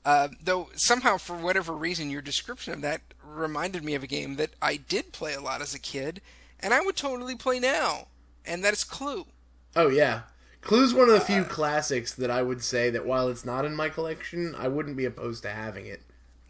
Uh, 0.05 0.29
though 0.43 0.71
somehow, 0.75 1.17
for 1.17 1.37
whatever 1.37 1.73
reason, 1.73 2.11
your 2.11 2.21
description 2.21 2.75
of 2.75 2.81
that 2.83 3.01
reminded 3.25 3.85
me 3.85 3.95
of 3.95 4.03
a 4.03 4.09
game 4.09 4.37
that 4.37 4.51
I 4.61 4.77
did 4.77 5.13
play 5.13 5.35
a 5.35 5.41
lot 5.41 5.63
as 5.63 5.75
a 5.75 5.79
kid, 5.79 6.21
and 6.61 6.75
I 6.75 6.81
would 6.81 6.97
totally 6.97 7.37
play 7.37 7.59
now, 7.59 8.09
and 8.47 8.65
that 8.65 8.73
is 8.73 8.85
Clue. 8.85 9.27
oh 9.77 9.89
yeah, 9.89 10.23
Clue's 10.61 10.95
one 10.95 11.09
of 11.09 11.15
the 11.15 11.21
few 11.21 11.45
classics 11.45 12.13
that 12.15 12.31
I 12.31 12.43
would 12.43 12.63
say 12.63 12.91
that 12.91 13.07
while 13.07 13.29
it's 13.29 13.45
not 13.45 13.65
in 13.65 13.75
my 13.75 13.89
collection, 13.89 14.55
I 14.59 14.69
wouldn't 14.69 14.97
be 14.97 15.05
opposed 15.05 15.43
to 15.43 15.51
having 15.51 15.87
it. 15.87 16.03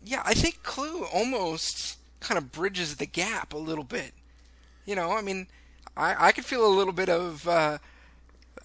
Yeah, 0.05 0.23
I 0.25 0.35
think 0.35 0.63
Clue 0.63 1.05
almost 1.13 1.99
kind 2.21 2.39
of 2.39 2.53
bridges 2.53 2.97
the 2.97 3.07
gap 3.07 3.53
a 3.53 3.59
little 3.59 3.85
bit. 3.85 4.13
You 4.87 4.95
know, 4.95 5.13
I 5.13 5.23
mean, 5.23 5.47
I, 5.97 6.29
I 6.29 6.33
could 6.33 6.45
feel 6.45 6.67
a 6.67 6.69
little 6.77 6.93
bit 6.93 7.09
of 7.09 7.49
uh, 7.49 7.79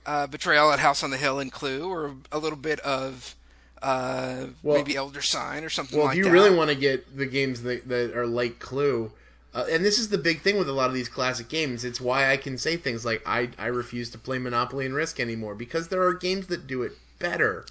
uh, 0.06 0.28
Betrayal 0.28 0.72
at 0.72 0.80
House 0.80 1.02
on 1.04 1.12
the 1.12 1.18
Hill 1.18 1.40
in 1.40 1.50
Clue, 1.50 1.90
or 1.90 2.16
a 2.32 2.38
little 2.40 2.58
bit 2.58 2.80
of 2.82 3.36
uh, 3.82 4.48
Well- 4.64 4.78
maybe 4.78 4.96
Elder 4.98 5.22
Sign 5.22 5.64
or 5.64 5.70
something 5.70 5.98
like 5.98 6.00
that. 6.00 6.00
Well, 6.00 6.08
like 6.08 6.14
if 6.14 6.18
you 6.18 6.24
that. 6.26 6.32
really 6.32 6.56
want 6.56 6.70
to 6.72 6.76
get 6.76 7.18
the 7.18 7.26
games 7.26 7.64
that, 7.64 7.88
that 7.88 8.16
are 8.18 8.28
like 8.28 8.60
Clue, 8.60 9.12
uh, 9.54 9.66
and 9.70 9.84
this 9.84 9.98
is 10.00 10.10
the 10.10 10.18
big 10.18 10.42
thing 10.42 10.58
with 10.58 10.70
a 10.70 10.74
lot 10.74 10.88
of 10.88 10.94
these 10.94 11.10
classic 11.10 11.50
games, 11.50 11.84
it's 11.84 12.00
why 12.00 12.32
I 12.32 12.38
can 12.38 12.58
say 12.58 12.78
things 12.78 13.06
like 13.06 13.22
I, 13.26 13.50
I 13.58 13.68
refuse 13.68 14.10
to 14.12 14.18
play 14.18 14.38
Monopoly 14.38 14.86
and 14.86 14.94
Risk 14.94 15.20
anymore 15.20 15.56
because 15.56 15.88
there 15.88 16.04
are 16.04 16.14
games 16.14 16.48
that 16.48 16.68
do 16.68 16.84
it 16.84 16.94
better. 17.18 17.66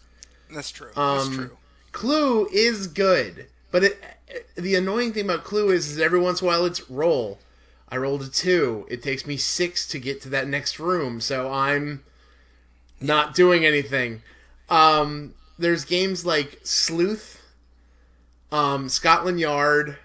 That's 0.53 0.71
true. 0.71 0.89
That's 0.89 0.99
Um, 1.27 1.35
true. 1.35 1.57
Clue 1.93 2.49
is 2.53 2.87
good, 2.87 3.47
but 3.71 3.85
it, 3.85 4.03
the 4.57 4.75
annoying 4.75 5.13
thing 5.13 5.25
about 5.25 5.45
Clue 5.45 5.71
is, 5.71 5.91
is 5.93 5.99
every 6.01 6.19
once 6.21 6.41
in 6.43 6.47
a 6.47 6.51
while 6.51 6.65
it's 6.65 6.91
roll. 6.91 7.39
I 7.89 7.97
rolled 7.97 8.23
a 8.23 8.29
two. 8.29 8.87
It 8.91 9.03
takes 9.03 9.27
me 9.27 9.37
six 9.37 9.87
to 9.89 9.99
get 9.99 10.21
to 10.23 10.29
that 10.31 10.47
next 10.47 10.79
room, 10.79 11.21
so 11.21 11.51
I'm 11.51 12.03
not 13.01 13.35
doing 13.35 13.65
anything. 13.65 14.23
Um, 14.69 15.35
there's 15.59 15.85
games 15.85 16.27
like 16.27 16.61
Sleuth, 16.65 17.41
um, 18.53 18.89
Scotland 18.89 19.41
Yard, 19.41 19.97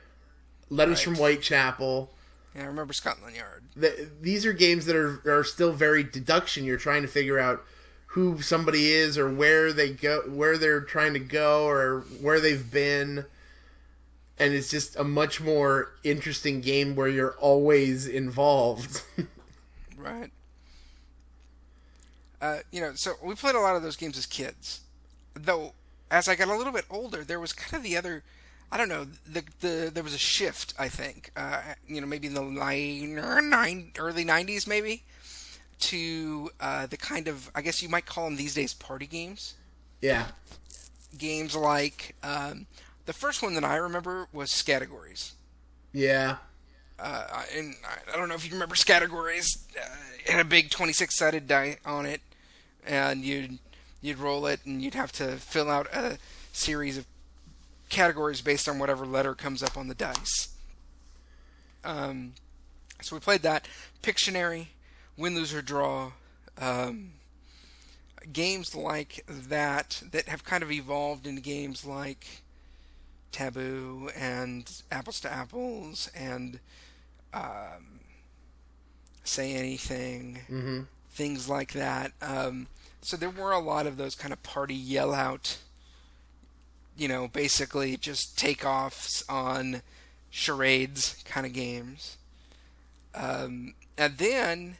Letters 0.74 1.00
Right. 1.00 1.04
from 1.04 1.16
Whitechapel. 1.16 2.12
Yeah, 2.56 2.64
I 2.64 2.66
remember 2.66 2.94
Scotland 2.94 3.36
Yard. 3.36 3.64
The, 3.76 4.10
these 4.22 4.46
are 4.46 4.54
games 4.54 4.86
that 4.86 4.96
are 4.96 5.22
are 5.26 5.44
still 5.44 5.72
very 5.72 6.04
deduction. 6.04 6.66
You're 6.66 6.78
trying 6.78 7.02
to 7.02 7.08
figure 7.08 7.40
out 7.40 7.64
who 8.08 8.42
somebody 8.42 8.92
is 8.92 9.18
or 9.18 9.28
where 9.34 9.74
they 9.74 9.90
go, 9.90 10.22
where 10.28 10.58
they're 10.58 10.82
trying 10.82 11.14
to 11.14 11.20
go, 11.20 11.66
or 11.66 12.02
where 12.22 12.40
they've 12.40 12.70
been. 12.72 13.26
And 14.40 14.54
it's 14.54 14.70
just 14.70 14.96
a 14.96 15.04
much 15.04 15.42
more 15.42 15.94
interesting 16.04 16.62
game 16.62 16.96
where 16.96 17.08
you're 17.08 17.36
always 17.40 18.08
involved. 18.08 19.02
Right. 19.98 20.32
Uh, 22.42 22.60
you 22.72 22.82
know, 22.82 22.94
so 22.94 23.14
we 23.24 23.36
played 23.36 23.56
a 23.56 23.60
lot 23.62 23.76
of 23.78 23.84
those 23.84 23.96
games 23.96 24.18
as 24.18 24.26
kids. 24.26 24.82
Though, 25.34 25.74
as 26.12 26.28
I 26.28 26.36
got 26.36 26.50
a 26.50 26.58
little 26.58 26.74
bit 26.74 26.84
older, 26.90 27.24
there 27.24 27.40
was 27.40 27.54
kind 27.54 27.74
of 27.82 27.84
the 27.90 27.96
other. 27.96 28.24
I 28.74 28.78
don't 28.78 28.90
know. 28.90 29.06
The 29.32 29.44
the 29.62 29.92
there 29.94 30.04
was 30.04 30.16
a 30.16 30.18
shift. 30.18 30.74
I 30.80 30.88
think. 30.90 31.30
Uh, 31.38 31.62
you 31.88 32.02
know, 32.02 32.08
maybe 32.08 32.26
in 32.28 32.34
the 32.34 32.42
nine, 32.42 33.16
nine 33.50 33.92
early 34.00 34.26
'90s, 34.26 34.66
maybe 34.68 35.04
to 35.80 36.50
uh, 36.60 36.88
the 36.88 36.98
kind 36.98 37.28
of 37.28 37.52
I 37.54 37.62
guess 37.62 37.84
you 37.84 37.90
might 37.90 38.06
call 38.08 38.26
them 38.26 38.36
these 38.38 38.56
days 38.56 38.74
party 38.74 39.06
games. 39.06 39.54
yeah, 40.02 40.28
Games 41.18 41.56
like 41.56 42.16
um, 42.24 42.66
the 43.06 43.14
first 43.14 43.44
one 43.44 43.54
that 43.54 43.64
I 43.64 43.76
remember 43.76 44.28
was 44.34 44.62
Categories. 44.64 45.34
yeah, 45.92 46.38
uh, 47.00 47.44
and 47.56 47.76
I- 47.88 48.14
I 48.14 48.18
don't 48.18 48.28
know 48.30 48.36
if 48.36 48.46
you 48.46 48.54
remember 48.54 48.76
Scattergories. 48.76 49.46
Uh, 49.80 49.86
it 50.26 50.32
had 50.32 50.40
a 50.42 50.46
big 50.50 50.72
26 50.72 51.16
sided 51.16 51.48
die 51.48 51.78
on 51.86 52.06
it, 52.08 52.22
and 52.86 53.24
you'd 53.24 53.60
you'd 54.02 54.18
roll 54.18 54.48
it, 54.48 54.62
and 54.66 54.82
you'd 54.82 54.96
have 54.96 55.12
to 55.14 55.38
fill 55.38 55.70
out 55.70 55.88
a 55.94 56.18
series 56.52 56.98
of 56.98 57.06
categories 57.94 58.42
based 58.42 58.68
on 58.68 58.80
whatever 58.80 59.06
letter 59.06 59.34
comes 59.34 59.64
up 59.64 59.78
on 59.78 59.88
the 59.88 59.96
dice. 59.96 60.50
Um, 61.84 62.34
so 63.02 63.16
we 63.16 63.20
played 63.20 63.42
that 63.44 63.68
Pictionary, 64.02 64.68
Win, 65.18 65.36
Lose 65.36 65.54
or 65.54 65.62
Draw, 65.62 66.12
um, 66.60 67.12
games 68.32 68.74
like 68.76 69.24
that 69.28 70.02
that 70.12 70.28
have 70.28 70.44
kind 70.44 70.64
of 70.64 70.72
evolved 70.72 71.28
into 71.28 71.42
games 71.42 71.86
like 71.86 72.44
Taboo 73.32 74.10
and 74.16 74.72
Apples 74.92 75.20
to 75.22 75.32
Apples 75.32 76.10
and 76.16 76.60
um, 77.34 78.00
Say 79.24 79.54
Anything, 79.54 80.40
hmm 80.48 80.82
things 81.14 81.48
like 81.48 81.74
that. 81.74 82.12
Um, 82.24 82.66
so 83.04 83.16
there 83.16 83.30
were 83.30 83.52
a 83.52 83.60
lot 83.60 83.86
of 83.86 83.98
those 83.98 84.16
kind 84.16 84.34
of 84.34 84.42
party 84.42 84.74
yell 84.74 85.14
out, 85.14 85.58
you 86.98 87.08
know, 87.08 87.28
basically 87.28 87.98
just 87.98 88.38
takeoffs 88.38 89.24
on 89.30 89.82
charades 90.30 91.24
kind 91.26 91.46
of 91.46 91.54
games. 91.54 92.18
Um, 93.16 93.76
and 93.98 94.18
then 94.18 94.78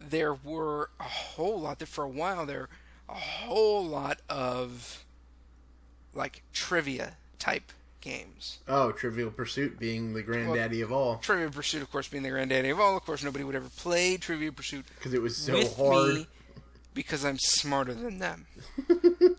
there 0.00 0.34
were 0.34 0.90
a 0.98 1.04
whole 1.04 1.60
lot, 1.60 1.78
there 1.78 1.86
for 1.86 2.04
a 2.04 2.08
while 2.08 2.46
there, 2.46 2.68
a 3.08 3.14
whole 3.14 3.84
lot 3.84 4.20
of 4.28 5.04
like 6.14 6.42
trivia 6.52 7.16
type 7.38 7.72
games. 8.00 8.58
Oh, 8.68 8.92
Trivial 8.92 9.30
Pursuit 9.30 9.78
being 9.78 10.12
the 10.12 10.22
granddaddy 10.22 10.80
of 10.82 10.92
all 10.92 11.16
Trivial 11.16 11.50
Pursuit, 11.50 11.82
of 11.82 11.90
course, 11.90 12.08
being 12.08 12.22
the 12.22 12.30
granddaddy 12.30 12.70
of 12.70 12.78
all. 12.78 12.96
Of 12.96 13.04
course, 13.04 13.24
nobody 13.24 13.44
would 13.44 13.54
ever 13.54 13.68
play 13.76 14.16
Trivial 14.16 14.52
Pursuit 14.52 14.84
because 14.96 15.14
it 15.14 15.22
was 15.22 15.36
so 15.36 15.66
hard 15.74 16.26
because 16.92 17.24
I'm 17.24 17.38
smarter 17.38 17.94
than 17.94 18.18
them. 18.18 18.46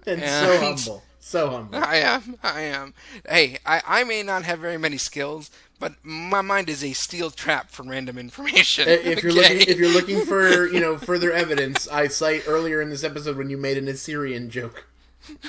and 0.07 0.21
so 0.21 0.59
humble, 0.59 1.03
so 1.25 1.49
humble. 1.49 1.83
I 1.83 1.95
am. 1.95 2.37
I 2.43 2.61
am. 2.61 2.93
Hey, 3.27 3.57
I, 3.65 3.81
I 3.85 4.03
may 4.03 4.21
not 4.21 4.43
have 4.43 4.59
very 4.59 4.77
many 4.77 4.97
skills, 4.97 5.49
but 5.79 5.93
my 6.03 6.41
mind 6.41 6.69
is 6.69 6.83
a 6.83 6.93
steel 6.93 7.31
trap 7.31 7.71
for 7.71 7.81
random 7.81 8.19
information. 8.19 8.87
Eh, 8.87 8.99
if 9.03 9.23
you're 9.23 9.31
okay? 9.31 9.55
looking, 9.55 9.67
if 9.67 9.79
you're 9.79 9.89
looking 9.89 10.23
for 10.23 10.67
you 10.71 10.79
know 10.79 10.99
further 10.99 11.31
evidence, 11.31 11.87
I 11.87 12.09
cite 12.09 12.43
earlier 12.47 12.79
in 12.79 12.91
this 12.91 13.03
episode 13.03 13.37
when 13.37 13.49
you 13.49 13.57
made 13.57 13.75
an 13.75 13.87
Assyrian 13.87 14.51
joke. 14.51 14.85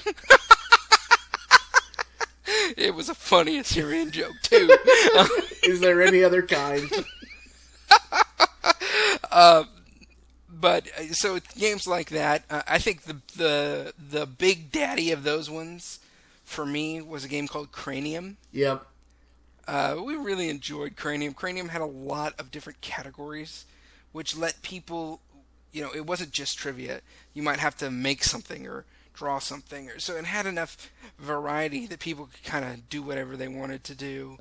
it 2.77 2.95
was 2.95 3.11
a 3.11 3.15
funny 3.15 3.59
Assyrian 3.59 4.11
joke 4.13 4.37
too. 4.43 4.75
Is 5.63 5.81
there 5.81 6.01
any 6.01 6.25
other 6.25 6.41
kind? 6.41 6.91
Uh, 9.31 9.65
but 10.59 10.87
uh, 10.99 11.13
so 11.13 11.39
games 11.59 11.87
like 11.87 12.11
that, 12.11 12.45
uh, 12.51 12.63
I 12.67 12.79
think 12.79 13.03
the 13.03 13.21
the 13.37 13.93
the 13.99 14.27
big 14.27 14.73
daddy 14.73 15.13
of 15.13 15.23
those 15.23 15.51
ones 15.51 16.01
for 16.45 16.65
me 16.65 17.01
was 17.01 17.25
a 17.25 17.29
game 17.29 17.49
called 17.49 17.73
Cranium. 17.73 18.37
Yep. 18.53 18.87
Uh, 19.67 19.97
we 20.03 20.15
really 20.15 20.49
enjoyed 20.49 20.97
Cranium. 20.97 21.35
Cranium 21.35 21.69
had 21.69 21.81
a 21.81 21.87
lot 21.87 22.35
of 22.39 22.51
different 22.51 22.81
categories, 22.81 23.65
which 24.13 24.37
let 24.37 24.63
people, 24.63 25.21
you 25.73 25.83
know, 25.83 25.91
it 25.93 26.07
wasn't 26.07 26.31
just 26.31 26.57
trivia. 26.57 27.01
You 27.35 27.43
might 27.43 27.59
have 27.59 27.77
to 27.79 27.91
make 27.91 28.23
something 28.23 28.67
or 28.67 28.85
draw 29.13 29.41
something, 29.41 29.89
or 29.89 29.99
so 29.99 30.15
it 30.15 30.25
had 30.25 30.47
enough 30.47 30.91
variety 31.19 31.87
that 31.87 31.99
people 31.99 32.27
could 32.27 32.45
kind 32.45 32.65
of 32.65 32.89
do 32.89 33.03
whatever 33.03 33.37
they 33.37 33.49
wanted 33.49 33.83
to 33.85 33.95
do. 33.95 34.39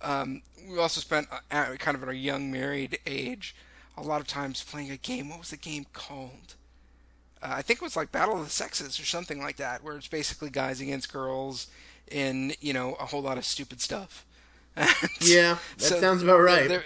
Um, 0.00 0.42
we 0.68 0.78
also 0.78 1.00
spent 1.00 1.28
uh, 1.30 1.40
at, 1.50 1.78
kind 1.78 1.94
of 1.94 2.02
at 2.02 2.08
our 2.08 2.14
young 2.14 2.50
married 2.50 2.98
age 3.06 3.54
a 3.96 4.02
lot 4.02 4.20
of 4.20 4.26
times 4.26 4.62
playing 4.62 4.90
a 4.90 4.96
game. 4.96 5.28
What 5.28 5.40
was 5.40 5.50
the 5.50 5.56
game 5.56 5.86
called? 5.92 6.54
Uh, 7.42 7.54
I 7.56 7.62
think 7.62 7.80
it 7.80 7.84
was 7.84 7.96
like 7.96 8.12
Battle 8.12 8.38
of 8.38 8.44
the 8.44 8.50
Sexes 8.50 8.98
or 9.00 9.04
something 9.04 9.40
like 9.40 9.56
that, 9.56 9.82
where 9.82 9.96
it's 9.96 10.08
basically 10.08 10.50
guys 10.50 10.80
against 10.80 11.12
girls 11.12 11.66
in 12.10 12.54
you 12.60 12.72
know 12.72 12.94
a 12.94 13.06
whole 13.06 13.22
lot 13.22 13.38
of 13.38 13.44
stupid 13.44 13.80
stuff. 13.80 14.24
Yeah, 15.20 15.58
that 15.78 15.84
So 15.84 16.00
sounds 16.00 16.22
about 16.22 16.40
right. 16.40 16.68
There, 16.68 16.84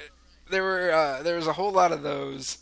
there 0.51 0.63
were 0.63 0.91
uh, 0.93 1.23
there 1.23 1.37
was 1.37 1.47
a 1.47 1.53
whole 1.55 1.73
lot 1.73 1.93
of 1.93 2.03
those. 2.03 2.59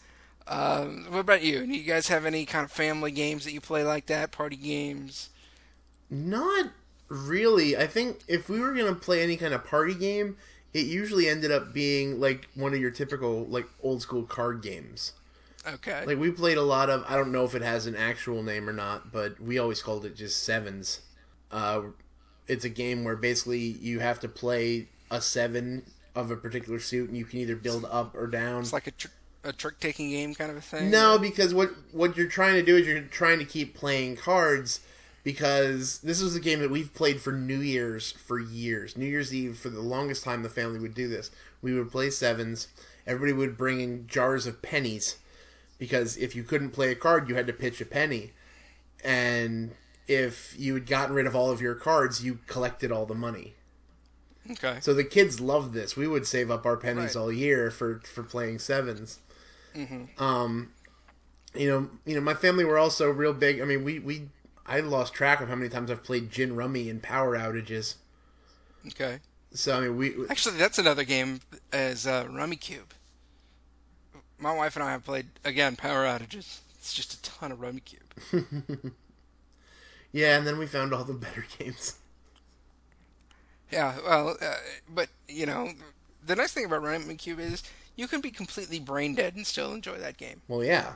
Um, 0.47 1.07
what 1.09 1.21
about 1.21 1.43
you? 1.43 1.67
Do 1.67 1.73
you 1.73 1.85
guys 1.85 2.09
have 2.09 2.27
any 2.27 2.45
kind 2.45 2.65
of 2.65 2.71
family 2.71 3.11
games 3.11 3.45
that 3.45 3.53
you 3.53 3.61
play 3.61 3.83
like 3.83 4.07
that? 4.07 4.31
Party 4.31 4.57
games? 4.57 5.31
Not 6.11 6.71
really. 7.09 7.77
I 7.77 7.87
think 7.87 8.21
if 8.29 8.49
we 8.49 8.61
were 8.61 8.73
gonna 8.75 8.95
play 8.95 9.23
any 9.23 9.37
kind 9.37 9.55
of 9.55 9.65
party 9.65 9.95
game, 9.95 10.37
it 10.75 10.87
usually 10.87 11.29
ended 11.29 11.53
up 11.53 11.73
being 11.73 12.21
like 12.21 12.49
one 12.55 12.75
of 12.75 12.81
your 12.81 12.91
typical 12.91 13.47
like 13.47 13.67
old 13.83 14.03
school 14.03 14.25
card 14.25 14.61
games. 14.61 15.13
Okay. 15.67 16.05
Like 16.05 16.19
we 16.19 16.31
played 16.31 16.59
a 16.59 16.63
lot 16.63 16.91
of. 16.91 17.05
I 17.09 17.17
don't 17.17 17.33
know 17.33 17.45
if 17.45 17.55
it 17.55 17.63
has 17.63 17.87
an 17.87 17.95
actual 17.95 18.43
name 18.43 18.69
or 18.69 18.73
not, 18.73 19.13
but 19.13 19.41
we 19.41 19.59
always 19.59 19.81
called 19.81 20.05
it 20.05 20.17
just 20.17 20.43
sevens. 20.43 21.01
Uh, 21.51 21.83
it's 22.49 22.65
a 22.65 22.69
game 22.69 23.05
where 23.05 23.17
basically 23.17 23.59
you 23.61 24.01
have 24.01 24.21
to 24.21 24.29
play 24.29 24.89
a 25.11 25.21
seven 25.21 25.85
of 26.15 26.31
a 26.31 26.37
particular 26.37 26.81
suit, 26.81 27.09
and 27.09 27.17
you 27.17 27.25
can 27.25 27.39
either 27.39 27.57
build 27.57 27.87
up 27.87 28.15
or 28.15 28.27
down. 28.27 28.61
it's 28.61 28.73
like 28.73 28.89
a, 28.89 28.91
tr- 28.91 29.09
a 29.45 29.53
trick 29.53 29.81
taking 29.81 30.11
game 30.11 30.35
kind 30.35 30.51
of 30.51 30.57
a 30.57 30.61
thing. 30.61 30.91
No, 30.91 31.19
because 31.19 31.55
what 31.55 31.71
what 31.93 32.17
you're 32.17 32.27
trying 32.27 32.55
to 32.55 32.63
do 32.63 32.77
is 32.77 32.87
you're 32.87 33.01
trying 33.01 33.39
to 33.39 33.45
keep 33.45 33.75
playing 33.75 34.17
cards 34.17 34.81
because 35.25 35.99
this 36.01 36.23
was 36.23 36.37
a 36.37 36.41
game 36.41 36.61
that 36.61 36.71
we've 36.71 36.95
played 36.95 37.21
for 37.21 37.33
New 37.33 37.59
Year's 37.61 38.13
for 38.13 38.39
years. 38.39 38.97
New 38.97 39.07
Year's 39.07 39.35
Eve 39.35 39.59
for 39.59 39.71
the 39.71 39.81
longest 39.81 40.23
time 40.23 40.43
the 40.43 40.49
family 40.49 40.79
would 40.79 40.95
do 40.95 41.09
this. 41.09 41.31
We 41.63 41.75
would 41.75 41.91
play 41.91 42.11
sevens. 42.11 42.69
Everybody 43.07 43.33
would 43.33 43.57
bring 43.57 43.81
in 43.81 44.07
jars 44.07 44.47
of 44.47 44.63
pennies 44.63 45.17
because 45.79 46.17
if 46.17 46.37
you 46.37 46.43
couldn't 46.45 46.71
play 46.71 46.91
a 46.93 46.95
card, 46.95 47.29
you 47.29 47.35
had 47.35 47.47
to 47.49 47.53
pitch 47.53 47.81
a 47.81 47.87
penny. 47.87 48.33
And 49.03 49.73
if 50.07 50.55
you 50.59 50.75
had 50.75 50.87
gotten 50.87 51.15
rid 51.15 51.27
of 51.27 51.35
all 51.35 51.51
of 51.51 51.61
your 51.61 51.75
cards, 51.75 52.23
you 52.25 52.39
collected 52.47 52.93
all 52.93 53.07
the 53.07 53.15
money. 53.15 53.55
Okay. 54.51 54.77
So 54.81 54.93
the 54.93 55.05
kids 55.05 55.41
loved 55.41 55.73
this. 55.73 55.97
We 55.97 56.07
would 56.07 56.27
save 56.27 56.51
up 56.51 56.67
our 56.67 56.77
pennies 56.77 57.15
Right. 57.15 57.17
all 57.17 57.33
year 57.33 57.71
for 57.71 58.01
for 58.05 58.23
playing 58.23 58.59
7s 58.59 59.17
Um, 60.19 60.71
you 61.55 61.69
know, 61.69 61.89
you 62.05 62.15
know, 62.15 62.21
my 62.21 62.35
family 62.35 62.65
were 62.65 62.79
also 62.79 63.11
real 63.11 63.33
big. 63.33 63.61
I 63.61 63.65
mean, 63.65 63.85
we 63.85 63.99
we 64.01 64.29
I 64.67 64.81
lost 64.81 65.15
track 65.15 65.41
of 65.41 65.49
how 65.49 65.55
many 65.57 65.69
times 65.69 65.91
I've 65.91 66.03
played 66.05 66.31
gin 66.31 66.57
rummy 66.57 66.89
in 66.89 67.01
power 67.01 67.37
outages. 67.37 67.97
Okay. 68.87 69.21
So 69.53 69.77
I 69.77 69.81
mean, 69.81 69.97
we 69.97 70.15
Actually, 70.29 70.57
that's 70.57 70.79
another 70.79 71.05
game 71.05 71.41
as 71.73 72.07
uh, 72.07 72.25
Rummikub. 72.25 72.91
My 74.39 74.53
wife 74.55 74.77
and 74.77 74.83
I 74.83 74.91
have 74.91 75.05
played 75.05 75.27
again 75.45 75.77
Power 75.77 76.05
Outages. 76.05 76.61
It's 76.77 76.93
just 76.93 77.15
a 77.15 77.23
ton 77.23 77.53
of 77.53 77.61
Rummikub. 77.61 78.03
yeah, 80.13 80.37
and 80.37 80.47
then 80.47 80.59
we 80.59 80.67
found 80.67 80.93
all 80.93 81.05
the 81.05 81.15
better 81.15 81.45
games. 81.59 81.99
Yeah, 83.71 83.97
well, 84.05 84.37
uh, 84.41 84.55
but 84.89 85.09
you 85.29 85.47
know, 85.47 85.71
the 86.25 86.37
nice 86.37 86.53
thing 86.53 86.65
about 86.65 86.83
Rummikub 86.83 87.39
is 87.39 87.63
you 87.97 88.09
can 88.09 88.21
be 88.21 88.31
completely 88.31 88.79
brain 88.81 89.15
dead 89.15 89.35
and 89.37 89.47
still 89.47 89.73
enjoy 89.73 89.99
that 89.99 90.17
game. 90.17 90.43
Well, 90.49 90.65
yeah, 90.65 90.95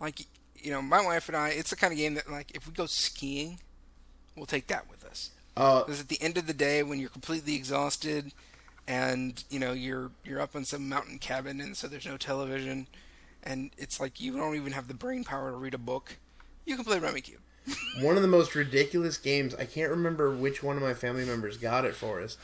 Like, 0.00 0.20
you 0.66 0.72
know, 0.72 0.82
my 0.82 1.00
wife 1.00 1.28
and 1.28 1.36
I, 1.36 1.50
it's 1.50 1.70
the 1.70 1.76
kind 1.76 1.92
of 1.92 1.96
game 1.96 2.14
that, 2.14 2.28
like, 2.28 2.50
if 2.56 2.66
we 2.66 2.72
go 2.72 2.86
skiing, 2.86 3.60
we'll 4.34 4.46
take 4.46 4.66
that 4.66 4.90
with 4.90 5.04
us. 5.04 5.30
uh, 5.56 5.84
Because 5.84 6.00
at 6.00 6.08
the 6.08 6.20
end 6.20 6.36
of 6.36 6.48
the 6.48 6.52
day, 6.52 6.82
when 6.82 6.98
you're 6.98 7.08
completely 7.08 7.54
exhausted, 7.54 8.32
and 8.88 9.44
you 9.48 9.60
know 9.60 9.72
you're 9.72 10.10
you're 10.24 10.40
up 10.40 10.56
in 10.56 10.64
some 10.64 10.88
mountain 10.88 11.18
cabin, 11.20 11.60
and 11.60 11.76
so 11.76 11.86
there's 11.86 12.04
no 12.04 12.16
television, 12.16 12.88
and 13.44 13.70
it's 13.78 14.00
like 14.00 14.20
you 14.20 14.36
don't 14.36 14.56
even 14.56 14.72
have 14.72 14.88
the 14.88 14.94
brain 14.94 15.22
power 15.22 15.52
to 15.52 15.56
read 15.56 15.74
a 15.74 15.78
book, 15.78 16.16
you 16.64 16.74
can 16.74 16.84
play 16.84 16.98
Rummikub. 16.98 17.38
one 18.02 18.16
of 18.16 18.22
the 18.22 18.28
most 18.28 18.56
ridiculous 18.56 19.16
games. 19.18 19.54
I 19.54 19.66
can't 19.66 19.90
remember 19.90 20.34
which 20.34 20.64
one 20.64 20.76
of 20.76 20.82
my 20.82 20.94
family 20.94 21.24
members 21.24 21.56
got 21.58 21.84
it 21.84 21.94
for 21.94 22.20
us, 22.20 22.38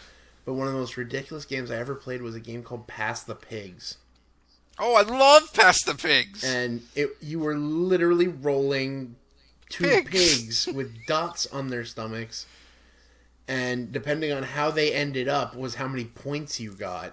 but 0.45 0.55
one 0.55 0.69
of 0.69 0.73
the 0.75 0.79
most 0.79 0.97
ridiculous 0.97 1.45
games 1.45 1.73
I 1.73 1.77
ever 1.77 1.97
played 1.97 2.23
was 2.23 2.37
a 2.37 2.41
game 2.41 2.63
called 2.63 2.87
Pass 2.87 3.25
the 3.25 3.35
Pigs. 3.35 3.97
Oh, 4.85 4.95
I 4.97 5.03
love 5.03 5.55
Pass 5.55 5.83
the 5.85 5.95
Pigs. 5.95 6.43
and 6.43 6.83
it 6.97 7.11
you 7.21 7.39
were 7.39 7.55
literally 7.57 8.27
rolling 8.27 9.15
two 9.71 9.85
Pigs. 9.85 10.11
pigs, 10.11 10.69
with 10.75 11.07
dots 11.07 11.47
on 11.47 11.69
their 11.69 11.85
stomachs 11.85 12.47
and 13.49 13.93
depending 13.93 14.33
on 14.33 14.43
how 14.43 14.71
they 14.71 14.93
ended 14.93 15.29
up 15.29 15.57
was 15.57 15.77
how 15.77 15.87
many 15.89 16.05
points 16.05 16.59
you 16.61 16.73
got 16.73 17.13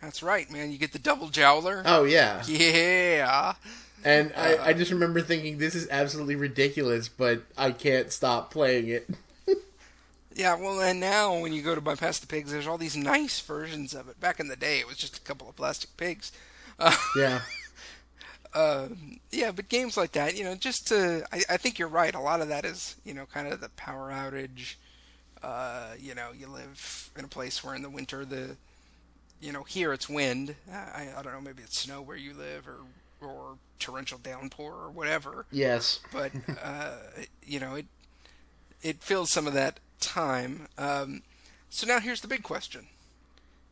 That's 0.00 0.22
right, 0.22 0.50
man. 0.50 0.72
You 0.72 0.78
get 0.78 0.92
the 0.92 0.98
double 0.98 1.28
jowler. 1.28 1.82
oh 1.86 2.04
yeah 2.04 2.42
yeah. 2.46 3.54
and 4.04 4.32
I, 4.36 4.54
uh, 4.54 4.64
I 4.66 4.72
just 4.72 4.90
remember 4.90 5.20
thinking 5.20 5.58
this 5.58 5.74
is 5.74 5.86
absolutely 5.90 6.36
ridiculous 6.36 7.08
but 7.08 7.42
i 7.58 7.70
can't 7.72 8.10
stop 8.10 8.50
playing 8.50 8.88
it 8.88 9.08
Yeah, 10.36 10.56
well, 10.56 10.80
and 10.80 10.98
now 10.98 11.38
when 11.38 11.52
you 11.52 11.62
go 11.62 11.76
to 11.76 11.80
buy 11.80 11.94
Pass 11.94 12.18
the 12.18 12.26
Pigs, 12.26 12.50
there's 12.50 12.66
all 12.66 12.76
these 12.76 12.96
nice 12.96 13.38
versions 13.40 13.94
of 13.94 14.08
it. 14.08 14.18
Back 14.18 14.40
in 14.40 14.48
the 14.48 14.56
day, 14.56 14.80
it 14.80 14.88
was 14.88 14.96
just 14.96 15.16
a 15.16 15.20
couple 15.20 15.48
of 15.48 15.54
plastic 15.54 15.96
pigs. 15.96 16.32
Uh, 16.78 16.96
yeah 17.16 17.40
uh, 18.54 18.88
yeah, 19.32 19.50
but 19.50 19.68
games 19.68 19.96
like 19.96 20.12
that, 20.12 20.36
you 20.36 20.44
know, 20.44 20.54
just 20.54 20.86
to, 20.88 21.26
I, 21.32 21.42
I 21.50 21.56
think 21.56 21.78
you're 21.78 21.88
right. 21.88 22.14
A 22.14 22.20
lot 22.20 22.40
of 22.40 22.48
that 22.48 22.64
is, 22.64 22.96
you 23.04 23.12
know, 23.12 23.26
kind 23.26 23.48
of 23.48 23.60
the 23.60 23.68
power 23.70 24.10
outage. 24.12 24.76
Uh, 25.42 25.94
you 25.98 26.14
know, 26.14 26.28
you 26.36 26.46
live 26.46 27.10
in 27.18 27.24
a 27.24 27.28
place 27.28 27.62
where 27.62 27.74
in 27.74 27.82
the 27.82 27.90
winter 27.90 28.24
the, 28.24 28.56
you 29.40 29.52
know, 29.52 29.64
here 29.64 29.92
it's 29.92 30.08
wind. 30.08 30.54
I, 30.72 31.08
I 31.16 31.22
don't 31.22 31.32
know, 31.32 31.40
maybe 31.40 31.62
it's 31.62 31.80
snow 31.80 32.00
where 32.00 32.16
you 32.16 32.32
live 32.32 32.66
or 32.68 32.78
or 33.20 33.56
torrential 33.78 34.18
downpour 34.18 34.72
or 34.72 34.90
whatever. 34.90 35.46
yes 35.50 36.00
But 36.12 36.32
uh, 36.62 36.96
you 37.42 37.58
know, 37.58 37.74
it 37.74 37.86
it 38.82 39.02
fills 39.02 39.30
some 39.30 39.46
of 39.46 39.52
that 39.54 39.80
time. 40.00 40.68
Um, 40.78 41.22
so 41.68 41.86
now 41.86 42.00
here's 42.00 42.20
the 42.20 42.28
big 42.28 42.42
question: 42.42 42.86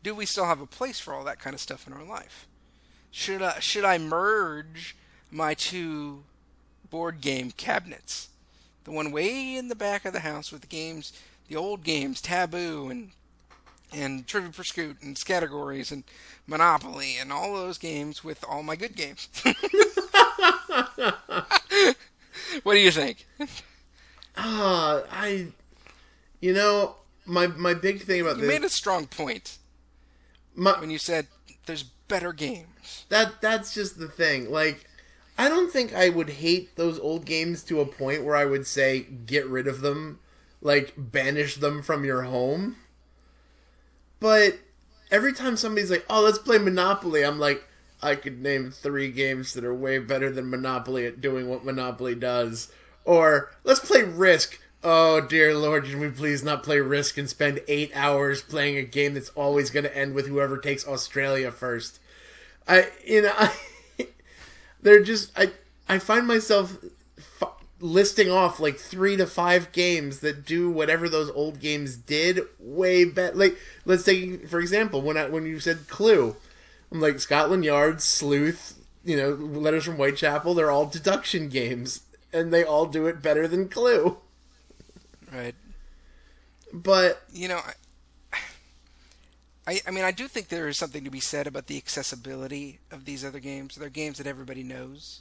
Do 0.03 0.14
we 0.14 0.26
still 0.26 0.46
have 0.46 0.61
a 0.61 0.66
place 0.66 0.98
for 1.00 1.14
all 1.14 1.24
that 1.24 1.38
kind 1.38 1.55
of 1.55 1.61
stuff 1.61 1.86
in 1.86 1.92
our 1.92 2.05
life? 2.05 2.46
Should 3.12 3.42
I 3.42 3.60
should 3.60 3.84
I 3.84 3.98
merge 3.98 4.96
my 5.30 5.54
two 5.54 6.24
board 6.90 7.20
game 7.20 7.50
cabinets, 7.52 8.30
the 8.84 8.90
one 8.90 9.12
way 9.12 9.54
in 9.54 9.68
the 9.68 9.76
back 9.76 10.04
of 10.04 10.12
the 10.14 10.20
house 10.20 10.50
with 10.50 10.62
the 10.62 10.66
games, 10.66 11.12
the 11.48 11.54
old 11.54 11.84
games, 11.84 12.20
Taboo 12.20 12.88
and 12.88 13.10
and 13.92 14.26
Trivia 14.26 14.50
Pursuit 14.50 14.96
and 15.02 15.22
Categories 15.22 15.92
and 15.92 16.04
Monopoly 16.46 17.16
and 17.20 17.30
all 17.30 17.54
those 17.54 17.76
games 17.76 18.24
with 18.24 18.42
all 18.48 18.62
my 18.62 18.76
good 18.76 18.96
games. 18.96 19.28
what 22.62 22.72
do 22.72 22.78
you 22.78 22.90
think? 22.90 23.26
ah 24.34 25.02
i 25.10 25.46
you 26.40 26.54
know 26.54 26.94
my 27.26 27.46
my 27.46 27.74
big 27.74 28.00
thing 28.00 28.22
about 28.22 28.36
this. 28.36 28.44
You 28.44 28.48
this 28.48 28.60
made 28.60 28.64
a 28.64 28.70
strong 28.70 29.06
point 29.06 29.58
my, 30.54 30.80
when 30.80 30.90
you 30.90 30.96
said 30.98 31.26
there's 31.66 31.82
better 31.82 32.32
games. 32.32 32.68
That 33.09 33.41
that's 33.41 33.74
just 33.74 33.99
the 33.99 34.09
thing. 34.09 34.51
Like 34.51 34.87
I 35.39 35.49
don't 35.49 35.72
think 35.72 35.95
I 35.95 36.09
would 36.09 36.30
hate 36.30 36.76
those 36.76 36.99
old 36.99 37.24
games 37.24 37.62
to 37.64 37.80
a 37.80 37.87
point 37.87 38.24
where 38.24 38.37
I 38.37 38.45
would 38.45 38.66
say 38.66 39.01
get 39.01 39.47
rid 39.47 39.66
of 39.66 39.80
them. 39.80 40.20
like 40.61 40.95
banish 40.97 41.57
them 41.57 41.83
from 41.83 42.05
your 42.05 42.22
home. 42.22 42.76
But 44.20 44.59
every 45.11 45.33
time 45.33 45.57
somebody's 45.57 45.91
like, 45.91 46.05
"Oh, 46.09 46.22
let's 46.22 46.39
play 46.39 46.59
Monopoly," 46.59 47.24
I'm 47.24 47.39
like, 47.39 47.64
I 48.03 48.14
could 48.14 48.41
name 48.41 48.70
three 48.70 49.11
games 49.11 49.53
that 49.55 49.64
are 49.64 49.74
way 49.74 49.99
better 49.99 50.30
than 50.30 50.51
Monopoly 50.51 51.07
at 51.07 51.20
doing 51.20 51.49
what 51.49 51.64
Monopoly 51.64 52.14
does. 52.14 52.72
Or 53.05 53.51
let's 53.64 53.80
play 53.80 54.03
Risk. 54.03 54.59
Oh 54.85 55.20
dear 55.20 55.55
lord, 55.55 55.85
can 55.85 56.01
we 56.01 56.09
please 56.11 56.43
not 56.43 56.62
play 56.64 56.80
Risk 56.80 57.18
and 57.18 57.28
spend 57.28 57.61
eight 57.68 57.91
hours 57.95 58.43
playing 58.43 58.76
a 58.76 58.83
game 58.83 59.14
that's 59.14 59.28
always 59.30 59.70
going 59.70 59.85
to 59.85 59.97
end 59.97 60.14
with 60.14 60.26
whoever 60.26 60.59
takes 60.59 60.87
Australia 60.87 61.51
first? 61.53 62.01
I, 62.68 62.88
you 63.04 63.22
know, 63.22 63.32
I, 63.36 63.52
they're 64.82 65.02
just 65.02 65.36
I, 65.38 65.50
I 65.88 65.98
find 65.98 66.26
myself 66.26 66.76
f- 67.40 67.48
listing 67.80 68.30
off 68.30 68.60
like 68.60 68.76
three 68.76 69.16
to 69.16 69.26
five 69.26 69.72
games 69.72 70.20
that 70.20 70.44
do 70.44 70.70
whatever 70.70 71.08
those 71.08 71.30
old 71.30 71.60
games 71.60 71.96
did 71.96 72.40
way 72.58 73.04
better. 73.04 73.36
Like, 73.36 73.56
let's 73.84 74.04
take 74.04 74.48
for 74.48 74.60
example 74.60 75.02
when 75.02 75.16
I 75.16 75.28
when 75.28 75.46
you 75.46 75.60
said 75.60 75.88
Clue, 75.88 76.36
I'm 76.90 77.00
like 77.00 77.20
Scotland 77.20 77.64
Yard, 77.64 78.00
Sleuth, 78.00 78.78
you 79.04 79.16
know, 79.16 79.30
Letters 79.30 79.84
from 79.84 79.96
Whitechapel. 79.96 80.54
They're 80.54 80.70
all 80.70 80.86
deduction 80.86 81.48
games, 81.48 82.02
and 82.32 82.52
they 82.52 82.64
all 82.64 82.86
do 82.86 83.06
it 83.06 83.22
better 83.22 83.48
than 83.48 83.68
Clue. 83.68 84.18
Right. 85.32 85.54
But 86.72 87.22
You 87.32 87.48
know, 87.48 87.58
I, 87.58 87.72
I, 89.66 89.80
I 89.86 89.90
mean, 89.90 90.04
I 90.04 90.10
do 90.10 90.26
think 90.26 90.48
there 90.48 90.68
is 90.68 90.76
something 90.76 91.04
to 91.04 91.10
be 91.10 91.20
said 91.20 91.46
about 91.46 91.66
the 91.66 91.76
accessibility 91.76 92.80
of 92.90 93.04
these 93.04 93.24
other 93.24 93.38
games. 93.38 93.76
They're 93.76 93.88
games 93.88 94.18
that 94.18 94.26
everybody 94.26 94.62
knows. 94.62 95.20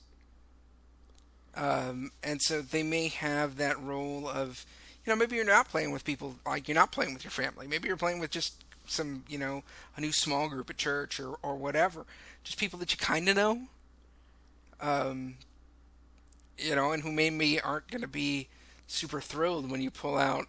Um, 1.56 2.12
and 2.24 2.42
so 2.42 2.62
they 2.62 2.82
may 2.82 3.10
have 3.10 3.58
that 3.58 3.80
role 3.82 4.28
of, 4.28 4.66
you 5.06 5.12
know, 5.12 5.18
maybe 5.18 5.36
you're 5.36 5.46
not 5.46 5.70
playing 5.70 5.92
with 5.92 6.06
people, 6.06 6.36
like 6.46 6.68
you're 6.68 6.76
not 6.76 6.92
playing 6.92 7.14
with 7.14 7.24
your 7.24 7.32
family. 7.32 7.68
Maybe 7.68 7.88
you're 7.88 7.98
playing 7.98 8.20
with 8.20 8.32
just 8.32 8.64
some, 8.88 9.24
you 9.28 9.38
know, 9.38 9.64
a 9.96 10.02
new 10.02 10.12
small 10.12 10.50
group 10.50 10.70
at 10.70 10.78
church 10.78 11.20
or, 11.20 11.36
or 11.44 11.56
whatever. 11.56 12.06
Just 12.44 12.58
people 12.58 12.80
that 12.80 12.92
you 12.92 12.98
kind 12.98 13.30
of 13.30 13.36
know. 13.36 13.62
Um, 14.80 15.36
you 16.58 16.76
know, 16.76 16.92
and 16.92 17.04
who 17.04 17.12
maybe 17.12 17.60
aren't 17.60 17.90
going 17.90 18.02
to 18.02 18.08
be 18.08 18.48
super 18.88 19.22
thrilled 19.22 19.70
when 19.70 19.82
you 19.82 19.92
pull 19.92 20.18
out 20.18 20.48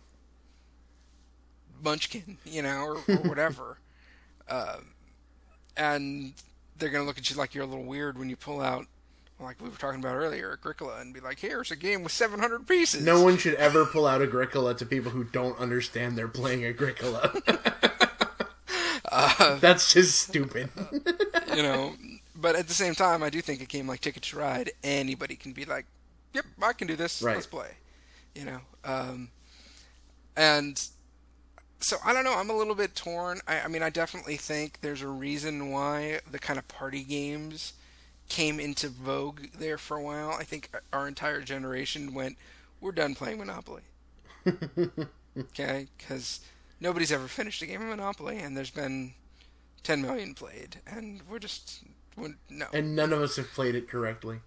Munchkin, 1.83 2.39
you 2.45 2.62
know, 2.62 2.83
or, 2.85 2.97
or 3.09 3.16
whatever. 3.28 3.78
um, 4.49 4.87
and 5.76 6.33
they're 6.78 6.91
going 6.91 7.03
to 7.03 7.07
look 7.07 7.18
at 7.18 7.30
you 7.30 7.37
like 7.37 7.55
you're 7.55 7.64
a 7.64 7.66
little 7.66 7.85
weird 7.85 8.18
when 8.18 8.28
you 8.28 8.37
pull 8.37 8.61
out, 8.61 8.87
like 9.41 9.61
we 9.61 9.68
were 9.68 9.76
talking 9.76 10.01
about 10.01 10.14
earlier, 10.16 10.53
Agricola, 10.53 11.01
and 11.01 11.14
be 11.14 11.20
like, 11.20 11.39
here's 11.39 11.70
a 11.70 11.76
game 11.76 12.03
with 12.03 12.12
700 12.12 12.66
pieces. 12.66 13.05
no 13.05 13.22
one 13.22 13.37
should 13.39 13.55
ever 13.55 13.85
pull 13.87 14.07
out 14.07 14.20
Agricola 14.22 14.74
to 14.74 14.85
people 14.87 15.11
who 15.12 15.24
don't 15.24 15.59
understand 15.59 16.16
they're 16.16 16.28
playing 16.28 16.64
Agricola. 16.64 17.33
That's 19.61 19.93
just 19.93 20.18
stupid. 20.28 20.70
you 21.55 21.62
know. 21.62 21.93
But 22.35 22.57
at 22.57 22.66
the 22.66 22.74
same 22.74 22.95
time, 22.95 23.22
I 23.22 23.30
do 23.30 23.41
think 23.41 23.61
a 23.62 23.66
game 23.66 23.87
like 23.87 24.01
Ticket 24.01 24.22
to 24.24 24.39
Ride, 24.39 24.70
anybody 24.83 25.37
can 25.37 25.53
be 25.53 25.64
like, 25.64 25.87
"Yep, 26.33 26.45
I 26.62 26.72
can 26.72 26.89
do 26.89 26.97
this. 26.97 27.22
Right. 27.22 27.35
Let's 27.35 27.47
play." 27.47 27.68
You 28.35 28.47
know, 28.47 28.61
um, 28.85 29.28
and 30.37 30.83
so 31.83 31.99
I 32.05 32.12
don't 32.12 32.24
know. 32.24 32.37
I'm 32.37 32.51
a 32.51 32.57
little 32.57 32.74
bit 32.74 32.95
torn. 32.95 33.41
I, 33.47 33.61
I 33.61 33.68
mean, 33.68 33.83
I 33.83 33.91
definitely 33.91 34.37
think 34.37 34.80
there's 34.80 35.03
a 35.03 35.09
reason 35.09 35.70
why 35.70 36.20
the 36.30 36.39
kind 36.39 36.59
of 36.59 36.66
party 36.68 37.03
games 37.03 37.74
came 38.28 38.59
into 38.59 38.89
vogue 38.89 39.41
there 39.59 39.76
for 39.76 39.97
a 39.97 40.03
while. 40.03 40.30
I 40.30 40.45
think 40.45 40.70
our 40.93 41.07
entire 41.07 41.43
generation 41.43 42.14
went, 42.14 42.39
"We're 42.80 42.93
done 42.93 43.14
playing 43.14 43.39
Monopoly." 43.39 43.83
okay, 45.39 45.89
because 45.99 46.41
nobody's 46.80 47.12
ever 47.12 47.28
finished 47.28 47.62
a 47.62 47.66
game 47.66 47.83
of 47.83 47.89
Monopoly, 47.89 48.39
and 48.39 48.57
there's 48.57 48.70
been 48.70 49.12
10 49.83 50.03
million 50.03 50.35
played, 50.35 50.76
and 50.87 51.22
we're 51.28 51.39
just 51.39 51.83
we're, 52.16 52.35
no. 52.49 52.66
and 52.72 52.95
none 52.95 53.12
of 53.12 53.20
us 53.20 53.37
have 53.37 53.51
played 53.53 53.74
it 53.74 53.89
correctly. 53.89 54.39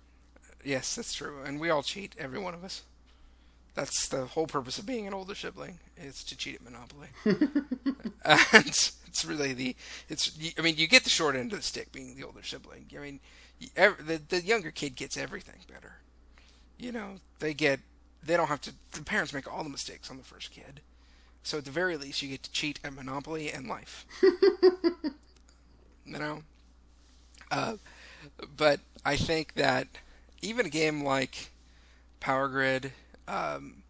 yes, 0.63 0.95
that's 0.95 1.13
true, 1.13 1.41
and 1.45 1.59
we 1.59 1.69
all 1.69 1.83
cheat, 1.83 2.15
every 2.17 2.39
one 2.39 2.53
of 2.53 2.63
us. 2.63 2.83
That's 3.75 4.07
the 4.07 4.25
whole 4.25 4.47
purpose 4.47 4.79
of 4.79 4.85
being 4.85 5.05
an 5.05 5.13
older 5.13 5.35
sibling 5.35 5.79
is 5.97 6.23
to 6.23 6.37
cheat 6.37 6.55
at 6.55 6.63
Monopoly. 6.63 7.09
and 8.25 8.65
it's 8.65 9.25
really 9.25 9.53
the 9.53 9.75
it's. 10.09 10.37
I 10.57 10.61
mean, 10.61 10.77
you 10.77 10.87
get 10.87 11.03
the 11.03 11.09
short 11.09 11.35
end 11.35 11.51
of 11.51 11.59
the 11.59 11.63
stick 11.63 11.91
being 11.91 12.15
the 12.15 12.23
older 12.23 12.43
sibling. 12.43 12.85
I 12.95 12.99
mean, 12.99 13.19
the 13.59 14.21
the 14.27 14.41
younger 14.41 14.71
kid 14.71 14.95
gets 14.95 15.17
everything 15.17 15.59
better. 15.71 15.97
You 16.77 16.91
know, 16.91 17.15
they 17.39 17.53
get 17.53 17.81
they 18.23 18.37
don't 18.37 18.47
have 18.47 18.61
to. 18.61 18.73
The 18.91 19.03
parents 19.03 19.33
make 19.33 19.51
all 19.51 19.63
the 19.63 19.69
mistakes 19.69 20.09
on 20.09 20.17
the 20.17 20.23
first 20.23 20.51
kid. 20.51 20.81
So 21.43 21.59
at 21.59 21.65
the 21.65 21.71
very 21.71 21.95
least, 21.95 22.21
you 22.21 22.29
get 22.29 22.43
to 22.43 22.51
cheat 22.51 22.79
at 22.83 22.93
Monopoly 22.93 23.51
and 23.51 23.67
life. 23.67 24.05
you 24.21 25.11
know, 26.05 26.41
uh, 27.51 27.75
but 28.57 28.79
I 29.05 29.15
think 29.15 29.53
that 29.53 29.87
even 30.41 30.65
a 30.65 30.69
game 30.69 31.03
like 31.03 31.51
Power 32.19 32.47
Grid 32.47 32.93
um, 33.27 33.83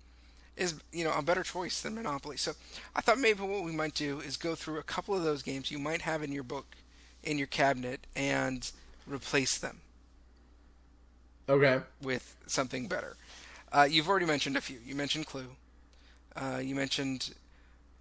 is 0.57 0.75
you 0.91 1.03
know 1.03 1.13
a 1.17 1.21
better 1.21 1.43
choice 1.43 1.81
than 1.81 1.95
Monopoly. 1.95 2.37
So 2.37 2.53
I 2.95 3.01
thought 3.01 3.19
maybe 3.19 3.41
what 3.41 3.63
we 3.63 3.71
might 3.71 3.93
do 3.93 4.19
is 4.19 4.37
go 4.37 4.55
through 4.55 4.77
a 4.79 4.83
couple 4.83 5.15
of 5.15 5.23
those 5.23 5.41
games 5.41 5.71
you 5.71 5.79
might 5.79 6.01
have 6.01 6.23
in 6.23 6.31
your 6.31 6.43
book, 6.43 6.75
in 7.23 7.37
your 7.37 7.47
cabinet, 7.47 8.07
and 8.15 8.71
replace 9.07 9.57
them 9.57 9.81
Okay. 11.49 11.81
with 12.01 12.35
something 12.47 12.87
better. 12.87 13.17
Uh, 13.71 13.87
you've 13.89 14.07
already 14.07 14.25
mentioned 14.25 14.55
a 14.57 14.61
few. 14.61 14.79
You 14.85 14.95
mentioned 14.95 15.25
Clue. 15.25 15.47
Uh, 16.35 16.59
you 16.63 16.75
mentioned. 16.75 17.33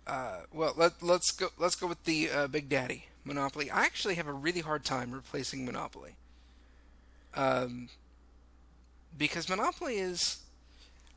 Uh, 0.06 0.40
well, 0.52 0.74
let, 0.76 1.02
let's 1.02 1.30
go. 1.30 1.48
Let's 1.58 1.74
go 1.74 1.86
with 1.86 2.04
the 2.04 2.30
uh, 2.30 2.46
Big 2.46 2.68
Daddy 2.68 3.06
Monopoly. 3.24 3.70
I 3.70 3.84
actually 3.84 4.14
have 4.14 4.28
a 4.28 4.32
really 4.32 4.60
hard 4.60 4.84
time 4.84 5.10
replacing 5.12 5.64
Monopoly. 5.64 6.16
Um, 7.34 7.88
because 9.16 9.48
Monopoly 9.48 9.96
is. 9.96 10.40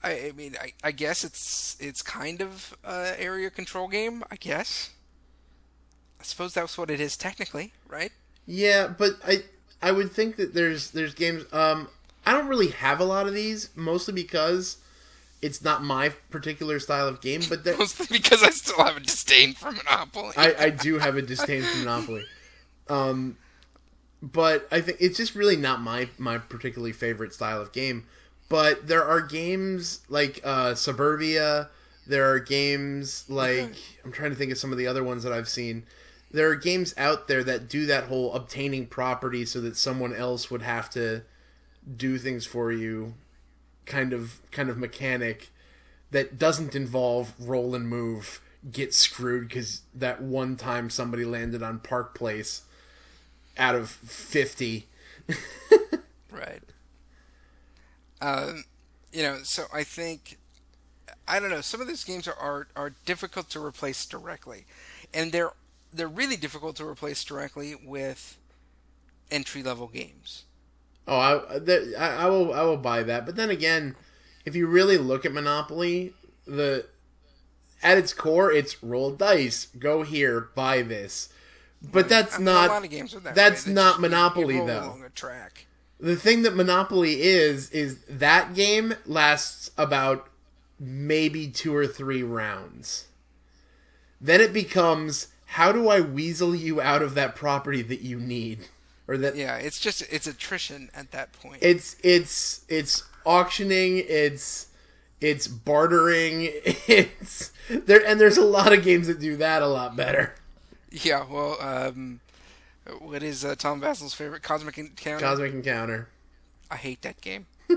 I, 0.08 0.28
I 0.28 0.32
mean, 0.32 0.56
I, 0.60 0.74
I 0.84 0.92
guess 0.92 1.24
it's 1.24 1.78
it's 1.80 2.02
kind 2.02 2.42
of 2.42 2.76
uh, 2.84 3.14
area 3.18 3.50
control 3.50 3.88
game. 3.88 4.24
I 4.32 4.36
guess. 4.36 4.92
I 6.20 6.24
suppose 6.24 6.54
that's 6.54 6.78
what 6.78 6.90
it 6.90 7.00
is 7.00 7.16
technically, 7.16 7.74
right? 7.88 8.12
Yeah, 8.46 8.88
but 8.88 9.14
I 9.26 9.44
I 9.82 9.92
would 9.92 10.12
think 10.12 10.38
that 10.38 10.54
there's 10.54 10.92
there's 10.92 11.14
games. 11.14 11.46
Um, 11.52 11.90
I 12.26 12.34
don't 12.34 12.48
really 12.48 12.70
have 12.70 13.00
a 13.00 13.06
lot 13.06 13.28
of 13.28 13.34
these, 13.34 13.70
mostly 13.76 14.14
because 14.14 14.78
it's 15.42 15.64
not 15.64 15.84
my 15.84 16.10
particular 16.30 16.80
style 16.80 17.08
of 17.08 17.22
game. 17.22 17.42
But 17.48 17.64
there, 17.66 17.78
Mostly 17.78 18.08
because 18.10 18.44
I 18.44 18.50
still 18.50 18.84
have 18.84 18.98
a 18.98 19.02
disdain 19.02 19.54
for 19.54 19.72
Monopoly. 19.72 20.34
I, 20.36 20.56
I 20.58 20.70
do 20.70 20.98
have 21.00 21.16
a 21.16 21.22
disdain 21.22 21.62
for 21.64 21.78
Monopoly. 21.80 22.26
Um, 22.90 23.38
but 24.22 24.68
I 24.72 24.82
think 24.82 24.98
it's 25.00 25.18
just 25.18 25.36
really 25.36 25.58
not 25.58 25.82
my 25.82 26.10
my 26.18 26.38
particularly 26.38 26.94
favorite 26.94 27.34
style 27.34 27.62
of 27.62 27.72
game. 27.72 28.06
But 28.50 28.88
there 28.88 29.04
are 29.04 29.22
games 29.22 30.02
like 30.10 30.42
uh, 30.44 30.76
Suburbia. 30.76 31.70
There 32.06 32.32
are 32.32 32.40
games 32.40 33.26
like 33.28 33.76
I'm 34.06 34.12
trying 34.12 34.32
to 34.32 34.36
think 34.36 34.52
of 34.52 34.58
some 34.58 34.72
of 34.72 34.78
the 34.78 34.88
other 34.88 35.04
ones 35.04 35.24
that 35.24 35.34
I've 35.34 35.50
seen. 35.50 35.84
There 36.32 36.50
are 36.50 36.56
games 36.56 36.94
out 36.98 37.28
there 37.28 37.44
that 37.44 37.70
do 37.70 37.86
that 37.86 38.06
whole 38.06 38.34
obtaining 38.34 38.88
property 38.88 39.46
so 39.46 39.62
that 39.62 39.78
someone 39.78 40.14
else 40.14 40.52
would 40.52 40.62
have 40.62 40.90
to 40.92 41.24
do 41.96 42.18
things 42.18 42.46
for 42.46 42.72
you 42.72 43.14
kind 43.86 44.12
of 44.12 44.42
kind 44.52 44.70
of 44.70 44.78
mechanic 44.78 45.50
that 46.12 46.38
doesn't 46.38 46.76
involve 46.76 47.34
roll 47.40 47.74
and 47.74 47.88
move 47.88 48.42
get 48.72 48.94
screwed 48.94 49.48
because 49.48 49.82
that 49.94 50.22
one 50.22 50.58
time 50.58 50.90
somebody 50.90 51.24
landed 51.24 51.64
on 51.64 51.80
Park 51.80 52.14
Place 52.14 52.64
out 53.58 53.76
of 53.76 53.90
50. 53.90 54.88
Right. 56.30 56.62
Um, 58.22 58.64
you 59.12 59.24
know, 59.24 59.40
so 59.44 59.66
I 59.74 59.84
think 59.84 60.38
I 61.28 61.40
don't 61.40 61.50
know. 61.50 61.62
Some 61.62 61.82
of 61.82 61.88
these 61.88 62.04
games 62.04 62.28
are, 62.28 62.36
are 62.36 62.68
are 62.76 62.94
difficult 63.06 63.50
to 63.52 63.64
replace 63.64 64.06
directly, 64.06 64.66
and 65.14 65.32
they're 65.32 65.52
they're 65.94 66.08
really 66.08 66.36
difficult 66.36 66.76
to 66.78 66.86
replace 66.86 67.24
directly 67.24 67.76
with 67.76 68.38
entry 69.32 69.64
level 69.64 69.88
games. 69.88 70.44
Oh, 71.08 71.18
I, 71.18 71.58
I, 71.98 72.26
I 72.26 72.30
will 72.30 72.54
I 72.54 72.62
will 72.64 72.78
buy 72.78 73.04
that. 73.04 73.26
But 73.26 73.36
then 73.36 73.50
again, 73.50 73.96
if 74.46 74.56
you 74.56 74.68
really 74.68 74.98
look 74.98 75.26
at 75.26 75.32
Monopoly, 75.32 76.14
the 76.46 76.86
at 77.84 77.98
its 77.98 78.14
core, 78.14 78.52
it's 78.52 78.84
roll 78.84 79.12
dice, 79.12 79.68
go 79.80 80.04
here, 80.04 80.50
buy 80.56 80.82
this. 80.82 81.30
But 81.82 82.10
that's 82.10 82.36
I 82.36 82.38
mean, 82.40 82.46
not 82.46 82.70
a 82.70 82.74
lot 82.74 82.84
of 82.84 82.90
games 82.90 83.14
are 83.14 83.20
that 83.20 83.36
that's 83.36 83.68
way. 83.68 83.74
Not 83.74 83.82
just- 83.84 83.98
you- 83.98 84.02
you 84.04 84.10
Monopoly, 84.10 84.56
though. 84.66 84.98
Along 86.02 86.12
a 86.12 86.16
track. 86.16 86.16
the 86.16 86.22
thing 86.22 86.42
that 86.44 86.56
Monopoly 86.56 87.22
is 87.22 87.70
is 87.72 88.00
that 88.10 88.54
game 88.54 88.96
lasts 89.06 89.72
about 89.78 90.28
maybe 90.80 91.48
two 91.48 91.76
or 91.76 91.88
three 91.88 92.24
rounds. 92.24 93.08
Then 94.20 94.42
it 94.42 94.54
becomes 94.54 95.28
how 95.52 95.72
do 95.72 95.88
I 95.90 96.02
weasel 96.02 96.56
you 96.56 96.82
out 96.82 97.02
of 97.02 97.14
that 97.16 97.36
property 97.36 97.82
that 97.84 98.02
you 98.02 98.20
need, 98.20 98.68
or 99.08 99.18
that 99.18 99.36
Yeah, 99.36 99.56
it's 99.58 99.80
just 99.80 100.02
it's 100.12 100.28
attrition 100.28 100.90
at 100.96 101.12
that 101.12 101.34
point. 101.34 101.60
it's 101.62 101.96
it's 102.04 102.66
it's 102.68 103.04
auctioning. 103.26 103.98
It's 104.08 104.68
It's 105.22 105.48
bartering. 105.48 106.50
It's 106.88 107.52
there, 107.70 108.06
and 108.06 108.20
there's 108.20 108.38
a 108.38 108.46
lot 108.46 108.72
of 108.74 108.84
games 108.84 109.08
that 109.08 109.20
do 109.20 109.36
that 109.38 109.62
a 109.62 109.68
lot 109.68 109.96
better. 109.96 110.36
Yeah, 110.90 111.26
well, 111.30 111.58
um, 111.60 112.22
what 113.00 113.24
is 113.24 113.44
uh, 113.44 113.56
Tom 113.56 113.82
Vasel's 113.82 114.14
favorite 114.14 114.44
Cosmic 114.44 114.78
Encounter? 114.78 115.26
Cosmic 115.26 115.54
Encounter. 115.54 116.10
I 116.70 116.76
hate 116.76 117.02
that 117.02 117.22
game. 117.22 117.48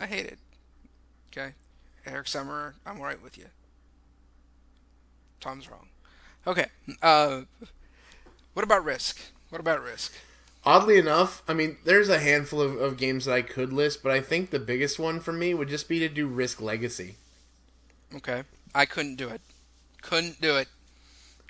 I 0.00 0.06
hate 0.06 0.26
it. 0.26 0.38
Okay, 1.32 1.54
Eric 2.06 2.26
Summerer, 2.26 2.74
I'm 2.86 3.00
right 3.00 3.20
with 3.22 3.36
you. 3.36 3.46
Tom's 5.40 5.70
wrong. 5.70 5.88
Okay, 6.46 6.66
uh, 7.02 7.42
what 8.52 8.62
about 8.64 8.84
Risk? 8.84 9.18
What 9.50 9.60
about 9.60 9.82
Risk? 9.82 10.12
Oddly 10.66 10.96
enough, 10.98 11.42
I 11.46 11.52
mean, 11.52 11.76
there's 11.84 12.08
a 12.08 12.20
handful 12.20 12.60
of, 12.60 12.76
of 12.80 12.96
games 12.96 13.26
that 13.26 13.34
I 13.34 13.42
could 13.42 13.72
list, 13.72 14.02
but 14.02 14.12
I 14.12 14.20
think 14.20 14.50
the 14.50 14.58
biggest 14.58 14.98
one 14.98 15.20
for 15.20 15.32
me 15.32 15.52
would 15.52 15.68
just 15.68 15.88
be 15.88 15.98
to 15.98 16.08
do 16.08 16.26
Risk 16.26 16.60
Legacy. 16.60 17.16
Okay, 18.14 18.44
I 18.74 18.86
couldn't 18.86 19.16
do 19.16 19.28
it. 19.28 19.42
Couldn't 20.00 20.40
do 20.40 20.56
it. 20.56 20.68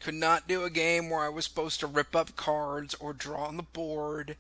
Could 0.05 0.13
not 0.13 0.47
do 0.47 0.65
a 0.65 0.69
game 0.69 1.09
where 1.09 1.23
I 1.23 1.31
was 1.31 1.47
supposed 1.47 1.81
to 1.81 1.87
rip 1.87 2.15
up 2.15 2.37
cards 2.37 2.95
or 3.01 3.15
draw 3.15 3.47
on 3.47 3.57
the 3.57 3.63
board, 3.63 4.37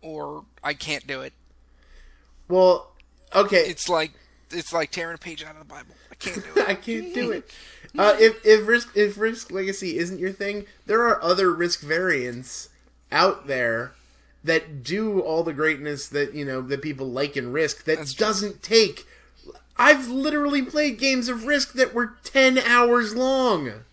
or 0.00 0.46
I 0.64 0.72
can't 0.72 1.06
do 1.06 1.20
it. 1.20 1.34
Well, 2.48 2.92
okay, 3.34 3.68
It's 3.68 3.90
like 3.90 4.12
it's 4.50 4.72
like 4.72 4.90
tearing 4.90 5.14
a 5.14 5.18
page 5.18 5.44
out 5.44 5.52
of 5.52 5.58
the 5.58 5.66
Bible. 5.66 5.94
I 6.10 6.14
can't 6.14 6.42
do 6.42 6.60
it. 6.60 6.68
I 6.70 6.74
can't 6.74 7.12
do 7.12 7.32
it. 7.32 7.50
Uh, 7.98 8.16
if 8.18 8.42
if 8.46 8.66
Risk 8.66 8.96
if 8.96 9.18
Risk 9.18 9.50
Legacy 9.50 9.98
isn't 9.98 10.18
your 10.18 10.32
thing, 10.32 10.64
there 10.86 11.06
are 11.06 11.22
other 11.22 11.52
Risk 11.52 11.82
variants 11.82 12.70
out 13.12 13.46
there 13.46 13.92
that 14.42 14.82
do 14.82 15.20
all 15.20 15.42
the 15.42 15.52
greatness 15.52 16.08
that 16.08 16.32
you 16.32 16.46
know 16.46 16.62
that 16.62 16.80
people 16.80 17.10
like 17.10 17.36
in 17.36 17.52
Risk 17.52 17.84
that 17.84 17.98
That's 17.98 18.14
doesn't 18.14 18.62
take. 18.62 19.06
I've 19.76 20.08
literally 20.08 20.62
played 20.62 20.98
games 20.98 21.28
of 21.28 21.44
Risk 21.44 21.74
that 21.74 21.92
were 21.92 22.14
ten 22.24 22.56
hours 22.56 23.14
long. 23.14 23.84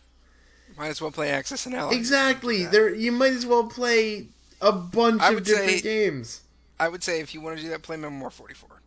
Might 0.78 0.88
as 0.88 1.02
well 1.02 1.12
play 1.12 1.30
Axis 1.30 1.66
and 1.66 1.74
Allies. 1.76 1.96
Exactly. 1.96 2.66
There, 2.66 2.94
you 2.94 3.12
might 3.12 3.34
as 3.34 3.46
well 3.46 3.66
play 3.66 4.28
a 4.62 4.72
bunch 4.72 5.22
of 5.22 5.44
different 5.44 5.70
say- 5.72 5.82
games. 5.82 6.42
I 6.78 6.90
would 6.90 7.04
say 7.04 7.22
if 7.22 7.34
you 7.34 7.40
want 7.40 7.56
to 7.58 7.64
do 7.64 7.70
that, 7.70 7.84
play 7.84 7.96
Memoir 7.96 8.30
44. 8.30 8.82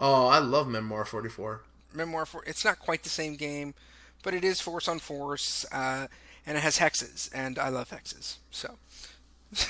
Oh, 0.00 0.26
I 0.26 0.38
love 0.38 0.66
Memoir 0.66 1.04
Forty 1.04 1.28
Four. 1.28 1.60
Memoir 1.94 2.24
4. 2.26 2.44
It's 2.46 2.64
not 2.64 2.78
quite 2.78 3.02
the 3.02 3.08
same 3.10 3.36
game, 3.36 3.74
but 4.22 4.32
it 4.34 4.42
is 4.42 4.60
force 4.60 4.88
on 4.88 4.98
force, 4.98 5.66
uh, 5.70 6.06
and 6.46 6.56
it 6.56 6.60
has 6.62 6.78
hexes, 6.78 7.30
and 7.34 7.58
I 7.58 7.68
love 7.68 7.90
hexes. 7.90 8.36
So 8.50 8.76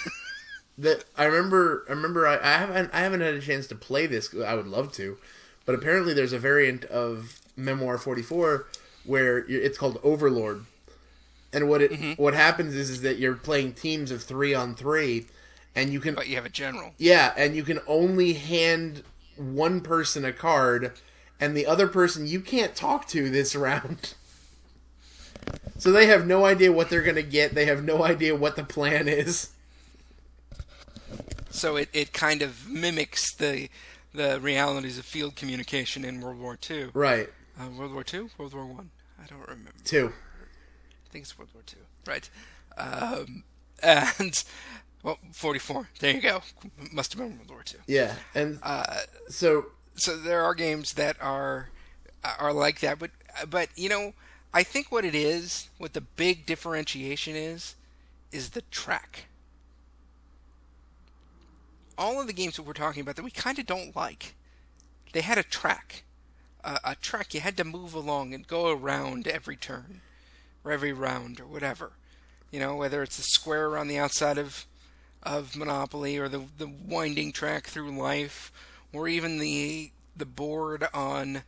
that 0.79 1.05
I 1.19 1.25
remember. 1.25 1.85
I 1.89 1.93
remember. 1.93 2.27
I, 2.27 2.39
I 2.39 2.59
haven't. 2.59 2.91
I 2.95 3.01
haven't 3.01 3.21
had 3.21 3.35
a 3.35 3.41
chance 3.41 3.67
to 3.69 3.75
play 3.75 4.07
this. 4.07 4.33
I 4.35 4.55
would 4.55 4.69
love 4.69 4.93
to, 4.93 5.19
but 5.67 5.75
apparently 5.75 6.15
there's 6.15 6.33
a 6.33 6.39
variant 6.39 6.85
of 6.85 7.41
Memoir 7.57 7.99
44 7.99 8.67
where 9.05 9.39
it's 9.49 9.79
called 9.79 9.99
Overlord, 10.05 10.65
and 11.53 11.69
what 11.69 11.83
it 11.83 12.19
what 12.19 12.35
happens 12.35 12.75
is 12.75 12.91
is 12.91 13.03
that 13.03 13.19
you're 13.19 13.35
playing 13.35 13.73
teams 13.75 14.11
of 14.11 14.23
three 14.23 14.55
on 14.55 14.75
three, 14.75 15.27
and 15.75 15.93
you 15.93 16.01
can 16.01 16.15
but 16.15 16.29
you 16.29 16.37
have 16.37 16.47
a 16.47 16.51
general. 16.51 16.93
yeah, 16.99 17.33
and 17.37 17.55
you 17.57 17.63
can 17.63 17.81
only 17.87 18.35
hand 18.35 19.03
one 19.37 19.81
person 19.81 20.25
a 20.25 20.33
card, 20.33 20.93
and 21.41 21.57
the 21.57 21.67
other 21.67 21.89
person 21.89 22.27
you 22.27 22.41
can't 22.41 22.75
talk 22.75 23.07
to 23.09 23.31
this 23.31 23.55
round. 23.57 24.15
So 25.79 25.91
they 25.91 26.07
have 26.07 26.27
no 26.27 26.45
idea 26.45 26.71
what 26.73 26.91
they're 26.91 27.03
gonna 27.03 27.23
get. 27.23 27.55
They 27.55 27.65
have 27.67 27.83
no 27.85 28.05
idea 28.05 28.37
what 28.37 28.57
the 28.57 28.65
plan 28.65 29.09
is. 29.09 29.51
So 31.51 31.77
it, 31.77 31.89
it 31.93 32.13
kind 32.13 32.43
of 32.43 32.69
mimics 32.69 33.35
the 33.35 33.69
the 34.13 34.39
realities 34.41 34.99
of 34.99 35.05
field 35.05 35.37
communication 35.37 36.05
in 36.05 36.21
World 36.21 36.39
War 36.39 36.59
II. 36.69 36.89
Right. 36.95 37.29
Uh, 37.59 37.69
World 37.71 37.93
War 37.93 38.05
II? 38.13 38.29
World 38.39 38.55
War 38.55 38.67
One? 38.67 38.91
I? 39.23 39.27
don't 39.27 39.41
remember. 39.43 39.71
Two. 39.85 40.13
I 41.11 41.13
think 41.13 41.25
it's 41.25 41.37
World 41.37 41.51
War 41.53 41.63
Two. 41.67 41.77
Right. 42.07 42.31
Um, 42.77 43.43
and 43.83 44.45
well, 45.03 45.19
44. 45.33 45.89
There 45.99 46.15
you 46.15 46.21
go. 46.21 46.43
Must 46.93 47.13
have 47.13 47.21
been 47.21 47.37
World 47.37 47.51
War 47.51 47.63
Two. 47.65 47.79
Yeah, 47.87 48.15
and 48.35 48.61
Uh, 48.63 49.01
so 49.29 49.67
so 49.97 50.17
there 50.17 50.43
are 50.45 50.55
games 50.55 50.93
that 50.95 51.17
are 51.21 51.71
are 52.39 52.53
like 52.53 52.81
that, 52.81 52.99
but 52.99 53.11
but 53.49 53.71
you 53.75 53.89
know, 53.89 54.13
I 54.55 54.63
think 54.63 54.93
what 54.93 55.05
it 55.05 55.15
is, 55.15 55.69
what 55.79 55.95
the 55.95 56.01
big 56.01 56.47
differentiation 56.47 57.35
is, 57.35 57.75
is 58.31 58.51
the 58.51 58.63
track. 58.71 59.25
All 61.99 62.21
of 62.21 62.27
the 62.27 62.33
games 62.33 62.57
that 62.57 62.63
we're 62.63 62.73
talking 62.73 63.03
about 63.03 63.17
that 63.17 63.25
we 63.25 63.31
kind 63.31 63.59
of 63.59 63.67
don't 63.67 63.95
like, 63.95 64.35
they 65.13 65.21
had 65.21 65.37
a 65.39 65.43
track, 65.43 66.05
uh, 66.65 66.79
a 66.83 66.95
track 66.95 67.35
you 67.35 67.41
had 67.41 67.57
to 67.59 67.65
move 67.65 67.95
along 67.95 68.33
and 68.33 68.47
go 68.47 68.71
around 68.71 69.27
every 69.29 69.57
turn, 69.57 70.01
or 70.65 70.73
every 70.73 70.93
round, 70.93 71.41
or 71.41 71.47
whatever. 71.47 71.93
You 72.51 72.61
know, 72.61 72.77
whether 72.77 73.03
it's 73.03 73.19
a 73.19 73.23
square 73.23 73.67
around 73.67 73.89
the 73.89 73.99
outside 73.99 74.39
of 74.39 74.67
of 75.23 75.57
Monopoly 75.57 76.19
or 76.19 76.29
the 76.29 76.45
the 76.59 76.69
winding 76.69 77.33
track 77.33 77.67
through 77.67 77.97
life, 77.97 78.53
or 78.93 79.09
even 79.09 79.39
the 79.39 79.93
the 80.17 80.27
board 80.27 80.87
on 80.93 81.43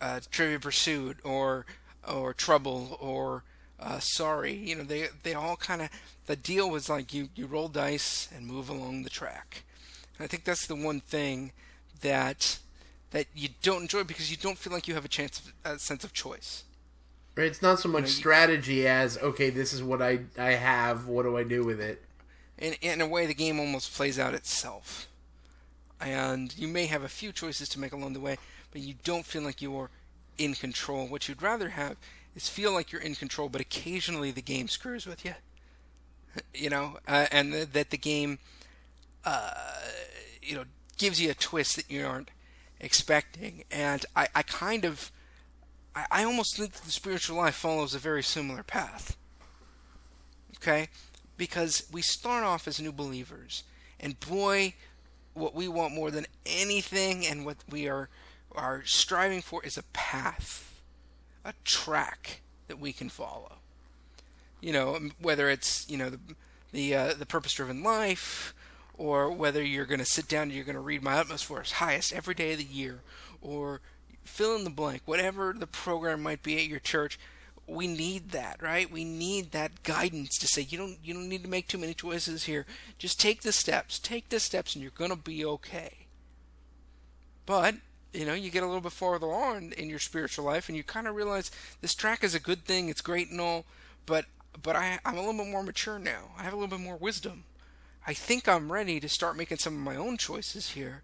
uh, 0.00 0.20
Trivia 0.30 0.60
Pursuit 0.60 1.18
or 1.24 1.66
or 2.06 2.32
Trouble 2.32 2.96
or 3.00 3.44
uh, 3.80 3.98
Sorry. 4.00 4.52
You 4.54 4.76
know, 4.76 4.84
they 4.84 5.08
they 5.22 5.34
all 5.34 5.56
kind 5.56 5.82
of 5.82 5.90
the 6.26 6.36
deal 6.36 6.70
was 6.70 6.88
like 6.88 7.12
you 7.12 7.28
you 7.34 7.46
roll 7.46 7.68
dice 7.68 8.28
and 8.34 8.46
move 8.46 8.68
along 8.68 9.02
the 9.02 9.10
track. 9.10 9.64
And 10.16 10.24
I 10.24 10.28
think 10.28 10.44
that's 10.44 10.66
the 10.66 10.74
one 10.74 11.00
thing 11.00 11.52
that 12.00 12.58
that 13.10 13.26
you 13.34 13.48
don't 13.62 13.82
enjoy 13.82 14.04
because 14.04 14.30
you 14.30 14.36
don't 14.36 14.58
feel 14.58 14.72
like 14.72 14.86
you 14.86 14.94
have 14.94 15.04
a 15.04 15.08
chance 15.08 15.40
of, 15.40 15.52
a 15.64 15.78
sense 15.78 16.04
of 16.04 16.12
choice. 16.12 16.64
It's 17.46 17.62
not 17.62 17.78
so 17.80 17.88
much 17.88 18.04
you- 18.04 18.08
strategy 18.08 18.86
as 18.86 19.18
okay, 19.18 19.50
this 19.50 19.72
is 19.72 19.82
what 19.82 20.02
I 20.02 20.20
I 20.38 20.52
have. 20.52 21.06
What 21.06 21.22
do 21.24 21.36
I 21.36 21.44
do 21.44 21.64
with 21.64 21.80
it? 21.80 22.02
in 22.58 22.72
in 22.80 23.00
a 23.00 23.06
way 23.06 23.24
the 23.26 23.34
game 23.34 23.60
almost 23.60 23.94
plays 23.94 24.18
out 24.18 24.34
itself. 24.34 25.06
And 26.00 26.56
you 26.56 26.68
may 26.68 26.86
have 26.86 27.02
a 27.02 27.08
few 27.08 27.32
choices 27.32 27.68
to 27.70 27.80
make 27.80 27.92
along 27.92 28.12
the 28.12 28.20
way 28.20 28.36
but 28.70 28.82
you 28.82 28.94
don't 29.02 29.24
feel 29.24 29.42
like 29.42 29.62
you're 29.62 29.90
in 30.36 30.54
control. 30.54 31.06
What 31.06 31.28
you'd 31.28 31.42
rather 31.42 31.70
have 31.70 31.96
is 32.36 32.48
feel 32.48 32.72
like 32.72 32.92
you're 32.92 33.00
in 33.00 33.14
control 33.14 33.48
but 33.48 33.60
occasionally 33.60 34.30
the 34.30 34.42
game 34.42 34.68
screws 34.68 35.06
with 35.06 35.24
you. 35.24 35.34
You 36.54 36.70
know? 36.70 36.98
Uh, 37.06 37.26
and 37.32 37.52
th- 37.52 37.72
that 37.72 37.90
the 37.90 37.96
game 37.98 38.38
uh, 39.24 39.54
you 40.42 40.54
know 40.56 40.64
gives 40.96 41.20
you 41.20 41.30
a 41.30 41.34
twist 41.34 41.76
that 41.76 41.90
you 41.90 42.04
aren't 42.06 42.30
expecting. 42.80 43.64
And 43.70 44.04
i, 44.16 44.28
I 44.34 44.42
kind 44.42 44.84
of 44.84 45.10
I, 45.94 46.06
I 46.10 46.24
almost 46.24 46.56
think 46.56 46.72
that 46.72 46.84
the 46.84 46.90
spiritual 46.90 47.36
life 47.36 47.54
follows 47.54 47.94
a 47.94 47.98
very 47.98 48.22
similar 48.22 48.62
path. 48.62 49.16
Okay? 50.56 50.88
Because 51.36 51.88
we 51.92 52.02
start 52.02 52.44
off 52.44 52.66
as 52.66 52.80
new 52.80 52.92
believers. 52.92 53.64
And 54.00 54.18
boy 54.20 54.74
what 55.34 55.54
we 55.54 55.68
want 55.68 55.94
more 55.94 56.10
than 56.10 56.26
anything 56.44 57.24
and 57.26 57.46
what 57.46 57.58
we 57.70 57.88
are 57.88 58.08
are 58.52 58.82
striving 58.84 59.40
for 59.40 59.64
is 59.64 59.76
a 59.76 59.82
path 59.92 60.82
a 61.44 61.52
track 61.64 62.40
that 62.66 62.78
we 62.78 62.92
can 62.92 63.08
follow. 63.08 63.56
You 64.60 64.72
know 64.72 64.98
whether 65.20 65.48
it's 65.48 65.88
you 65.88 65.96
know 65.96 66.10
the 66.10 66.18
the, 66.70 66.94
uh, 66.94 67.14
the 67.14 67.24
purpose 67.24 67.54
driven 67.54 67.82
life 67.82 68.54
or 68.98 69.30
whether 69.30 69.62
you're 69.62 69.86
going 69.86 70.00
to 70.00 70.04
sit 70.04 70.28
down 70.28 70.44
and 70.44 70.52
you're 70.52 70.64
going 70.64 70.74
to 70.74 70.80
read 70.80 71.02
my 71.02 71.14
utmost 71.14 71.46
for 71.46 71.62
highest 71.62 72.12
every 72.12 72.34
day 72.34 72.52
of 72.52 72.58
the 72.58 72.64
year 72.64 73.00
or 73.40 73.80
fill 74.28 74.54
in 74.56 74.64
the 74.64 74.70
blank 74.70 75.02
whatever 75.04 75.54
the 75.56 75.66
program 75.66 76.22
might 76.22 76.42
be 76.42 76.56
at 76.56 76.66
your 76.66 76.80
church 76.80 77.18
we 77.68 77.86
need 77.86 78.30
that 78.30 78.62
right? 78.62 78.90
We 78.90 79.04
need 79.04 79.52
that 79.52 79.82
guidance 79.82 80.38
to 80.38 80.46
say 80.48 80.62
you 80.62 80.78
don't 80.78 80.98
you 81.04 81.12
don't 81.14 81.28
need 81.28 81.42
to 81.42 81.50
make 81.50 81.68
too 81.68 81.78
many 81.78 81.94
choices 81.94 82.44
here. 82.44 82.64
Just 82.96 83.20
take 83.20 83.42
the 83.42 83.52
steps 83.52 83.98
take 83.98 84.30
the 84.30 84.40
steps 84.40 84.74
and 84.74 84.82
you're 84.82 85.08
to 85.08 85.16
be 85.16 85.44
okay. 85.44 86.06
But 87.44 87.76
you 88.12 88.24
know 88.24 88.34
you 88.34 88.50
get 88.50 88.62
a 88.62 88.66
little 88.66 88.80
bit 88.80 88.92
farther 88.92 89.26
on 89.26 89.72
in 89.76 89.90
your 89.90 89.98
spiritual 89.98 90.46
life 90.46 90.68
and 90.68 90.76
you 90.76 90.82
kind 90.82 91.06
of 91.06 91.14
realize 91.14 91.50
this 91.82 91.94
track 91.94 92.24
is 92.24 92.34
a 92.34 92.40
good 92.40 92.64
thing 92.64 92.88
it's 92.88 93.02
great 93.02 93.30
and 93.30 93.38
all 93.38 93.66
but 94.06 94.24
but 94.62 94.74
I, 94.74 94.98
i'm 95.04 95.18
a 95.18 95.20
little 95.20 95.44
bit 95.44 95.52
more 95.52 95.62
mature 95.62 95.98
now. 95.98 96.30
I 96.38 96.42
have 96.42 96.54
a 96.54 96.56
little 96.56 96.74
bit 96.74 96.82
more 96.82 96.96
wisdom. 96.96 97.44
I 98.06 98.14
think 98.14 98.48
i'm 98.48 98.72
ready 98.72 98.98
to 98.98 99.08
start 99.10 99.36
making 99.36 99.58
some 99.58 99.74
of 99.74 99.80
my 99.80 99.94
own 99.94 100.16
choices 100.16 100.70
here 100.70 101.02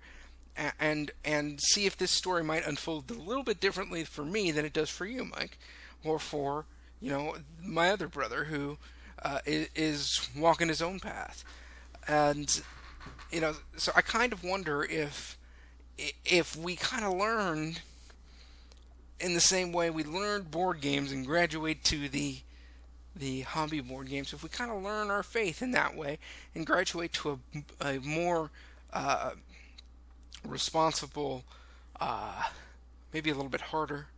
and 0.78 1.10
and 1.24 1.60
see 1.60 1.86
if 1.86 1.96
this 1.96 2.10
story 2.10 2.44
might 2.44 2.66
unfold 2.66 3.10
a 3.10 3.14
little 3.14 3.42
bit 3.42 3.60
differently 3.60 4.04
for 4.04 4.24
me 4.24 4.50
than 4.50 4.64
it 4.64 4.72
does 4.72 4.90
for 4.90 5.06
you 5.06 5.24
mike 5.24 5.58
or 6.04 6.18
for 6.18 6.66
you 7.00 7.10
know 7.10 7.36
my 7.62 7.90
other 7.90 8.08
brother 8.08 8.44
who 8.44 8.78
uh, 9.22 9.38
is, 9.46 10.28
walking 10.36 10.68
his 10.68 10.82
own 10.82 11.00
path. 11.00 11.44
And 12.06 12.60
you 13.30 13.40
know 13.40 13.54
so 13.76 13.92
i 13.96 14.02
kind 14.02 14.32
of 14.32 14.44
wonder 14.44 14.84
if 14.84 15.38
if 16.24 16.56
we 16.56 16.76
kind 16.76 17.04
of 17.04 17.14
learned 17.14 17.80
in 19.20 19.34
the 19.34 19.40
same 19.40 19.72
way 19.72 19.90
we 19.90 20.04
learned 20.04 20.50
board 20.50 20.80
games 20.80 21.12
and 21.12 21.26
graduate 21.26 21.82
to 21.84 22.08
the 22.08 22.38
the 23.16 23.42
hobby 23.42 23.80
board 23.80 24.08
games, 24.08 24.32
if 24.32 24.42
we 24.42 24.48
kind 24.48 24.70
of 24.70 24.82
learn 24.82 25.10
our 25.10 25.22
faith 25.22 25.62
in 25.62 25.70
that 25.70 25.94
way 25.96 26.18
and 26.54 26.66
graduate 26.66 27.12
to 27.12 27.38
a, 27.80 27.86
a 27.86 28.00
more 28.00 28.50
uh, 28.92 29.30
responsible, 30.46 31.44
uh, 32.00 32.44
maybe 33.12 33.30
a 33.30 33.34
little 33.34 33.50
bit 33.50 33.60
harder 33.60 34.08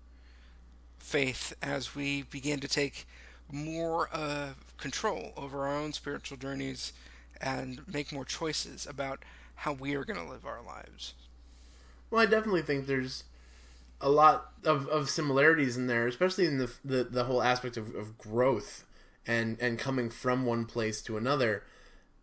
faith 0.98 1.54
as 1.62 1.94
we 1.94 2.22
begin 2.22 2.58
to 2.58 2.66
take 2.66 3.06
more 3.50 4.08
uh, 4.12 4.48
control 4.76 5.32
over 5.36 5.66
our 5.66 5.76
own 5.76 5.92
spiritual 5.92 6.36
journeys 6.36 6.92
and 7.40 7.80
make 7.86 8.12
more 8.12 8.24
choices 8.24 8.86
about 8.86 9.24
how 9.54 9.72
we 9.72 9.94
are 9.94 10.04
going 10.04 10.18
to 10.18 10.28
live 10.28 10.44
our 10.44 10.62
lives. 10.62 11.14
Well, 12.10 12.20
I 12.20 12.26
definitely 12.26 12.62
think 12.62 12.86
there's 12.86 13.22
a 14.00 14.10
lot 14.10 14.52
of, 14.64 14.88
of 14.88 15.08
similarities 15.08 15.76
in 15.76 15.86
there, 15.86 16.08
especially 16.08 16.46
in 16.46 16.58
the 16.58 16.70
the, 16.84 17.04
the 17.04 17.24
whole 17.24 17.42
aspect 17.42 17.76
of, 17.76 17.94
of 17.94 18.18
growth 18.18 18.84
and 19.26 19.56
and 19.60 19.78
coming 19.78 20.10
from 20.10 20.44
one 20.44 20.64
place 20.64 21.00
to 21.02 21.16
another. 21.16 21.62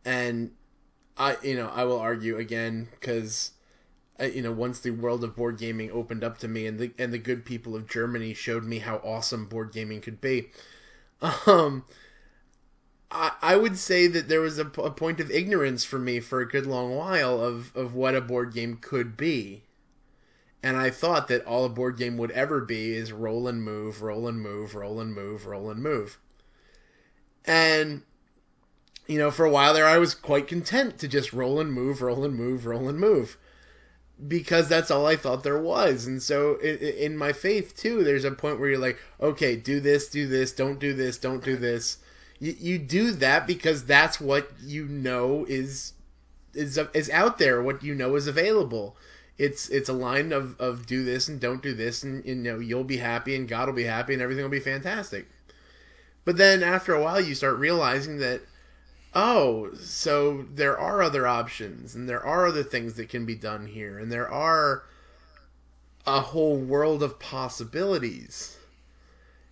And 0.06 0.52
I, 1.18 1.38
you 1.42 1.56
know, 1.56 1.70
I 1.70 1.86
will 1.86 2.00
argue 2.00 2.38
again 2.38 2.90
because, 2.92 3.52
you 4.22 4.42
know, 4.42 4.52
once 4.52 4.80
the 4.80 4.92
world 4.92 5.24
of 5.24 5.36
board 5.36 5.58
gaming 5.58 5.92
opened 5.92 6.24
up 6.24 6.38
to 6.40 6.48
me, 6.48 6.66
and 6.68 6.80
the 6.80 6.92
and 6.98 7.14
the 7.14 7.18
good 7.18 7.46
people 7.46 7.76
of 7.76 7.90
Germany 7.90 8.34
showed 8.34 8.64
me 8.64 8.80
how 8.80 8.98
awesome 8.98 9.46
board 9.46 9.72
gaming 9.72 10.02
could 10.02 10.22
be, 10.22 10.52
um, 11.46 11.86
I 13.12 13.32
I 13.42 13.56
would 13.56 13.78
say 13.78 14.08
that 14.08 14.28
there 14.28 14.42
was 14.42 14.60
a, 14.60 14.66
a 14.66 14.92
point 14.92 15.20
of 15.20 15.32
ignorance 15.32 15.84
for 15.84 16.00
me 16.00 16.20
for 16.20 16.42
a 16.42 16.48
good 16.48 16.66
long 16.66 16.96
while 16.96 17.40
of 17.42 17.76
of 17.76 17.96
what 17.96 18.16
a 18.16 18.22
board 18.22 18.54
game 18.54 18.78
could 18.78 19.18
be. 19.18 19.64
And 20.62 20.78
I 20.78 20.92
thought 20.92 21.28
that 21.28 21.46
all 21.46 21.66
a 21.66 21.70
board 21.70 21.98
game 21.98 22.16
would 22.18 22.32
ever 22.32 22.62
be 22.62 22.94
is 22.94 23.12
roll 23.12 23.50
and 23.50 23.62
move, 23.62 24.02
roll 24.02 24.30
and 24.30 24.40
move, 24.40 24.76
roll 24.76 25.02
and 25.02 25.14
move, 25.14 25.46
roll 25.46 25.70
and 25.70 25.84
move. 25.84 26.18
And 27.44 28.04
you 29.08 29.18
know, 29.18 29.32
for 29.32 29.46
a 29.46 29.52
while 29.52 29.74
there, 29.74 29.86
I 29.86 29.98
was 29.98 30.16
quite 30.16 30.48
content 30.48 30.98
to 31.00 31.08
just 31.08 31.34
roll 31.34 31.60
and 31.60 31.74
move, 31.74 32.02
roll 32.02 32.24
and 32.24 32.36
move, 32.36 32.66
roll 32.66 32.88
and 32.88 32.98
move, 33.00 33.38
because 34.28 34.70
that's 34.70 34.92
all 34.92 35.06
I 35.06 35.16
thought 35.16 35.44
there 35.44 35.60
was. 35.60 36.06
And 36.06 36.22
so, 36.22 36.56
in, 36.58 36.78
in 36.78 37.18
my 37.18 37.34
faith 37.34 37.76
too, 37.76 38.04
there's 38.04 38.26
a 38.26 38.32
point 38.32 38.60
where 38.60 38.70
you're 38.70 38.80
like, 38.80 39.00
okay, 39.20 39.56
do 39.56 39.80
this, 39.80 40.08
do 40.10 40.28
this, 40.28 40.52
don't 40.52 40.80
do 40.80 40.94
this, 40.94 41.18
don't 41.18 41.44
do 41.44 41.56
this. 41.56 41.98
You, 42.40 42.56
you 42.60 42.78
do 42.78 43.12
that 43.12 43.48
because 43.48 43.86
that's 43.86 44.20
what 44.20 44.52
you 44.62 44.86
know 44.86 45.46
is 45.48 45.94
is 46.54 46.78
is 46.94 47.10
out 47.10 47.38
there, 47.38 47.62
what 47.62 47.84
you 47.84 47.96
know 47.96 48.16
is 48.16 48.28
available. 48.28 48.96
It's 49.38 49.70
it's 49.70 49.90
a 49.90 49.94
line 49.94 50.32
of, 50.32 50.60
of 50.60 50.86
do 50.86 51.04
this 51.04 51.28
and 51.28 51.40
don't 51.40 51.64
do 51.64 51.74
this, 51.74 52.04
and 52.04 52.24
you 52.26 52.36
know 52.36 52.60
you'll 52.60 52.84
be 52.84 52.98
happy, 52.98 53.36
and 53.36 53.48
God 53.48 53.68
will 53.68 53.76
be 53.76 53.86
happy, 53.86 54.14
and 54.14 54.22
everything 54.22 54.44
will 54.44 54.52
be 54.52 54.60
fantastic. 54.60 55.28
But 56.26 56.38
then 56.38 56.64
after 56.64 56.94
a 56.94 57.02
while, 57.02 57.20
you 57.20 57.36
start 57.36 57.58
realizing 57.58 58.20
that 58.20 58.42
oh, 59.16 59.74
so 59.76 60.46
there 60.54 60.78
are 60.78 61.02
other 61.02 61.28
options 61.28 61.96
and 61.96 62.10
there 62.10 62.24
are 62.24 62.48
other 62.48 62.64
things 62.64 62.96
that 62.96 63.10
can 63.10 63.26
be 63.26 63.36
done 63.36 63.68
here 63.68 64.00
and 64.00 64.12
there 64.12 64.30
are 64.30 64.84
a 66.06 66.20
whole 66.22 66.58
world 66.58 67.04
of 67.04 67.20
possibilities. 67.20 68.58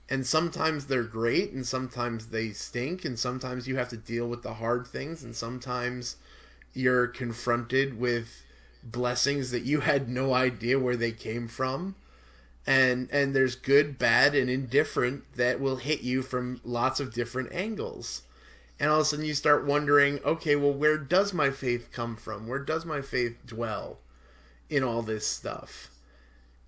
And 0.09 0.28
sometimes 0.28 0.88
they're 0.88 1.03
great 1.03 1.51
and 1.51 1.66
sometimes 1.66 2.28
they 2.28 2.49
stink 2.49 3.05
and 3.05 3.18
sometimes 3.18 3.68
you 3.68 3.78
have 3.78 3.89
to 3.89 3.97
deal 3.97 4.28
with 4.28 4.43
the 4.43 4.55
hard 4.55 4.86
things 4.86 5.24
and 5.24 5.36
sometimes 5.36 6.18
you're 6.74 7.07
confronted 7.07 7.97
with 7.97 8.43
blessings 8.84 9.51
that 9.51 9.64
you 9.64 9.82
had 9.82 10.09
no 10.09 10.34
idea 10.34 10.80
where 10.80 10.97
they 10.97 11.12
came 11.12 11.47
from. 11.47 11.95
And 12.68 13.09
and 13.12 13.34
there's 13.34 13.55
good, 13.55 13.97
bad 13.97 14.36
and 14.36 14.49
indifferent 14.49 15.24
that 15.36 15.59
will 15.59 15.78
hit 15.78 16.01
you 16.01 16.22
from 16.22 16.59
lots 16.64 16.99
of 16.99 17.14
different 17.14 17.53
angles 17.53 18.24
and 18.82 18.90
all 18.90 18.98
of 18.98 19.02
a 19.04 19.06
sudden 19.06 19.26
you 19.26 19.36
start 19.36 19.64
wondering 19.64 20.20
okay 20.26 20.56
well 20.56 20.74
where 20.74 20.98
does 20.98 21.34
my 21.34 21.52
faith 21.52 21.92
come 21.94 22.16
from? 22.18 22.48
Where 22.48 22.60
does 22.60 22.84
my 22.84 23.00
faith 23.00 23.38
dwell 23.46 24.00
in 24.70 24.84
all 24.84 25.04
this 25.04 25.26
stuff? 25.26 25.92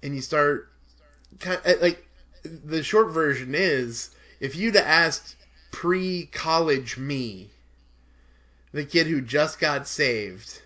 And 0.04 0.16
you 0.16 0.22
start 0.22 0.72
kind 1.40 1.58
of, 1.58 1.66
eh, 1.66 1.76
like 1.82 2.08
the 2.44 2.84
short 2.84 3.12
version 3.12 3.56
is 3.56 4.12
if 4.40 4.56
you'd 4.56 4.76
asked 4.76 5.36
pre-college 5.72 7.00
me 7.00 7.50
the 8.72 8.86
kid 8.86 9.08
who 9.08 9.20
just 9.20 9.60
got 9.60 9.88
saved 9.88 10.62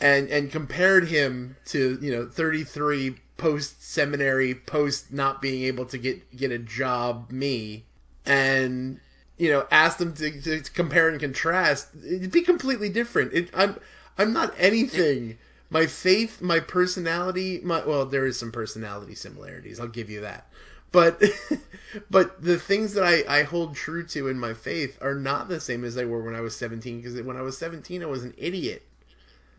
and 0.00 0.28
and 0.28 0.50
compared 0.50 1.06
him 1.06 1.56
to 1.66 2.00
you 2.02 2.10
know 2.10 2.26
33 2.26 3.14
post 3.36 3.80
seminary 3.80 4.56
post 4.56 5.12
not 5.12 5.40
being 5.40 5.62
able 5.62 5.86
to 5.86 5.98
get 5.98 6.36
get 6.36 6.50
a 6.50 6.58
job 6.58 7.30
me 7.30 7.84
and 8.24 8.98
you 9.38 9.50
know, 9.50 9.66
ask 9.70 9.98
them 9.98 10.14
to, 10.14 10.40
to, 10.42 10.60
compare 10.72 11.08
and 11.08 11.20
contrast, 11.20 11.88
it'd 12.06 12.32
be 12.32 12.42
completely 12.42 12.88
different. 12.88 13.32
It, 13.32 13.50
I'm 13.54 13.78
I'm 14.18 14.32
not 14.32 14.54
anything. 14.58 15.38
My 15.68 15.86
faith, 15.86 16.40
my 16.40 16.60
personality, 16.60 17.60
my 17.62 17.84
well, 17.84 18.06
there 18.06 18.26
is 18.26 18.38
some 18.38 18.52
personality 18.52 19.14
similarities. 19.14 19.78
I'll 19.78 19.88
give 19.88 20.08
you 20.08 20.20
that. 20.22 20.48
But 20.92 21.22
but 22.10 22.42
the 22.42 22.58
things 22.58 22.94
that 22.94 23.04
I, 23.04 23.40
I 23.40 23.42
hold 23.42 23.74
true 23.74 24.06
to 24.06 24.28
in 24.28 24.38
my 24.38 24.54
faith 24.54 24.98
are 25.02 25.14
not 25.14 25.48
the 25.48 25.60
same 25.60 25.84
as 25.84 25.94
they 25.94 26.04
were 26.04 26.22
when 26.22 26.34
I 26.34 26.40
was 26.40 26.56
17 26.56 26.98
because 27.00 27.20
when 27.20 27.36
I 27.36 27.42
was 27.42 27.58
17 27.58 28.02
I 28.02 28.06
was 28.06 28.24
an 28.24 28.34
idiot. 28.38 28.86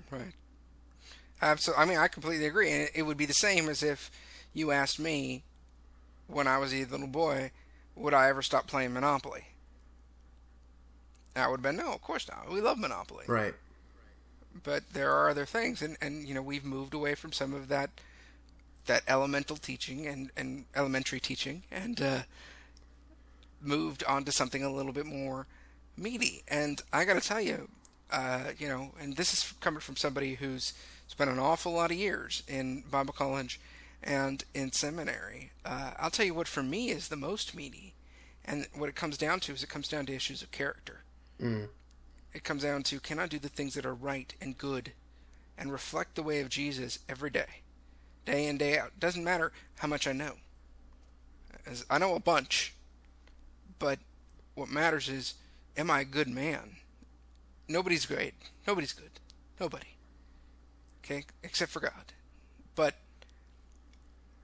Right. 0.10 0.34
Absolutely. 1.42 1.84
I 1.84 1.86
mean, 1.86 1.98
I 1.98 2.08
completely 2.08 2.46
agree. 2.46 2.72
And 2.72 2.90
it 2.96 3.04
would 3.04 3.18
be 3.18 3.26
the 3.26 3.34
same 3.34 3.70
as 3.70 3.84
if 3.84 4.10
you 4.54 4.72
asked 4.72 5.00
me 5.00 5.44
when 6.28 6.48
I 6.48 6.58
was 6.58 6.74
a 6.74 6.86
little 6.86 7.08
boy, 7.08 7.52
would 7.96 8.14
I 8.14 8.30
ever 8.30 8.42
stop 8.42 8.66
playing 8.66 8.94
Monopoly? 8.94 9.46
I 11.40 11.48
would 11.48 11.58
have 11.58 11.64
been, 11.64 11.78
no, 11.78 11.94
of 11.94 12.02
course 12.02 12.28
not. 12.28 12.50
We 12.52 12.62
love 12.62 12.78
Monopoly. 12.78 13.26
Right. 13.28 13.54
But 14.64 14.84
there 14.94 15.12
are 15.12 15.30
other 15.30 15.46
things, 15.46 15.82
and, 15.82 15.98
and 16.02 16.28
you 16.28 16.34
know 16.34 16.42
we've 16.42 16.66
moved 16.66 16.94
away 16.94 17.14
from 17.16 17.32
some 17.32 17.54
of 17.54 17.68
that 17.68 17.90
that 18.88 19.04
elemental 19.08 19.58
teaching 19.58 20.08
and, 20.08 20.32
and 20.36 20.66
elementary 20.76 21.20
teaching, 21.20 21.64
and 21.72 22.02
uh, 22.02 22.20
moved 23.62 24.04
on 24.06 24.24
to 24.24 24.32
something 24.32 24.64
a 24.64 24.72
little 24.72 24.94
bit 24.94 25.06
more 25.06 25.46
meaty. 25.96 26.44
And 26.48 26.82
I 26.92 27.06
got 27.06 27.22
to 27.22 27.28
tell 27.28 27.42
you, 27.42 27.70
uh, 28.12 28.52
you 28.58 28.68
know, 28.68 28.92
and 29.00 29.16
this 29.16 29.34
is 29.34 29.54
coming 29.60 29.82
from 29.82 29.98
somebody 29.98 30.36
who's 30.36 30.74
spent 31.08 31.30
an 31.30 31.40
awful 31.40 31.74
lot 31.74 31.92
of 31.92 31.98
years 31.98 32.44
in 32.48 32.84
Bible 32.90 33.14
college 33.14 33.60
and 34.04 34.44
in 34.54 34.72
seminary. 34.72 35.52
Uh, 35.66 35.92
I'll 36.00 36.10
tell 36.10 36.26
you 36.26 36.34
what, 36.34 36.48
for 36.48 36.64
me, 36.64 36.90
is 36.90 37.10
the 37.10 37.16
most 37.16 37.56
meaty. 37.56 37.94
And 38.46 38.68
what 38.74 38.90
it 38.90 38.96
comes 38.96 39.18
down 39.18 39.42
to 39.42 39.54
is 39.54 39.64
it 39.64 39.70
comes 39.70 39.90
down 39.90 40.06
to 40.06 40.16
issues 40.16 40.42
of 40.42 40.52
character. 40.52 41.02
Mm. 41.42 41.68
It 42.34 42.44
comes 42.44 42.64
down 42.64 42.84
to 42.84 43.00
can 43.00 43.20
I 43.20 43.28
do 43.28 43.40
the 43.40 43.50
things 43.50 43.74
that 43.76 43.86
are 43.86 43.94
right 43.94 44.34
and 44.42 44.58
good 44.58 44.92
and 45.58 45.72
reflect 45.72 46.16
the 46.16 46.24
way 46.24 46.40
of 46.40 46.50
Jesus 46.50 47.00
every 47.10 47.30
day, 47.30 47.62
day 48.26 48.48
in, 48.48 48.58
day 48.58 48.78
out. 48.78 49.00
Doesn't 49.00 49.24
matter 49.24 49.52
how 49.80 49.88
much 49.88 50.08
I 50.08 50.12
know. 50.12 50.34
As 51.66 51.86
I 51.90 51.98
know 51.98 52.16
a 52.16 52.20
bunch, 52.20 52.74
but 53.80 54.00
what 54.56 54.70
matters 54.70 55.10
is 55.10 55.36
am 55.76 55.92
I 55.92 56.02
a 56.02 56.06
good 56.06 56.28
man? 56.28 56.78
Nobody's 57.68 58.06
great. 58.06 58.34
Nobody's 58.66 58.94
good. 58.94 59.12
Nobody. 59.60 59.88
Okay? 61.04 61.26
Except 61.44 61.72
for 61.72 61.80
God. 61.80 62.14
But 62.76 62.96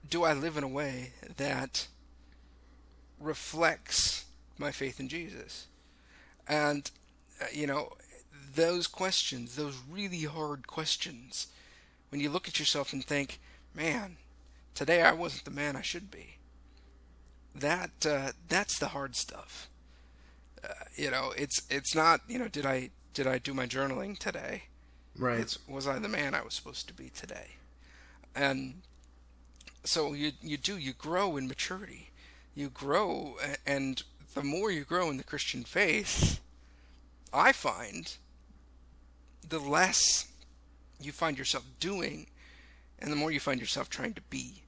do 0.10 0.24
I 0.24 0.34
live 0.34 0.58
in 0.58 0.64
a 0.64 0.68
way 0.68 1.14
that 1.38 1.88
reflects 3.20 4.26
my 4.58 4.72
faith 4.72 5.00
in 5.00 5.08
Jesus? 5.08 5.68
And, 6.48 6.90
uh, 7.42 7.46
you 7.52 7.68
know, 7.68 7.94
those 8.56 8.88
questions, 8.88 9.56
those 9.56 9.80
really 9.90 10.24
hard 10.24 10.68
questions, 10.68 11.48
when 12.10 12.22
you 12.22 12.30
look 12.30 12.48
at 12.48 12.60
yourself 12.60 12.94
and 12.94 13.04
think, 13.04 13.40
man, 13.74 14.18
today 14.76 15.02
I 15.02 15.14
wasn't 15.14 15.46
the 15.46 15.52
man 15.52 15.76
I 15.76 15.82
should 15.82 16.12
be. 16.12 16.38
That 17.56 18.06
uh, 18.06 18.32
that's 18.48 18.80
the 18.80 18.90
hard 18.90 19.16
stuff. 19.16 19.70
Uh, 20.64 20.74
you 20.96 21.12
know, 21.12 21.34
it's 21.38 21.62
it's 21.70 21.96
not 21.96 22.22
you 22.28 22.40
know 22.40 22.48
did 22.48 22.66
I 22.66 22.90
did 23.14 23.28
I 23.28 23.38
do 23.38 23.54
my 23.54 23.68
journaling 23.68 24.18
today? 24.18 24.64
Right. 25.18 25.40
It's 25.40 25.60
was 25.68 25.88
I 25.88 26.00
the 26.00 26.10
man 26.10 26.34
I 26.34 26.42
was 26.42 26.56
supposed 26.56 26.88
to 26.88 26.94
be 26.94 27.10
today? 27.10 27.52
And 28.36 28.82
so 29.84 30.14
you 30.14 30.32
you 30.42 30.58
do 30.58 30.78
you 30.78 30.94
grow 30.94 31.38
in 31.38 31.48
maturity, 31.48 32.10
you 32.56 32.70
grow 32.70 33.38
and 33.66 34.02
the 34.34 34.44
more 34.44 34.72
you 34.72 34.84
grow 34.84 35.10
in 35.10 35.18
the 35.18 35.24
Christian 35.24 35.64
faith, 35.64 36.40
I 37.34 37.52
find 37.52 38.16
the 39.48 39.60
less 39.60 40.28
you 41.00 41.12
find 41.12 41.38
yourself 41.38 41.66
doing 41.80 42.28
and 43.00 43.12
the 43.12 43.16
more 43.16 43.32
you 43.32 43.40
find 43.40 43.60
yourself 43.60 43.90
trying 43.90 44.14
to 44.14 44.22
be. 44.30 44.64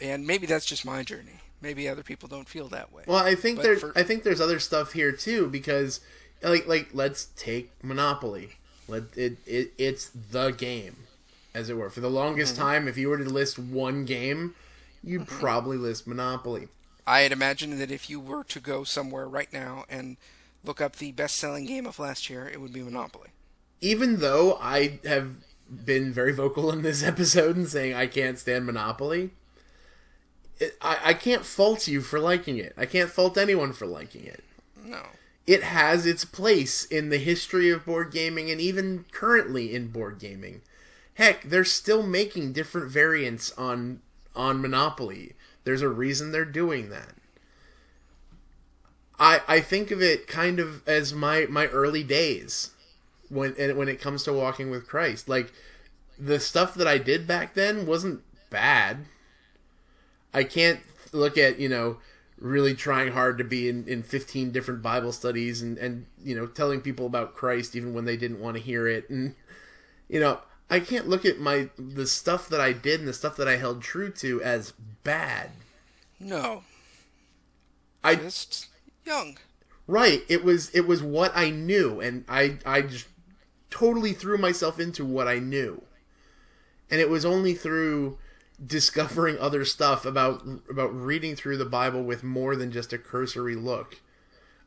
And 0.00 0.26
maybe 0.26 0.46
that's 0.46 0.66
just 0.66 0.84
my 0.84 1.02
journey. 1.02 1.40
Maybe 1.60 1.88
other 1.88 2.02
people 2.02 2.28
don't 2.28 2.48
feel 2.48 2.68
that 2.68 2.92
way. 2.92 3.02
Well, 3.06 3.18
I 3.18 3.34
think 3.34 3.60
there's 3.60 3.80
for... 3.80 3.92
I 3.96 4.02
think 4.02 4.22
there's 4.22 4.40
other 4.40 4.58
stuff 4.58 4.92
here 4.92 5.12
too 5.12 5.48
because 5.48 6.00
like 6.42 6.66
like 6.66 6.88
let's 6.94 7.26
take 7.36 7.70
Monopoly. 7.82 8.50
Let 8.88 9.04
it, 9.16 9.38
it 9.46 9.72
it's 9.76 10.10
the 10.30 10.50
game 10.50 10.96
as 11.54 11.68
it 11.68 11.76
were. 11.76 11.90
For 11.90 12.00
the 12.00 12.10
longest 12.10 12.54
mm-hmm. 12.54 12.62
time 12.62 12.88
if 12.88 12.96
you 12.96 13.08
were 13.10 13.18
to 13.18 13.24
list 13.24 13.58
one 13.58 14.04
game, 14.06 14.54
you'd 15.04 15.22
mm-hmm. 15.22 15.38
probably 15.38 15.76
list 15.76 16.06
Monopoly. 16.06 16.68
I 17.06 17.20
had 17.20 17.32
imagined 17.32 17.80
that 17.80 17.90
if 17.90 18.08
you 18.08 18.20
were 18.20 18.44
to 18.44 18.60
go 18.60 18.84
somewhere 18.84 19.28
right 19.28 19.52
now 19.52 19.84
and 19.88 20.16
look 20.64 20.80
up 20.80 20.96
the 20.96 21.12
best 21.12 21.36
selling 21.36 21.66
game 21.66 21.86
of 21.86 21.98
last 21.98 22.30
year, 22.30 22.48
it 22.48 22.60
would 22.60 22.72
be 22.72 22.82
Monopoly. 22.82 23.30
Even 23.80 24.20
though 24.20 24.58
I 24.60 25.00
have 25.04 25.36
been 25.70 26.12
very 26.12 26.32
vocal 26.32 26.70
in 26.70 26.82
this 26.82 27.02
episode 27.04 27.56
and 27.56 27.68
saying 27.68 27.94
I 27.94 28.06
can't 28.06 28.38
stand 28.38 28.66
Monopoly. 28.66 29.30
It, 30.58 30.76
I, 30.82 30.98
I 31.04 31.14
can't 31.14 31.44
fault 31.44 31.86
you 31.88 32.00
for 32.00 32.20
liking 32.20 32.58
it. 32.58 32.74
I 32.76 32.86
can't 32.86 33.10
fault 33.10 33.38
anyone 33.38 33.72
for 33.72 33.86
liking 33.86 34.24
it. 34.24 34.44
No. 34.84 35.02
It 35.46 35.62
has 35.62 36.06
its 36.06 36.24
place 36.24 36.84
in 36.84 37.08
the 37.08 37.18
history 37.18 37.70
of 37.70 37.86
board 37.86 38.12
gaming 38.12 38.50
and 38.50 38.60
even 38.60 39.04
currently 39.10 39.74
in 39.74 39.88
board 39.88 40.18
gaming. 40.18 40.60
Heck, 41.14 41.42
they're 41.42 41.64
still 41.64 42.02
making 42.02 42.52
different 42.52 42.90
variants 42.90 43.52
on 43.52 44.00
on 44.36 44.62
Monopoly. 44.62 45.32
There's 45.64 45.82
a 45.82 45.88
reason 45.88 46.32
they're 46.32 46.44
doing 46.44 46.90
that. 46.90 47.14
I 49.18 49.40
I 49.46 49.60
think 49.60 49.90
of 49.90 50.00
it 50.02 50.26
kind 50.26 50.58
of 50.58 50.86
as 50.88 51.12
my 51.12 51.46
my 51.48 51.66
early 51.66 52.02
days 52.02 52.70
when 53.28 53.52
when 53.76 53.88
it 53.88 54.00
comes 54.00 54.24
to 54.24 54.32
walking 54.32 54.70
with 54.70 54.86
Christ. 54.88 55.28
Like 55.28 55.52
the 56.18 56.38
stuff 56.38 56.74
that 56.74 56.86
I 56.86 56.98
did 56.98 57.26
back 57.26 57.54
then 57.54 57.86
wasn't 57.86 58.22
bad. 58.50 59.06
I 60.34 60.44
can't 60.44 60.80
look 61.12 61.38
at, 61.38 61.58
you 61.58 61.68
know, 61.68 61.96
really 62.38 62.74
trying 62.74 63.12
hard 63.12 63.38
to 63.38 63.44
be 63.44 63.68
in, 63.68 63.86
in 63.88 64.02
15 64.02 64.52
different 64.52 64.82
Bible 64.82 65.12
studies 65.12 65.62
and, 65.62 65.78
and, 65.78 66.06
you 66.22 66.36
know, 66.36 66.46
telling 66.46 66.80
people 66.80 67.06
about 67.06 67.34
Christ 67.34 67.74
even 67.74 67.94
when 67.94 68.04
they 68.04 68.16
didn't 68.16 68.40
want 68.40 68.56
to 68.56 68.62
hear 68.62 68.86
it. 68.86 69.08
And, 69.10 69.34
you 70.08 70.20
know, 70.20 70.40
I 70.70 70.80
can't 70.80 71.08
look 71.08 71.24
at 71.24 71.40
my, 71.40 71.68
the 71.76 72.06
stuff 72.06 72.48
that 72.48 72.60
I 72.60 72.72
did 72.72 73.00
and 73.00 73.08
the 73.08 73.12
stuff 73.12 73.36
that 73.36 73.48
I 73.48 73.56
held 73.56 73.82
true 73.82 74.10
to 74.12 74.40
as 74.42 74.72
bad. 75.02 75.50
No. 76.20 76.62
I, 78.04 78.14
Just 78.14 78.68
young. 79.04 79.36
right. 79.86 80.22
It 80.28 80.44
was, 80.44 80.70
it 80.70 80.86
was 80.86 81.02
what 81.02 81.32
I 81.34 81.50
knew. 81.50 82.00
And 82.00 82.24
I, 82.28 82.58
I 82.64 82.82
just 82.82 83.08
totally 83.68 84.12
threw 84.12 84.38
myself 84.38 84.78
into 84.78 85.04
what 85.04 85.26
I 85.26 85.38
knew. 85.38 85.82
And 86.90 87.00
it 87.00 87.10
was 87.10 87.24
only 87.24 87.54
through 87.54 88.18
discovering 88.64 89.38
other 89.38 89.64
stuff 89.64 90.04
about 90.04 90.44
about 90.68 90.94
reading 90.94 91.34
through 91.34 91.56
the 91.56 91.64
Bible 91.64 92.02
with 92.02 92.22
more 92.22 92.56
than 92.56 92.70
just 92.70 92.92
a 92.92 92.98
cursory 92.98 93.54
look, 93.54 93.98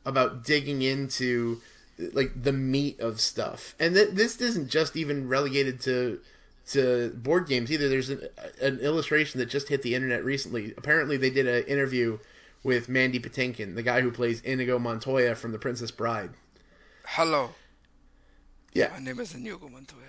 about 0.04 0.42
digging 0.42 0.82
into 0.82 1.60
like 1.98 2.42
the 2.42 2.52
meat 2.52 3.00
of 3.00 3.20
stuff. 3.20 3.74
And 3.78 3.94
th- 3.94 4.10
this 4.10 4.40
isn't 4.40 4.68
just 4.68 4.96
even 4.96 5.28
relegated 5.28 5.80
to 5.82 6.20
to 6.68 7.10
board 7.16 7.46
games 7.46 7.70
either. 7.70 7.88
There's 7.88 8.08
an, 8.10 8.28
an 8.60 8.78
illustration 8.80 9.38
that 9.40 9.46
just 9.46 9.68
hit 9.68 9.82
the 9.82 9.94
internet 9.94 10.24
recently. 10.24 10.72
Apparently, 10.76 11.16
they 11.16 11.30
did 11.30 11.46
an 11.46 11.64
interview 11.64 12.18
with 12.62 12.88
Mandy 12.88 13.20
Patinkin, 13.20 13.74
the 13.74 13.82
guy 13.82 14.00
who 14.00 14.10
plays 14.10 14.40
Inigo 14.40 14.78
Montoya 14.78 15.34
from 15.34 15.52
The 15.52 15.58
Princess 15.58 15.90
Bride. 15.90 16.30
Hello. 17.06 17.50
Yeah. 18.72 18.88
My 18.92 19.00
name 19.00 19.20
is 19.20 19.34
Inigo 19.34 19.68
Montoya. 19.68 20.00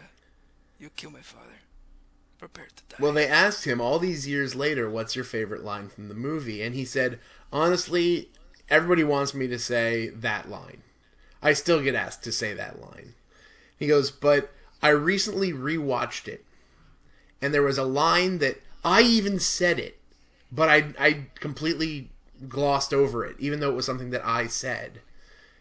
You 0.80 0.90
kill 0.96 1.12
my 1.12 1.20
father. 1.20 1.60
Prepare 2.40 2.68
to 2.76 2.84
die. 2.90 2.98
Well, 3.00 3.14
they 3.14 3.28
asked 3.28 3.66
him 3.66 3.80
all 3.80 4.00
these 4.00 4.28
years 4.28 4.56
later, 4.56 4.90
"What's 4.90 5.16
your 5.16 5.26
favorite 5.26 5.64
line 5.64 5.90
from 5.90 6.08
the 6.08 6.14
movie?" 6.14 6.62
And 6.62 6.76
he 6.76 6.84
said, 6.86 7.20
"Honestly, 7.52 8.30
everybody 8.70 9.04
wants 9.04 9.34
me 9.34 9.48
to 9.48 9.60
say 9.60 10.10
that 10.10 10.50
line. 10.50 10.84
I 11.46 11.54
still 11.54 11.82
get 11.82 11.96
asked 11.96 12.24
to 12.24 12.32
say 12.32 12.54
that 12.54 12.82
line." 12.82 13.14
He 13.78 13.88
goes, 13.88 14.12
"But 14.12 14.52
I 14.82 14.90
recently 14.90 15.54
rewatched 15.54 16.28
it, 16.28 16.44
and 17.42 17.54
there 17.54 17.62
was 17.62 17.78
a 17.78 17.84
line 17.84 18.40
that 18.40 18.62
I 18.84 19.02
even 19.04 19.40
said 19.40 19.80
it, 19.80 20.00
but 20.52 20.70
I 20.70 20.94
I 21.00 21.28
completely 21.40 22.10
glossed 22.50 22.94
over 22.94 23.26
it, 23.26 23.36
even 23.40 23.60
though 23.60 23.72
it 23.72 23.76
was 23.76 23.86
something 23.86 24.10
that 24.10 24.26
I 24.26 24.48
said." 24.48 25.02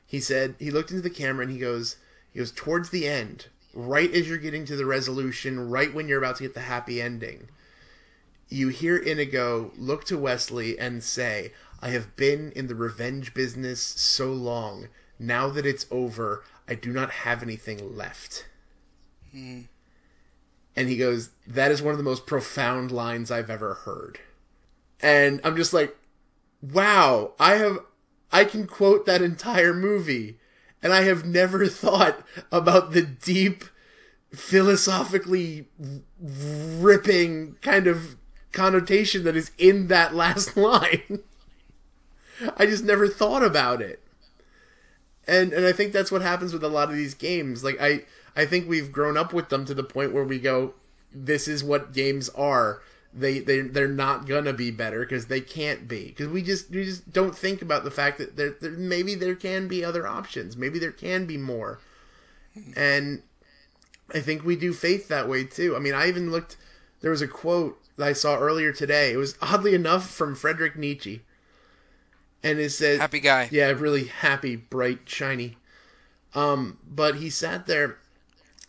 He 0.07 0.21
said 0.21 0.55
he 0.59 0.71
looked 0.71 0.91
into 0.91 1.03
the 1.03 1.11
camera 1.11 1.45
and 1.45 1.53
he 1.53 1.59
goes, 1.59 1.97
he 2.33 2.39
goes 2.39 2.53
towards 2.53 2.91
the 2.91 3.07
end 3.07 3.47
right 3.75 4.13
as 4.15 4.29
you're 4.29 4.39
getting 4.39 4.65
to 4.67 4.77
the 4.77 4.87
resolution, 4.87 5.69
right 5.69 5.93
when 5.93 6.09
you're 6.09 6.19
about 6.19 6.37
to 6.37 6.45
get 6.45 6.55
the 6.55 6.61
happy 6.61 7.03
ending, 7.03 7.49
you 8.49 8.69
hear 8.69 8.97
Inigo 8.97 9.73
look 9.77 10.05
to 10.05 10.19
Westley 10.19 10.79
and 10.79 11.03
say, 11.03 11.53
I 11.81 11.91
have 11.91 12.17
been 12.17 12.53
in 12.53 12.69
the 12.69 12.75
revenge 12.75 13.35
business 13.35 13.81
so 13.81 14.33
long. 14.33 14.89
Now 15.19 15.49
that 15.49 15.67
it's 15.67 15.87
over, 15.91 16.43
I 16.69 16.75
do 16.75 16.93
not 16.93 17.11
have 17.11 17.43
anything 17.43 17.97
left. 17.97 18.47
Hmm. 19.33 19.63
And 20.77 20.89
he 20.89 20.97
goes, 20.97 21.31
That 21.47 21.71
is 21.71 21.83
one 21.83 21.93
of 21.93 21.99
the 21.99 22.05
most 22.05 22.27
profound 22.27 22.91
lines 22.91 23.31
I've 23.31 23.51
ever 23.51 23.75
heard. 23.75 24.19
And 25.01 25.41
I'm 25.45 25.57
just 25.57 25.73
like, 25.73 25.97
wow, 26.73 27.33
I 27.39 27.57
have 27.57 27.79
I 28.33 28.45
can 28.45 28.67
quote 28.67 29.07
that 29.07 29.23
entire 29.23 29.75
movie 29.75 30.39
and 30.83 30.93
I 30.93 31.03
have 31.03 31.25
never 31.25 31.67
thought 31.69 32.25
about 32.51 32.93
the 32.93 33.03
deep 33.03 33.65
philosophically 34.33 35.69
ripping 36.21 37.57
kind 37.61 37.87
of 37.87 38.17
connotation 38.53 39.25
that 39.25 39.37
is 39.37 39.51
in 39.59 39.89
that 39.89 40.15
last 40.15 40.57
line. 40.57 41.21
I 42.57 42.67
just 42.67 42.85
never 42.85 43.07
thought 43.07 43.45
about 43.45 43.81
it. 43.81 44.03
And 45.27 45.53
and 45.53 45.67
I 45.67 45.73
think 45.73 45.93
that's 45.93 46.13
what 46.13 46.23
happens 46.23 46.53
with 46.53 46.65
a 46.65 46.69
lot 46.69 46.91
of 46.91 46.97
these 46.97 47.15
games. 47.15 47.65
Like 47.65 47.81
I 47.81 48.05
I 48.37 48.47
think 48.47 48.69
we've 48.69 48.93
grown 48.93 49.17
up 49.17 49.33
with 49.33 49.49
them 49.49 49.65
to 49.67 49.75
the 49.75 49.85
point 49.85 50.13
where 50.13 50.25
we 50.25 50.39
go 50.39 50.75
this 51.13 51.47
is 51.49 51.63
what 51.63 51.93
games 51.93 52.29
are. 52.31 52.83
They 53.13 53.39
they 53.39 53.61
they're 53.61 53.87
not 53.89 54.27
gonna 54.27 54.53
be 54.53 54.71
better 54.71 55.01
because 55.01 55.27
they 55.27 55.41
can't 55.41 55.87
be 55.87 56.07
because 56.09 56.29
we 56.29 56.43
just 56.43 56.71
we 56.71 56.85
just 56.85 57.13
don't 57.13 57.37
think 57.37 57.63
about 57.63 57.85
the 57.85 57.91
fact 57.91 58.19
that 58.19 58.37
there, 58.37 58.57
there 58.61 58.73
maybe 58.73 59.15
there 59.15 59.37
can 59.37 59.69
be 59.69 59.85
other 59.85 60.05
options 60.05 60.57
maybe 60.57 60.81
there 60.81 60.91
can 60.91 61.25
be 61.25 61.37
more 61.37 61.79
and 62.77 63.23
I 64.13 64.21
think 64.21 64.45
we 64.45 64.57
do 64.57 64.73
faith 64.73 65.09
that 65.09 65.29
way 65.29 65.45
too. 65.45 65.77
I 65.77 65.79
mean, 65.79 65.95
I 65.95 66.09
even 66.09 66.31
looked. 66.31 66.57
There 67.01 67.11
was 67.11 67.23
a 67.23 67.29
quote 67.29 67.81
that 67.97 68.07
I 68.07 68.13
saw 68.13 68.39
earlier 68.39 68.73
today. 68.73 69.13
It 69.13 69.17
was 69.17 69.37
oddly 69.41 69.75
enough 69.75 70.09
from 70.09 70.35
Friedrich 70.35 70.77
Nietzsche, 70.77 71.23
and 72.45 72.61
it 72.61 72.71
said, 72.71 73.01
Happy 73.01 73.19
guy. 73.19 73.49
"Yeah, 73.51 73.71
really 73.71 74.05
happy, 74.05 74.55
bright, 74.55 75.01
shiny." 75.07 75.57
Um, 76.35 76.79
but 76.89 77.17
he 77.17 77.31
sat 77.31 77.67
there, 77.67 77.99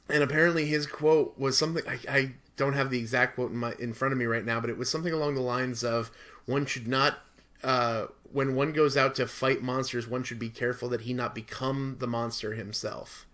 and 0.09 0.23
apparently 0.23 0.65
his 0.65 0.87
quote 0.87 1.37
was 1.37 1.57
something. 1.57 1.83
I, 1.87 1.99
I 2.09 2.31
don't 2.55 2.73
have 2.73 2.89
the 2.89 2.99
exact 2.99 3.35
quote 3.35 3.51
in 3.51 3.57
my 3.57 3.73
in 3.77 3.93
front 3.93 4.11
of 4.11 4.17
me 4.17 4.25
right 4.25 4.45
now, 4.45 4.59
but 4.59 4.69
it 4.71 4.77
was 4.77 4.89
something 4.89 5.13
along 5.13 5.35
the 5.35 5.41
lines 5.41 5.83
of, 5.83 6.09
"One 6.45 6.65
should 6.65 6.87
not." 6.87 7.19
Uh, 7.63 8.07
when 8.31 8.55
one 8.55 8.73
goes 8.73 8.97
out 8.97 9.15
to 9.15 9.27
fight 9.27 9.61
monsters, 9.61 10.07
one 10.07 10.23
should 10.23 10.39
be 10.39 10.49
careful 10.49 10.89
that 10.89 11.01
he 11.01 11.13
not 11.13 11.33
become 11.35 11.97
the 11.99 12.07
monster 12.07 12.53
himself 12.53 13.25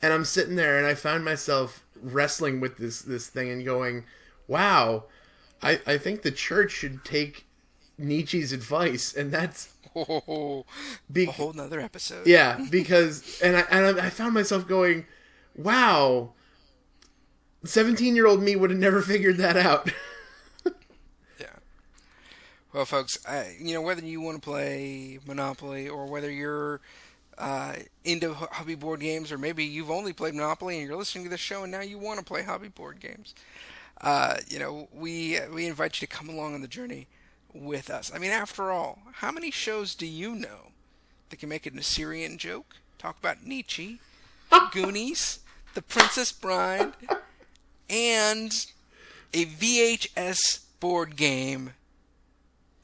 and 0.00 0.12
I'm 0.12 0.24
sitting 0.24 0.56
there 0.56 0.78
and 0.78 0.86
I 0.86 0.94
found 0.94 1.24
myself 1.24 1.84
wrestling 2.00 2.60
with 2.60 2.76
this 2.76 3.02
this 3.02 3.28
thing 3.28 3.50
and 3.50 3.64
going, 3.64 4.04
"Wow, 4.48 5.04
I 5.62 5.80
I 5.86 5.98
think 5.98 6.22
the 6.22 6.30
church 6.32 6.72
should 6.72 7.04
take 7.04 7.46
Nietzsche's 7.98 8.52
advice," 8.52 9.14
and 9.14 9.30
that's 9.32 9.68
Oh, 9.94 10.64
be- 11.12 11.24
a 11.26 11.30
whole 11.30 11.52
nother 11.52 11.78
episode. 11.80 12.26
yeah 12.26 12.64
because 12.70 13.40
and 13.42 13.56
I 13.56 13.60
and 13.70 14.00
I 14.00 14.08
found 14.10 14.34
myself 14.34 14.66
going, 14.66 15.06
"Wow." 15.56 16.32
17 17.64 18.16
year 18.16 18.26
old 18.26 18.42
me 18.42 18.56
would 18.56 18.70
have 18.70 18.78
never 18.78 19.00
figured 19.02 19.36
that 19.38 19.56
out. 19.56 19.90
Yeah. 21.38 21.46
Well, 22.72 22.84
folks, 22.84 23.18
I, 23.26 23.56
you 23.60 23.74
know 23.74 23.82
whether 23.82 24.02
you 24.04 24.20
want 24.20 24.36
to 24.42 24.48
play 24.48 25.18
Monopoly 25.26 25.88
or 25.88 26.06
whether 26.06 26.30
you're 26.30 26.80
uh, 27.38 27.74
into 28.04 28.34
hobby 28.34 28.74
board 28.74 29.00
games, 29.00 29.30
or 29.32 29.38
maybe 29.38 29.64
you've 29.64 29.90
only 29.90 30.12
played 30.12 30.34
Monopoly 30.34 30.78
and 30.78 30.86
you're 30.88 30.96
listening 30.96 31.24
to 31.24 31.30
this 31.30 31.40
show 31.40 31.62
and 31.62 31.72
now 31.72 31.80
you 31.80 31.98
want 31.98 32.18
to 32.18 32.24
play 32.24 32.42
hobby 32.42 32.68
board 32.68 33.00
games. 33.00 33.34
Uh, 34.00 34.36
you 34.48 34.58
know, 34.58 34.88
we 34.92 35.38
we 35.52 35.66
invite 35.66 36.00
you 36.00 36.06
to 36.06 36.12
come 36.16 36.28
along 36.28 36.54
on 36.54 36.62
the 36.62 36.68
journey 36.68 37.06
with 37.54 37.90
us. 37.90 38.10
I 38.14 38.18
mean, 38.18 38.30
after 38.30 38.70
all, 38.70 38.98
how 39.14 39.30
many 39.30 39.50
shows 39.50 39.94
do 39.94 40.06
you 40.06 40.34
know 40.34 40.72
that 41.30 41.38
can 41.38 41.48
make 41.48 41.66
an 41.66 41.78
Assyrian 41.78 42.38
joke, 42.38 42.76
talk 42.98 43.18
about 43.18 43.44
Nietzsche, 43.44 44.00
Goonies, 44.72 45.40
The 45.74 45.82
Princess 45.82 46.32
Bride, 46.32 46.92
and 47.88 48.66
a 49.32 49.46
VHS 49.46 50.64
board 50.80 51.16
game 51.16 51.72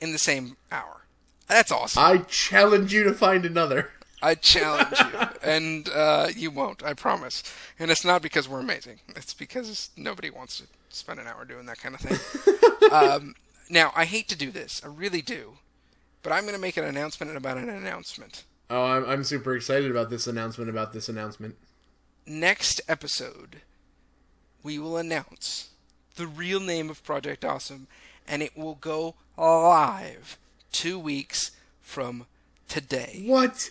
in 0.01 0.13
the 0.13 0.19
same 0.19 0.57
hour. 0.71 1.03
That's 1.47 1.73
awesome. 1.73 2.03
I 2.03 2.19
challenge 2.19 2.93
you 2.93 3.05
to 3.05 3.13
find 3.13 3.45
another. 3.45 3.91
I 4.21 4.35
challenge 4.37 4.99
you, 4.99 5.29
and 5.43 5.89
uh, 5.89 6.29
you 6.35 6.51
won't. 6.51 6.83
I 6.83 6.95
promise. 6.95 7.43
And 7.79 7.91
it's 7.91 8.05
not 8.05 8.23
because 8.23 8.49
we're 8.49 8.61
amazing. 8.61 9.01
It's 9.17 9.35
because 9.35 9.91
nobody 9.97 10.31
wants 10.31 10.59
to 10.59 10.65
spend 10.89 11.21
an 11.21 11.27
hour 11.27 11.45
doing 11.45 11.67
that 11.67 11.79
kind 11.79 11.95
of 11.95 12.01
thing. 12.01 12.93
um, 12.93 13.35
now, 13.71 13.93
I 13.95 14.05
hate 14.05 14.29
to 14.29 14.37
do 14.37 14.51
this. 14.51 14.83
I 14.85 14.89
really 14.89 15.23
do. 15.23 15.59
But 16.23 16.33
I'm 16.33 16.43
going 16.43 16.55
to 16.55 16.61
make 16.61 16.77
an 16.77 16.85
announcement 16.85 17.37
about 17.37 17.59
an 17.59 17.69
announcement. 17.69 18.45
Oh, 18.71 18.85
I'm, 18.85 19.05
I'm 19.09 19.25
super 19.25 19.57
excited 19.57 19.91
about 19.91 20.11
this 20.11 20.27
announcement 20.27 20.69
about 20.69 20.93
this 20.93 21.09
announcement. 21.09 21.57
Next 22.27 22.81
episode, 22.89 23.63
we 24.63 24.79
will 24.79 24.97
announce 24.97 25.71
the 26.17 26.27
real 26.27 26.61
name 26.61 26.91
of 26.91 27.03
Project 27.03 27.45
Awesome, 27.45 27.87
and 28.27 28.43
it 28.43 28.57
will 28.57 28.75
go 28.75 29.15
live 29.37 30.37
two 30.73 30.99
weeks 30.99 31.53
from 31.81 32.27
today. 32.69 33.23
What? 33.25 33.71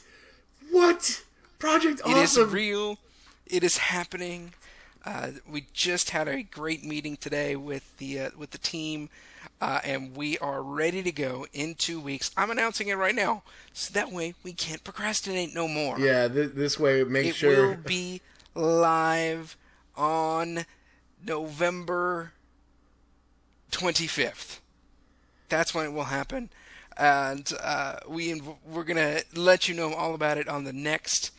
What? 0.71 1.23
Project 1.59 2.01
Awesome? 2.03 2.17
It 2.17 2.23
is 2.23 2.53
real. 2.53 2.97
It 3.45 3.63
is 3.63 3.77
happening. 3.77 4.53
Uh, 5.05 5.31
we 5.49 5.65
just 5.73 6.09
had 6.09 6.27
a 6.27 6.43
great 6.43 6.83
meeting 6.83 7.17
today 7.17 7.55
with 7.55 7.95
the 7.97 8.19
uh, 8.19 8.29
with 8.37 8.51
the 8.51 8.57
team, 8.57 9.09
uh, 9.61 9.79
and 9.83 10.15
we 10.15 10.37
are 10.39 10.61
ready 10.61 11.01
to 11.03 11.11
go 11.11 11.45
in 11.53 11.75
two 11.75 11.99
weeks. 11.99 12.31
I'm 12.35 12.49
announcing 12.51 12.87
it 12.87 12.95
right 12.95 13.15
now, 13.15 13.43
so 13.73 13.93
that 13.93 14.11
way 14.11 14.33
we 14.43 14.53
can't 14.53 14.83
procrastinate 14.83 15.53
no 15.53 15.67
more. 15.67 15.99
Yeah, 15.99 16.27
th- 16.27 16.51
this 16.53 16.79
way 16.79 17.03
make 17.03 17.27
it 17.27 17.35
sure 17.35 17.53
it 17.53 17.67
will 17.67 17.83
be 17.83 18.21
live 18.55 19.55
on 19.95 20.65
November 21.25 22.33
25th. 23.71 24.59
That's 25.49 25.73
when 25.73 25.85
it 25.85 25.93
will 25.93 26.05
happen, 26.05 26.49
and 26.97 27.51
uh, 27.61 27.97
we 28.07 28.41
we're 28.65 28.83
gonna 28.83 29.21
let 29.33 29.69
you 29.69 29.75
know 29.75 29.93
all 29.93 30.13
about 30.13 30.37
it 30.37 30.49
on 30.49 30.65
the 30.65 30.73
next 30.73 31.31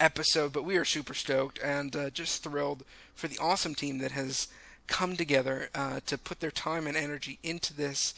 episode. 0.00 0.52
But 0.52 0.64
we 0.64 0.76
are 0.76 0.84
super 0.84 1.14
stoked 1.14 1.60
and 1.62 1.94
uh, 1.94 2.10
just 2.10 2.42
thrilled 2.42 2.84
for 3.14 3.28
the 3.28 3.38
awesome 3.38 3.74
team 3.74 3.98
that 3.98 4.12
has 4.12 4.48
come 4.86 5.16
together 5.16 5.68
uh, 5.74 6.00
to 6.06 6.18
put 6.18 6.40
their 6.40 6.50
time 6.50 6.86
and 6.86 6.96
energy 6.96 7.38
into 7.42 7.74
this. 7.74 8.14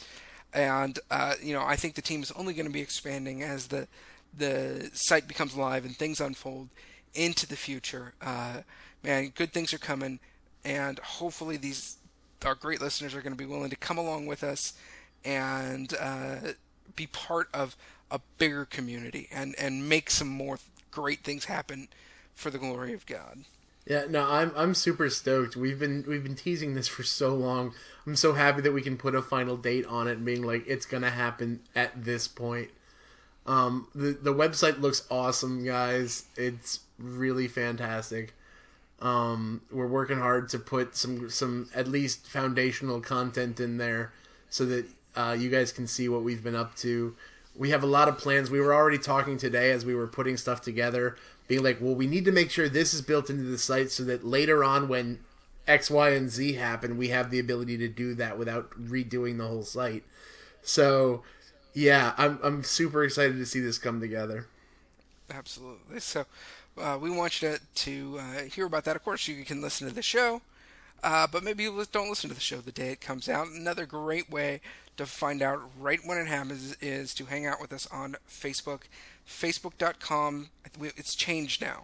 And 0.53 0.99
uh, 1.11 1.35
you 1.41 1.53
know, 1.53 1.63
I 1.63 1.75
think 1.75 1.95
the 1.95 2.01
team 2.01 2.23
is 2.23 2.31
only 2.31 2.53
going 2.53 2.65
to 2.65 2.71
be 2.71 2.81
expanding 2.81 3.43
as 3.43 3.67
the 3.67 3.87
the 4.37 4.89
site 4.93 5.27
becomes 5.27 5.55
live 5.55 5.85
and 5.85 5.95
things 5.95 6.19
unfold 6.19 6.69
into 7.13 7.47
the 7.47 7.55
future. 7.55 8.13
Uh, 8.21 8.61
man, 9.03 9.31
good 9.35 9.53
things 9.53 9.73
are 9.73 9.77
coming, 9.77 10.19
and 10.63 10.99
hopefully 10.99 11.57
these 11.57 11.97
our 12.45 12.55
great 12.55 12.81
listeners 12.81 13.15
are 13.15 13.21
going 13.21 13.33
to 13.33 13.37
be 13.37 13.45
willing 13.45 13.69
to 13.69 13.75
come 13.75 13.97
along 13.97 14.27
with 14.27 14.43
us 14.43 14.73
and 15.23 15.93
uh, 15.99 16.35
be 16.95 17.07
part 17.07 17.49
of 17.53 17.75
a 18.11 18.19
bigger 18.37 18.65
community 18.65 19.27
and 19.31 19.55
and 19.57 19.89
make 19.89 20.09
some 20.09 20.29
more 20.29 20.59
great 20.91 21.23
things 21.23 21.45
happen 21.45 21.87
for 22.33 22.49
the 22.49 22.57
glory 22.57 22.93
of 22.93 23.05
God. 23.05 23.39
Yeah, 23.85 24.05
no, 24.09 24.27
I'm 24.27 24.51
I'm 24.55 24.73
super 24.73 25.09
stoked. 25.09 25.55
We've 25.55 25.79
been 25.79 26.03
we've 26.07 26.23
been 26.23 26.35
teasing 26.35 26.73
this 26.73 26.87
for 26.87 27.03
so 27.03 27.35
long. 27.35 27.73
I'm 28.07 28.15
so 28.15 28.33
happy 28.33 28.61
that 28.61 28.71
we 28.71 28.81
can 28.81 28.97
put 28.97 29.13
a 29.13 29.21
final 29.21 29.57
date 29.57 29.85
on 29.85 30.07
it, 30.07 30.25
being 30.25 30.41
like 30.41 30.65
it's 30.67 30.87
gonna 30.87 31.11
happen 31.11 31.61
at 31.75 32.03
this 32.03 32.27
point. 32.27 32.69
Um, 33.45 33.87
the 33.93 34.17
the 34.19 34.33
website 34.33 34.79
looks 34.81 35.05
awesome, 35.11 35.63
guys. 35.63 36.25
It's 36.35 36.79
really 36.97 37.47
fantastic. 37.47 38.33
Um, 39.01 39.61
we're 39.71 39.87
working 39.87 40.17
hard 40.17 40.49
to 40.49 40.59
put 40.59 40.95
some 40.95 41.29
some 41.29 41.69
at 41.75 41.87
least 41.87 42.25
foundational 42.25 43.01
content 43.01 43.59
in 43.59 43.77
there 43.77 44.13
so 44.49 44.65
that 44.65 44.85
uh, 45.15 45.35
you 45.37 45.49
guys 45.49 45.71
can 45.71 45.85
see 45.85 46.09
what 46.09 46.23
we've 46.23 46.43
been 46.43 46.55
up 46.55 46.75
to. 46.77 47.15
We 47.55 47.69
have 47.69 47.83
a 47.83 47.87
lot 47.87 48.07
of 48.09 48.17
plans. 48.17 48.49
We 48.49 48.59
were 48.59 48.73
already 48.73 48.97
talking 48.97 49.37
today 49.37 49.71
as 49.71 49.85
we 49.85 49.95
were 49.95 50.07
putting 50.07 50.37
stuff 50.37 50.61
together, 50.61 51.17
being 51.47 51.63
like, 51.63 51.79
well, 51.79 51.95
we 51.95 52.07
need 52.07 52.25
to 52.25 52.31
make 52.31 52.49
sure 52.49 52.67
this 52.67 52.93
is 52.93 53.01
built 53.01 53.29
into 53.29 53.43
the 53.43 53.57
site 53.57 53.91
so 53.91 54.03
that 54.03 54.25
later 54.25 54.63
on 54.63 54.87
when 54.87 55.19
X, 55.67 55.89
Y, 55.89 56.09
and 56.09 56.29
Z 56.29 56.53
happen, 56.53 56.97
we 56.97 57.09
have 57.09 57.31
the 57.31 57.39
ability 57.39 57.77
to 57.79 57.87
do 57.87 58.13
that 58.15 58.37
without 58.37 58.71
redoing 58.71 59.37
the 59.37 59.47
whole 59.47 59.63
site. 59.63 60.03
So, 60.61 61.23
yeah, 61.73 62.13
I'm 62.17 62.39
I'm 62.43 62.63
super 62.63 63.03
excited 63.03 63.37
to 63.37 63.45
see 63.45 63.59
this 63.59 63.77
come 63.77 63.99
together. 63.99 64.47
Absolutely. 65.29 65.99
So, 65.99 66.25
uh, 66.77 66.97
we 66.99 67.09
want 67.09 67.41
you 67.41 67.49
to, 67.49 67.59
to 67.75 68.19
uh, 68.19 68.41
hear 68.43 68.65
about 68.65 68.83
that. 68.85 68.95
Of 68.95 69.03
course, 69.03 69.27
you 69.27 69.43
can 69.43 69.61
listen 69.61 69.87
to 69.87 69.93
the 69.93 70.01
show, 70.01 70.41
uh, 71.05 71.27
but 71.27 71.43
maybe 71.43 71.63
you 71.63 71.85
don't 71.91 72.09
listen 72.09 72.29
to 72.29 72.35
the 72.35 72.41
show 72.41 72.57
the 72.57 72.71
day 72.71 72.89
it 72.89 72.99
comes 72.99 73.29
out. 73.29 73.47
Another 73.47 73.85
great 73.85 74.27
way 74.27 74.59
to 74.97 75.05
find 75.05 75.43
out 75.43 75.61
right 75.79 75.99
when 76.03 76.17
it 76.17 76.25
happens 76.25 76.75
is 76.81 77.13
to 77.13 77.25
hang 77.25 77.45
out 77.45 77.61
with 77.61 77.71
us 77.71 77.87
on 77.91 78.15
Facebook. 78.27 78.81
Facebook.com, 79.27 80.49
it's 80.81 81.13
changed 81.13 81.61
now. 81.61 81.83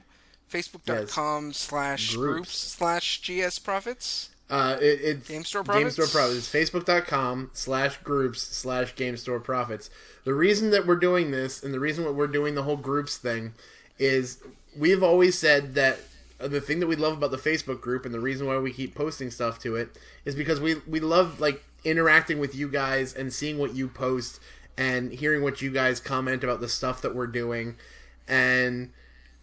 Facebook.com 0.52 1.48
yes. 1.48 1.58
slash 1.58 2.16
groups 2.16 2.58
slash 2.58 3.22
GS 3.22 3.60
Prophets. 3.60 4.32
Uh, 4.50 4.78
it, 4.82 5.00
it's 5.02 5.28
Game 5.28 5.44
Store 5.44 5.64
Prophets. 5.64 5.96
Game 5.96 6.06
Store 6.08 6.22
Prophets. 6.22 6.54
It's 6.54 6.72
Facebook.com 6.72 7.52
slash 7.54 7.98
groups 7.98 8.42
slash 8.42 8.96
Game 8.96 9.18
Store 9.18 9.40
Prophets. 9.40 9.92
The 10.24 10.34
reason 10.34 10.72
that 10.72 10.88
we're 10.88 10.96
doing 10.96 11.30
this 11.30 11.64
and 11.64 11.74
the 11.74 11.80
reason 11.80 12.06
that 12.06 12.14
we're 12.14 12.28
doing 12.28 12.56
the 12.56 12.64
whole 12.64 12.76
groups 12.76 13.18
thing 13.18 13.54
is 14.00 14.40
we've 14.76 15.04
always 15.04 15.38
said 15.38 15.76
that 15.76 16.00
the 16.48 16.62
thing 16.62 16.80
that 16.80 16.88
we 16.88 16.96
love 16.96 17.14
about 17.14 17.32
the 17.32 17.38
Facebook 17.38 17.82
group 17.82 18.06
and 18.06 18.14
the 18.14 18.20
reason 18.20 18.48
why 18.48 18.58
we 18.58 18.72
keep 18.72 18.96
posting 18.96 19.32
stuff 19.32 19.60
to 19.60 19.76
it 19.76 19.98
is 20.26 20.36
because 20.36 20.60
we 20.60 20.76
we 20.88 21.00
love 21.00 21.40
like 21.40 21.64
interacting 21.84 22.40
with 22.40 22.56
you 22.56 22.68
guys 22.68 23.14
and 23.14 23.34
seeing 23.34 23.58
what 23.58 23.76
you 23.76 23.88
post 23.88 24.40
and 24.78 25.12
hearing 25.12 25.44
what 25.44 25.62
you 25.62 25.72
guys 25.72 26.00
comment 26.00 26.44
about 26.44 26.60
the 26.60 26.70
stuff 26.70 27.02
that 27.02 27.16
we're 27.16 27.28
doing. 27.28 27.76
And 28.28 28.92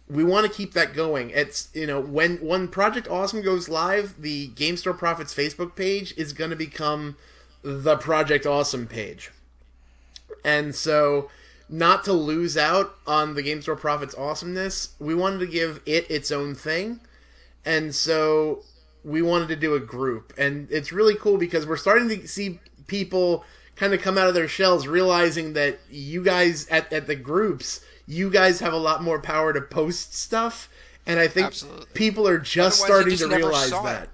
we 0.09 0.23
want 0.23 0.47
to 0.47 0.51
keep 0.51 0.73
that 0.73 0.93
going. 0.93 1.29
It's 1.31 1.69
you 1.73 1.85
know 1.85 1.99
when 2.01 2.37
when 2.37 2.67
project 2.67 3.07
awesome 3.07 3.41
goes 3.41 3.69
live 3.69 4.21
the 4.21 4.47
game 4.47 4.77
store 4.77 4.93
prophets 4.93 5.33
facebook 5.33 5.75
page 5.75 6.13
is 6.17 6.33
going 6.33 6.49
to 6.49 6.55
become 6.55 7.15
the 7.61 7.97
project 7.97 8.45
awesome 8.45 8.87
page. 8.87 9.31
And 10.43 10.73
so 10.73 11.29
not 11.69 12.03
to 12.03 12.13
lose 12.13 12.57
out 12.57 12.95
on 13.05 13.35
the 13.35 13.43
game 13.43 13.61
store 13.61 13.75
prophets 13.75 14.15
awesomeness 14.15 14.95
we 14.99 15.13
wanted 15.13 15.39
to 15.39 15.47
give 15.47 15.81
it 15.85 16.09
its 16.09 16.31
own 16.31 16.55
thing 16.55 16.99
and 17.63 17.93
so 17.93 18.63
we 19.03 19.21
wanted 19.21 19.47
to 19.47 19.55
do 19.55 19.75
a 19.75 19.79
group 19.79 20.33
and 20.37 20.67
it's 20.71 20.91
really 20.91 21.15
cool 21.15 21.37
because 21.37 21.65
we're 21.65 21.77
starting 21.77 22.09
to 22.09 22.27
see 22.27 22.59
people 22.87 23.45
kind 23.75 23.93
of 23.93 24.01
come 24.01 24.17
out 24.17 24.27
of 24.27 24.33
their 24.33 24.47
shells 24.47 24.87
realizing 24.87 25.53
that 25.53 25.79
you 25.89 26.23
guys 26.23 26.67
at, 26.69 26.91
at 26.91 27.07
the 27.07 27.15
groups 27.15 27.81
you 28.07 28.29
guys 28.29 28.59
have 28.59 28.73
a 28.73 28.77
lot 28.77 29.03
more 29.03 29.21
power 29.21 29.53
to 29.53 29.61
post 29.61 30.13
stuff 30.13 30.69
and 31.05 31.19
i 31.19 31.27
think 31.27 31.47
Absolutely. 31.47 31.85
people 31.93 32.27
are 32.27 32.39
just 32.39 32.81
Otherwise, 32.81 32.87
starting 32.87 33.17
just 33.17 33.29
to 33.29 33.35
realize 33.35 33.69
that 33.71 34.03
it. 34.03 34.09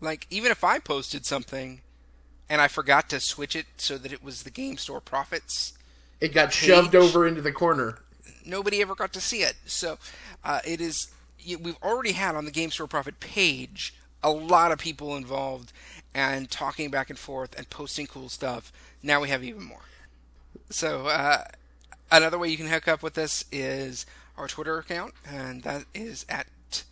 like 0.00 0.26
even 0.30 0.50
if 0.50 0.64
i 0.64 0.78
posted 0.78 1.26
something 1.26 1.82
and 2.48 2.60
i 2.60 2.66
forgot 2.66 3.08
to 3.10 3.20
switch 3.20 3.54
it 3.54 3.66
so 3.76 3.98
that 3.98 4.12
it 4.12 4.24
was 4.24 4.42
the 4.42 4.50
game 4.50 4.76
store 4.78 5.00
prophets 5.00 5.74
it 6.20 6.32
got 6.32 6.50
page, 6.50 6.68
shoved 6.68 6.94
over 6.94 7.26
into 7.26 7.40
the 7.40 7.52
corner 7.52 7.98
nobody 8.44 8.80
ever 8.80 8.94
got 8.94 9.12
to 9.12 9.20
see 9.20 9.42
it 9.42 9.54
so 9.66 9.98
uh, 10.44 10.60
it 10.64 10.80
is 10.80 11.08
we've 11.60 11.78
already 11.82 12.12
had 12.12 12.34
on 12.34 12.44
the 12.44 12.50
game 12.50 12.70
store 12.70 12.86
prophet 12.86 13.20
page 13.20 13.94
a 14.22 14.30
lot 14.30 14.72
of 14.72 14.78
people 14.78 15.16
involved 15.16 15.72
and 16.16 16.50
talking 16.50 16.90
back 16.90 17.10
and 17.10 17.18
forth 17.18 17.54
and 17.58 17.68
posting 17.68 18.06
cool 18.06 18.30
stuff. 18.30 18.72
Now 19.02 19.20
we 19.20 19.28
have 19.28 19.44
even 19.44 19.62
more. 19.62 19.82
So 20.70 21.08
uh, 21.08 21.44
another 22.10 22.38
way 22.38 22.48
you 22.48 22.56
can 22.56 22.68
hook 22.68 22.88
up 22.88 23.02
with 23.02 23.18
us 23.18 23.44
is 23.52 24.06
our 24.38 24.48
Twitter 24.48 24.78
account, 24.78 25.12
and 25.28 25.62
that 25.62 25.84
is 25.94 26.24
at 26.28 26.46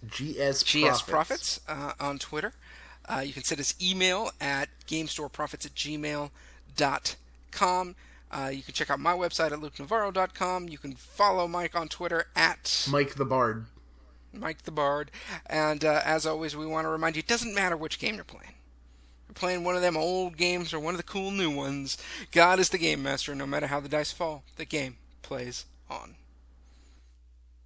GS 0.07 0.63
GS 0.63 1.03
Prophets 1.03 1.61
uh, 1.67 1.93
on 1.99 2.19
Twitter. 2.19 2.53
Uh, 3.07 3.23
you 3.25 3.33
can 3.33 3.43
send 3.45 3.61
us 3.61 3.75
email 3.83 4.31
at 4.41 4.69
GameStoreProphets 4.87 5.67
at 5.67 5.75
gmail.com. 5.75 6.31
Uh, 8.35 8.49
you 8.49 8.63
can 8.63 8.75
check 8.75 8.91
out 8.91 8.99
my 8.99 9.13
website 9.13 9.53
at 9.53 9.61
lukenavarro.com. 9.61 10.69
You 10.69 10.79
can 10.79 10.95
follow 10.95 11.47
Mike 11.47 11.77
on 11.77 11.87
Twitter 11.89 12.27
at 12.35 12.87
Mike 12.91 13.15
the 13.15 13.25
Bard. 13.25 13.67
Mike 14.33 14.63
the 14.63 14.73
Bard. 14.73 15.13
And 15.47 15.85
uh, 15.85 16.01
as 16.05 16.27
always, 16.27 16.57
we 16.57 16.67
want 16.67 16.85
to 16.85 16.89
remind 16.89 17.15
you 17.15 17.21
it 17.21 17.29
doesn't 17.29 17.55
matter 17.55 17.77
which 17.77 18.01
game 18.01 18.17
you're 18.17 18.25
playing. 18.25 18.55
You're 19.29 19.35
playing 19.35 19.63
one 19.63 19.77
of 19.77 19.83
them 19.83 19.97
old 19.97 20.37
games 20.37 20.75
or 20.75 20.81
one 20.81 20.95
of 20.95 20.99
the 20.99 21.05
cool 21.05 21.31
new 21.31 21.51
ones. 21.51 21.97
God 22.33 22.59
is 22.59 22.71
the 22.71 22.79
game 22.79 23.05
master, 23.05 23.35
no 23.37 23.47
matter 23.47 23.69
how 23.69 23.79
the 23.79 23.89
dice 23.89 24.11
fall, 24.11 24.43
the 24.57 24.65
game 24.65 24.97
plays 25.23 25.67
on. 25.89 26.17